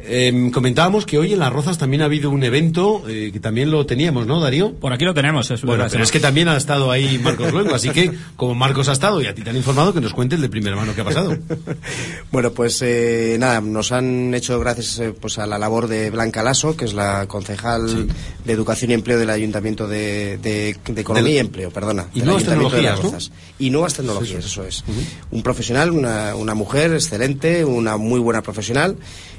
Eh, 0.00 0.50
comentábamos 0.52 1.06
que 1.06 1.18
hoy 1.18 1.32
en 1.32 1.40
Las 1.40 1.52
Rozas 1.52 1.76
también 1.76 2.02
ha 2.02 2.04
habido 2.04 2.30
un 2.30 2.44
evento 2.44 3.02
eh, 3.08 3.30
que 3.32 3.40
también 3.40 3.70
lo 3.70 3.84
teníamos, 3.84 4.26
¿no, 4.26 4.40
Darío? 4.40 4.72
Por 4.74 4.92
aquí 4.92 5.04
lo 5.04 5.12
tenemos. 5.12 5.50
Es 5.50 5.62
bueno, 5.62 5.86
pero 5.90 6.04
es 6.04 6.12
que 6.12 6.20
también 6.20 6.48
ha 6.48 6.56
estado 6.56 6.90
ahí 6.90 7.18
Marcos 7.18 7.52
luego, 7.52 7.74
así 7.74 7.90
que 7.90 8.12
como 8.36 8.54
Marcos 8.54 8.88
ha 8.88 8.92
estado 8.92 9.20
y 9.20 9.26
a 9.26 9.34
ti 9.34 9.42
te 9.42 9.50
han 9.50 9.56
informado, 9.56 9.92
que 9.92 10.00
nos 10.00 10.12
cuentes 10.12 10.40
de 10.40 10.48
primera 10.48 10.76
mano 10.76 10.94
qué 10.94 11.00
ha 11.00 11.04
pasado. 11.04 11.36
bueno, 12.30 12.52
pues 12.52 12.80
eh, 12.82 13.36
nada, 13.40 13.60
nos 13.60 13.90
han 13.90 14.32
hecho 14.34 14.60
gracias 14.60 15.00
eh, 15.00 15.12
pues 15.18 15.38
a 15.38 15.46
la 15.46 15.58
labor 15.58 15.88
de 15.88 16.10
Blanca 16.10 16.42
Lasso, 16.42 16.76
que 16.76 16.84
es 16.84 16.94
la 16.94 17.26
concejal 17.26 18.06
de 18.44 18.52
Educación 18.52 18.92
y 18.92 18.94
Empleo 18.94 19.18
del 19.18 19.30
Ayuntamiento 19.30 19.88
de, 19.88 20.38
de, 20.38 20.76
Economía 20.96 21.34
y 21.34 21.38
Empleo, 21.38 21.70
perdona. 21.70 22.06
Y 22.14 22.22
nuevas 22.22 22.44
tecnologías, 22.44 23.02
¿no? 23.02 23.12
Y 23.58 23.70
nuevas 23.70 23.94
tecnologías, 23.94 24.44
eso, 24.44 24.64
es. 24.64 24.84
Un 25.30 25.42
profesional, 25.42 25.90
una, 25.90 26.36
una 26.36 26.54
mujer 26.54 26.92
excelente, 26.92 27.64
una 27.64 27.96
muy 27.96 28.20
buena 28.20 28.42
profesional 28.42 28.96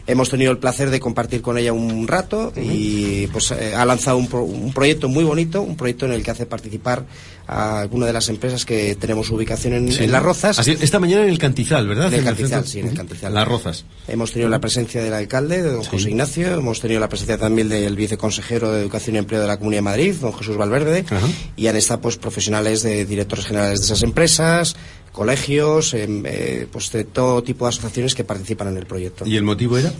hemos 0.07 0.29
tenido 0.29 0.51
el 0.51 0.57
placer 0.57 0.89
de 0.89 0.99
compartir 0.99 1.41
con 1.41 1.57
ella 1.57 1.73
un 1.73 2.07
rato 2.07 2.51
y 2.55 3.27
pues 3.27 3.51
eh, 3.51 3.75
ha 3.75 3.85
lanzado 3.85 4.17
un, 4.17 4.27
un, 4.31 4.73
proyecto 4.73 5.07
muy 5.07 5.23
bonito, 5.23 5.61
un 5.61 5.75
proyecto 5.75 6.05
en 6.05 6.13
el 6.13 6.23
que 6.23 6.31
hace 6.31 6.45
participar 6.45 7.05
a 7.49 7.81
alguna 7.81 8.05
de 8.05 8.13
las 8.13 8.29
empresas 8.29 8.63
que 8.63 8.95
tenemos 8.95 9.31
ubicación 9.31 9.73
en, 9.73 10.11
Las 10.11 10.21
Rozas. 10.21 10.67
esta 10.67 10.99
mañana 10.99 11.23
en 11.23 11.29
el 11.29 11.39
Cantizal, 11.39 11.87
¿verdad? 11.87 12.13
En 12.13 12.19
el 12.19 12.25
Cantizal, 12.25 12.67
sí, 12.67 12.79
en 12.79 12.89
el 12.89 12.93
Cantizal. 12.93 13.33
Las 13.33 13.47
Rozas. 13.47 13.85
Hemos 14.07 14.31
tenido 14.31 14.49
la 14.49 14.59
presencia 14.59 15.01
del 15.01 15.13
alcalde, 15.13 15.63
de 15.63 15.71
don 15.71 15.83
José 15.83 16.11
Ignacio, 16.11 16.53
hemos 16.53 16.79
tenido 16.79 16.99
la 16.99 17.09
presencia 17.09 17.39
también 17.39 17.67
del 17.67 17.95
viceconsejero 17.95 18.71
de 18.71 18.81
Educación 18.81 19.15
y 19.15 19.19
Empleo 19.19 19.41
de 19.41 19.47
la 19.47 19.57
Comunidad 19.57 19.79
de 19.79 19.83
Madrid, 19.83 20.15
don 20.21 20.33
Jesús 20.33 20.57
Valverde, 20.57 21.05
y 21.55 21.65
han 21.65 21.75
estado 21.75 22.01
pues 22.01 22.17
profesionales 22.17 22.83
de 22.83 23.05
directores 23.05 23.47
generales 23.47 23.79
de 23.79 23.85
esas 23.85 24.03
empresas, 24.03 24.75
colegios, 25.11 25.93
eh, 25.93 26.67
pues 26.71 26.91
de 26.91 27.03
todo 27.03 27.43
tipo 27.43 27.65
de 27.65 27.69
asociaciones 27.69 28.15
que 28.15 28.23
participan 28.23 28.69
en 28.69 28.77
el 28.77 28.85
proyecto. 28.85 29.25
¿Y 29.25 29.35
el 29.35 29.43
motivo 29.43 29.77
era? 29.77 29.91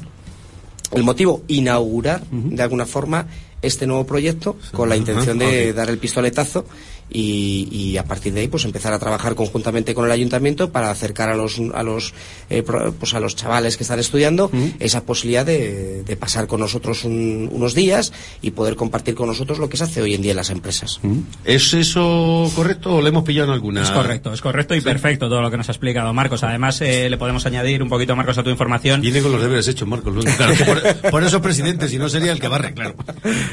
El 0.91 1.03
motivo, 1.03 1.43
inaugurar 1.47 2.24
de 2.32 2.64
alguna 2.64 2.86
forma 2.86 3.28
este 3.62 3.86
nuevo 3.86 4.05
proyecto 4.05 4.57
con 4.72 4.89
la 4.89 4.95
intención 4.95 5.38
de 5.38 5.74
dar 5.74 5.89
el 5.89 5.97
pistoletazo 5.97 6.66
y, 7.12 7.97
a 7.97 8.03
partir 8.03 8.34
de 8.34 8.41
ahí 8.41 8.47
pues 8.47 8.66
empezar 8.66 8.93
a 8.93 8.99
trabajar 8.99 9.36
conjuntamente 9.36 9.93
con 9.93 10.05
el 10.05 10.12
ayuntamiento 10.12 10.72
para 10.72 10.91
acercar 10.91 11.30
a 11.30 11.36
los 11.36 11.60
a 11.74 11.84
los 11.84 12.14
eh, 12.49 12.64
pues 12.64 13.14
a 13.14 13.20
los 13.20 13.36
chavales 13.36 13.78
que 13.78 13.84
están 13.84 13.99
estudiando 13.99 14.51
esa 14.80 15.03
posibilidad 15.03 15.45
de, 15.45 16.18
pasar 16.20 16.47
con 16.47 16.60
nosotros 16.60 17.05
unos 17.05 17.74
días 17.74 18.12
y 18.41 18.51
poder 18.51 18.76
compartir 18.76 19.16
con 19.16 19.28
nosotros 19.28 19.60
lo 19.60 19.70
que 19.70 19.78
se 19.78 19.86
hace 19.86 20.01
hoy 20.01 20.14
en 20.14 20.22
día 20.22 20.32
en 20.32 20.38
las 20.38 20.49
empresas. 20.49 20.99
¿es 21.45 21.74
eso 21.74 22.51
correcto 22.55 22.95
o 22.95 23.01
le 23.01 23.10
hemos 23.10 23.24
pillado 23.24 23.47
en 23.47 23.53
alguna? 23.53 23.84
es 23.84 23.91
correcto 23.91 24.34
es 24.34 24.41
correcto 24.41 24.76
y 24.76 24.82
perfecto 24.82 25.30
todo 25.30 25.41
lo 25.41 25.51
que 25.51 25.57
nos 25.57 25.70
ha 25.70 25.72
explicado 25.72 26.14
Marcos. 26.14 26.43
Además 26.43 26.82
eh, 26.82 27.10
le 27.10 27.18
podemos 27.18 27.45
añadir 27.45 27.82
un 27.82 27.89
poquito 27.89 28.16
Marcos 28.16 28.38
a 28.38 28.43
tu 28.43 28.49
información. 28.49 29.01
Viene 29.01 29.22
con 29.22 29.32
los 29.32 29.41
deberes 29.41 29.68
hechos 29.68 29.88
Marcos 29.88 30.14
claro, 30.36 30.53
por, 30.66 31.12
por, 31.12 31.24
eso 31.24 31.41
presidente 31.41 31.88
si 31.88 31.97
no 31.97 32.10
sería 32.10 32.32
el 32.32 32.39
que 32.39 32.47
barre 32.47 32.74
claro. 32.74 32.95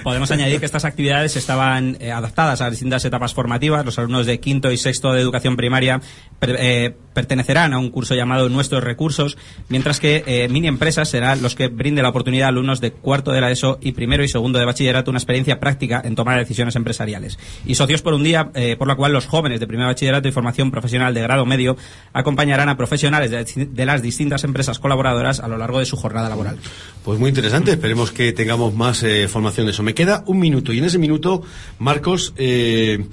Podemos 0.03 0.31
añadir 0.31 0.61
que 0.61 0.67
estas 0.67 0.85
actividades 0.85 1.37
estaban 1.37 1.97
eh, 2.01 2.13
adaptadas 2.13 2.61
a 2.61 2.71
distintas 2.71 3.05
etapas 3.05 3.33
formativas. 3.33 3.46
Los 3.85 3.99
alumnos 3.99 4.27
de 4.27 4.41
quinto 4.41 4.71
y 4.71 4.77
sexto 4.77 5.13
de 5.13 5.21
educación 5.21 5.57
primaria 5.57 6.01
eh, 6.43 6.95
pertenecerán 7.15 7.73
a 7.73 7.79
un 7.79 7.91
curso 7.91 8.15
llamado 8.15 8.49
Nuestros 8.49 8.85
Recursos, 8.85 9.39
mientras 9.69 10.01
que 10.01 10.23
eh, 10.27 10.49
mini 10.49 10.69
empresas 10.69 11.09
serán 11.09 11.41
los 11.43 11.55
que 11.55 11.69
brinden 11.69 12.03
la 12.03 12.11
oportunidad 12.11 12.47
a 12.47 12.49
alumnos 12.49 12.81
de 12.81 12.93
cuarto 12.93 13.33
de 13.33 13.41
la 13.41 13.51
ESO 13.51 13.79
y 13.81 13.93
primero 13.93 14.23
y 14.23 14.29
segundo 14.29 14.59
de 14.59 14.67
bachillerato 14.67 15.11
una 15.11 15.19
experiencia 15.19 15.59
práctica 15.59 16.03
en 16.05 16.15
tomar 16.15 16.39
decisiones 16.39 16.77
empresariales. 16.77 17.39
Y 17.65 17.75
socios 17.77 18.03
por 18.03 18.13
un 18.13 18.23
día, 18.23 18.51
por 18.79 18.87
la 18.87 18.97
cual 18.97 19.13
los 19.13 19.27
jóvenes 19.27 19.61
de 19.61 19.67
primer 19.67 19.87
bachillerato 19.87 20.29
y 20.29 20.33
formación 20.33 20.71
profesional 20.71 21.15
de 21.15 21.23
grado 21.23 21.47
medio 21.47 21.77
acompañarán 22.13 22.69
a 22.69 22.77
profesionales 22.77 23.31
de, 23.31 23.67
de 23.67 23.87
las 23.87 24.03
distintas 24.03 24.45
empresas 24.45 24.79
colaboradoras 24.79 25.41
a 25.41 25.49
lo 25.49 25.57
largo 25.57 25.79
de 25.79 25.87
su 25.87 25.97
jornada 25.97 26.29
laboral. 26.29 26.59
Pues 27.03 27.19
muy 27.19 27.31
interesante. 27.31 27.71
Esperemos 27.71 28.11
que 28.11 28.33
tengamos 28.33 28.75
más 28.75 29.05
formación 29.29 29.67
de 29.67 29.73
eso. 29.73 29.83
Me 29.83 29.95
queda 29.95 30.23
un 30.27 30.39
minuto 30.39 30.73
y 30.73 30.79
en 30.79 30.85
ese 30.85 30.99
minuto, 30.99 31.43
Marcos, 31.79 32.35
eh, 32.37 33.07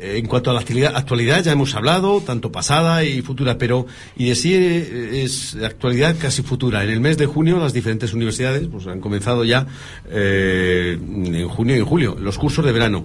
en 0.00 0.26
cuanto 0.26 0.50
a 0.50 0.54
la 0.54 0.60
actualidad, 0.60 1.44
ya 1.44 1.52
hemos 1.52 1.74
hablado, 1.74 2.20
tanto 2.20 2.50
pasada 2.50 3.04
y 3.04 3.22
futura, 3.22 3.58
pero 3.58 3.86
y 4.16 4.30
de 4.30 4.32
eh, 4.32 5.22
es 5.24 5.56
actualidad 5.62 6.16
casi 6.18 6.42
futura. 6.42 6.82
En 6.82 6.90
el 6.90 7.00
mes 7.00 7.18
de 7.18 7.26
junio 7.26 7.58
las 7.58 7.72
diferentes 7.72 8.14
universidades 8.14 8.66
pues, 8.68 8.86
han 8.86 9.00
comenzado 9.00 9.44
ya 9.44 9.66
eh, 10.10 10.98
en 11.00 11.48
junio 11.48 11.76
y 11.76 11.78
en 11.78 11.84
julio 11.84 12.16
los 12.18 12.38
cursos 12.38 12.64
de 12.64 12.72
verano. 12.72 13.04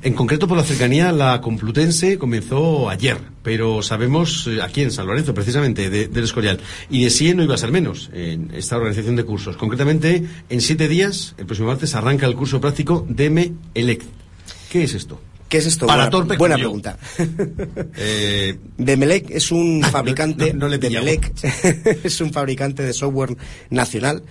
En 0.00 0.14
concreto, 0.14 0.46
por 0.46 0.56
la 0.56 0.62
cercanía, 0.62 1.10
la 1.10 1.40
Complutense 1.40 2.18
comenzó 2.18 2.88
ayer, 2.88 3.18
pero 3.42 3.82
sabemos 3.82 4.48
aquí 4.62 4.82
en 4.82 4.92
San 4.92 5.08
Lorenzo, 5.08 5.34
precisamente, 5.34 5.90
del 5.90 6.22
Escorial. 6.22 6.60
Y 6.88 7.02
de 7.02 7.10
sí 7.10 7.34
no 7.34 7.42
iba 7.42 7.56
a 7.56 7.58
ser 7.58 7.72
menos 7.72 8.08
en 8.12 8.52
esta 8.54 8.76
organización 8.76 9.16
de 9.16 9.24
cursos. 9.24 9.56
Concretamente, 9.56 10.24
en 10.48 10.60
siete 10.60 10.86
días, 10.86 11.34
el 11.36 11.46
próximo 11.46 11.66
martes, 11.66 11.96
arranca 11.96 12.26
el 12.26 12.36
curso 12.36 12.60
práctico 12.60 13.04
DEME 13.08 13.54
ELECT. 13.74 14.06
¿Qué 14.70 14.84
es 14.84 14.94
esto? 14.94 15.20
¿Qué 15.48 15.58
es 15.58 15.66
esto? 15.66 15.86
Para 15.86 16.10
buena, 16.10 16.36
buena 16.36 16.56
pregunta. 16.56 16.98
eh, 17.96 18.58
Demelec 18.76 19.30
es 19.30 19.50
un 19.50 19.82
fabricante. 19.82 20.52
No, 20.52 20.68
es 22.04 22.20
un 22.20 22.32
fabricante 22.32 22.82
de 22.82 22.92
software 22.92 23.36
nacional. 23.70 24.22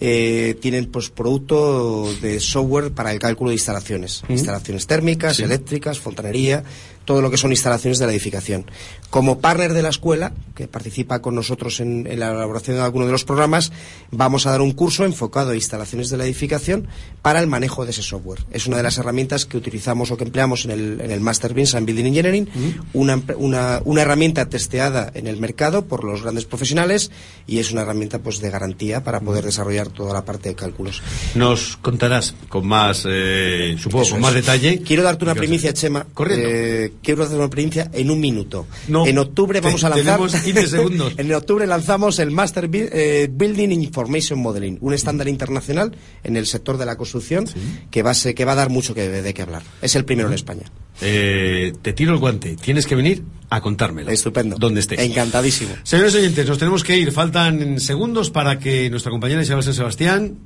eh, 0.00 0.56
tienen 0.60 0.86
pues 0.86 1.10
producto 1.10 2.12
de 2.22 2.40
software 2.40 2.92
para 2.92 3.12
el 3.12 3.18
cálculo 3.18 3.50
de 3.50 3.56
instalaciones, 3.56 4.22
instalaciones 4.28 4.86
térmicas, 4.86 5.40
eléctricas, 5.40 5.98
fontanería 5.98 6.64
todo 7.04 7.20
lo 7.20 7.30
que 7.30 7.36
son 7.36 7.50
instalaciones 7.50 7.98
de 7.98 8.06
la 8.06 8.12
edificación. 8.12 8.64
Como 9.12 9.40
partner 9.40 9.74
de 9.74 9.82
la 9.82 9.90
escuela, 9.90 10.32
que 10.54 10.68
participa 10.68 11.20
con 11.20 11.34
nosotros 11.34 11.80
en, 11.80 12.04
la 12.18 12.30
elaboración 12.30 12.78
de 12.78 12.82
alguno 12.82 13.04
de 13.04 13.12
los 13.12 13.24
programas, 13.24 13.70
vamos 14.10 14.46
a 14.46 14.52
dar 14.52 14.62
un 14.62 14.72
curso 14.72 15.04
enfocado 15.04 15.50
a 15.50 15.54
instalaciones 15.54 16.08
de 16.08 16.16
la 16.16 16.24
edificación 16.24 16.88
para 17.20 17.38
el 17.38 17.46
manejo 17.46 17.84
de 17.84 17.90
ese 17.90 18.00
software. 18.00 18.42
Es 18.52 18.66
una 18.66 18.78
de 18.78 18.84
las 18.84 18.96
herramientas 18.96 19.44
que 19.44 19.58
utilizamos 19.58 20.10
o 20.10 20.16
que 20.16 20.24
empleamos 20.24 20.64
en 20.64 20.70
el, 20.70 21.00
en 21.02 21.10
el 21.10 21.20
Master 21.20 21.52
Beans 21.52 21.74
and 21.74 21.84
Building 21.86 22.06
Engineering, 22.06 22.48
una, 22.94 23.20
una, 23.36 23.82
una, 23.84 24.00
herramienta 24.00 24.48
testeada 24.48 25.10
en 25.12 25.26
el 25.26 25.36
mercado 25.36 25.84
por 25.84 26.04
los 26.04 26.22
grandes 26.22 26.46
profesionales 26.46 27.10
y 27.46 27.58
es 27.58 27.70
una 27.70 27.82
herramienta 27.82 28.18
pues 28.20 28.40
de 28.40 28.48
garantía 28.48 29.04
para 29.04 29.20
poder 29.20 29.44
desarrollar 29.44 29.88
toda 29.88 30.14
la 30.14 30.24
parte 30.24 30.48
de 30.48 30.54
cálculos. 30.54 31.02
Nos 31.34 31.76
contarás 31.76 32.34
con 32.48 32.66
más, 32.66 33.06
eh, 33.06 33.76
supongo, 33.78 34.08
con 34.08 34.20
más 34.22 34.32
detalle. 34.32 34.80
Quiero 34.80 35.02
darte 35.02 35.24
una 35.24 35.34
primicia, 35.34 35.74
Chema. 35.74 36.06
Correcto. 36.14 36.48
Eh, 36.48 36.92
quiero 37.02 37.24
hacer 37.24 37.36
una 37.36 37.44
experiencia 37.44 37.90
en 37.92 38.10
un 38.10 38.18
minuto. 38.18 38.66
En 39.06 39.18
octubre 39.18 39.60
vamos 39.60 39.84
a 39.84 39.88
lanzar. 39.88 40.20
15 40.20 40.66
segundos. 40.66 41.14
en 41.16 41.32
octubre 41.32 41.66
lanzamos 41.66 42.18
el 42.18 42.30
Master 42.30 42.68
eh, 42.72 43.28
Building 43.30 43.70
Information 43.70 44.38
Modeling, 44.40 44.78
un 44.80 44.94
estándar 44.94 45.28
internacional 45.28 45.96
en 46.24 46.36
el 46.36 46.46
sector 46.46 46.78
de 46.78 46.86
la 46.86 46.96
construcción 46.96 47.46
que, 47.90 48.02
va 48.02 48.12
a 48.12 48.32
que 48.34 48.44
va 48.44 48.52
a 48.52 48.56
dar 48.56 48.70
mucho 48.70 48.94
que, 48.94 49.08
de 49.08 49.34
qué 49.34 49.42
hablar. 49.42 49.62
Es 49.80 49.94
el 49.96 50.04
primero 50.04 50.28
en 50.28 50.34
España. 50.34 50.64
Eh, 51.00 51.72
te 51.82 51.92
tiro 51.92 52.12
el 52.12 52.18
guante. 52.18 52.56
Tienes 52.56 52.86
que 52.86 52.94
venir 52.94 53.22
a 53.50 53.60
contármelo. 53.60 54.10
Estupendo. 54.10 54.56
Donde 54.58 54.80
estés. 54.80 54.98
Encantadísimo. 54.98 55.74
Señores 55.82 56.14
oyentes, 56.14 56.46
nos 56.46 56.58
tenemos 56.58 56.84
que 56.84 56.96
ir. 56.96 57.12
Faltan 57.12 57.80
segundos 57.80 58.30
para 58.30 58.58
que 58.58 58.88
nuestra 58.90 59.10
compañera 59.10 59.42
Isabel 59.42 59.64
San 59.64 59.74
Sebastián, 59.74 60.38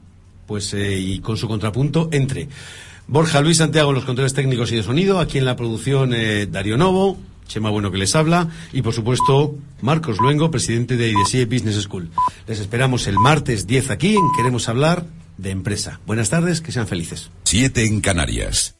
pues, 0.46 0.72
eh, 0.74 0.98
y 0.98 1.18
con 1.20 1.36
su 1.36 1.48
contrapunto, 1.48 2.08
entre. 2.12 2.48
Borja 3.08 3.40
Luis 3.40 3.58
Santiago 3.58 3.90
en 3.90 3.96
los 3.96 4.04
controles 4.04 4.34
técnicos 4.34 4.72
y 4.72 4.76
de 4.76 4.82
sonido, 4.82 5.20
aquí 5.20 5.38
en 5.38 5.44
la 5.44 5.54
producción 5.54 6.12
eh, 6.12 6.46
Darío 6.46 6.76
Novo, 6.76 7.16
Chema 7.46 7.70
Bueno 7.70 7.90
que 7.90 7.98
les 7.98 8.14
habla 8.16 8.48
y 8.72 8.82
por 8.82 8.94
supuesto 8.94 9.56
Marcos 9.80 10.18
Luengo, 10.18 10.50
presidente 10.50 10.96
de 10.96 11.10
IDESIE 11.10 11.46
Business 11.46 11.82
School. 11.82 12.10
Les 12.46 12.58
esperamos 12.58 13.06
el 13.06 13.18
martes 13.18 13.66
10 13.66 13.90
aquí 13.90 14.14
en 14.14 14.32
Queremos 14.36 14.68
hablar 14.68 15.04
de 15.38 15.50
empresa. 15.50 16.00
Buenas 16.06 16.30
tardes, 16.30 16.60
que 16.60 16.72
sean 16.72 16.86
felices. 16.86 17.30
Siete 17.44 17.84
en 17.84 18.00
Canarias. 18.00 18.74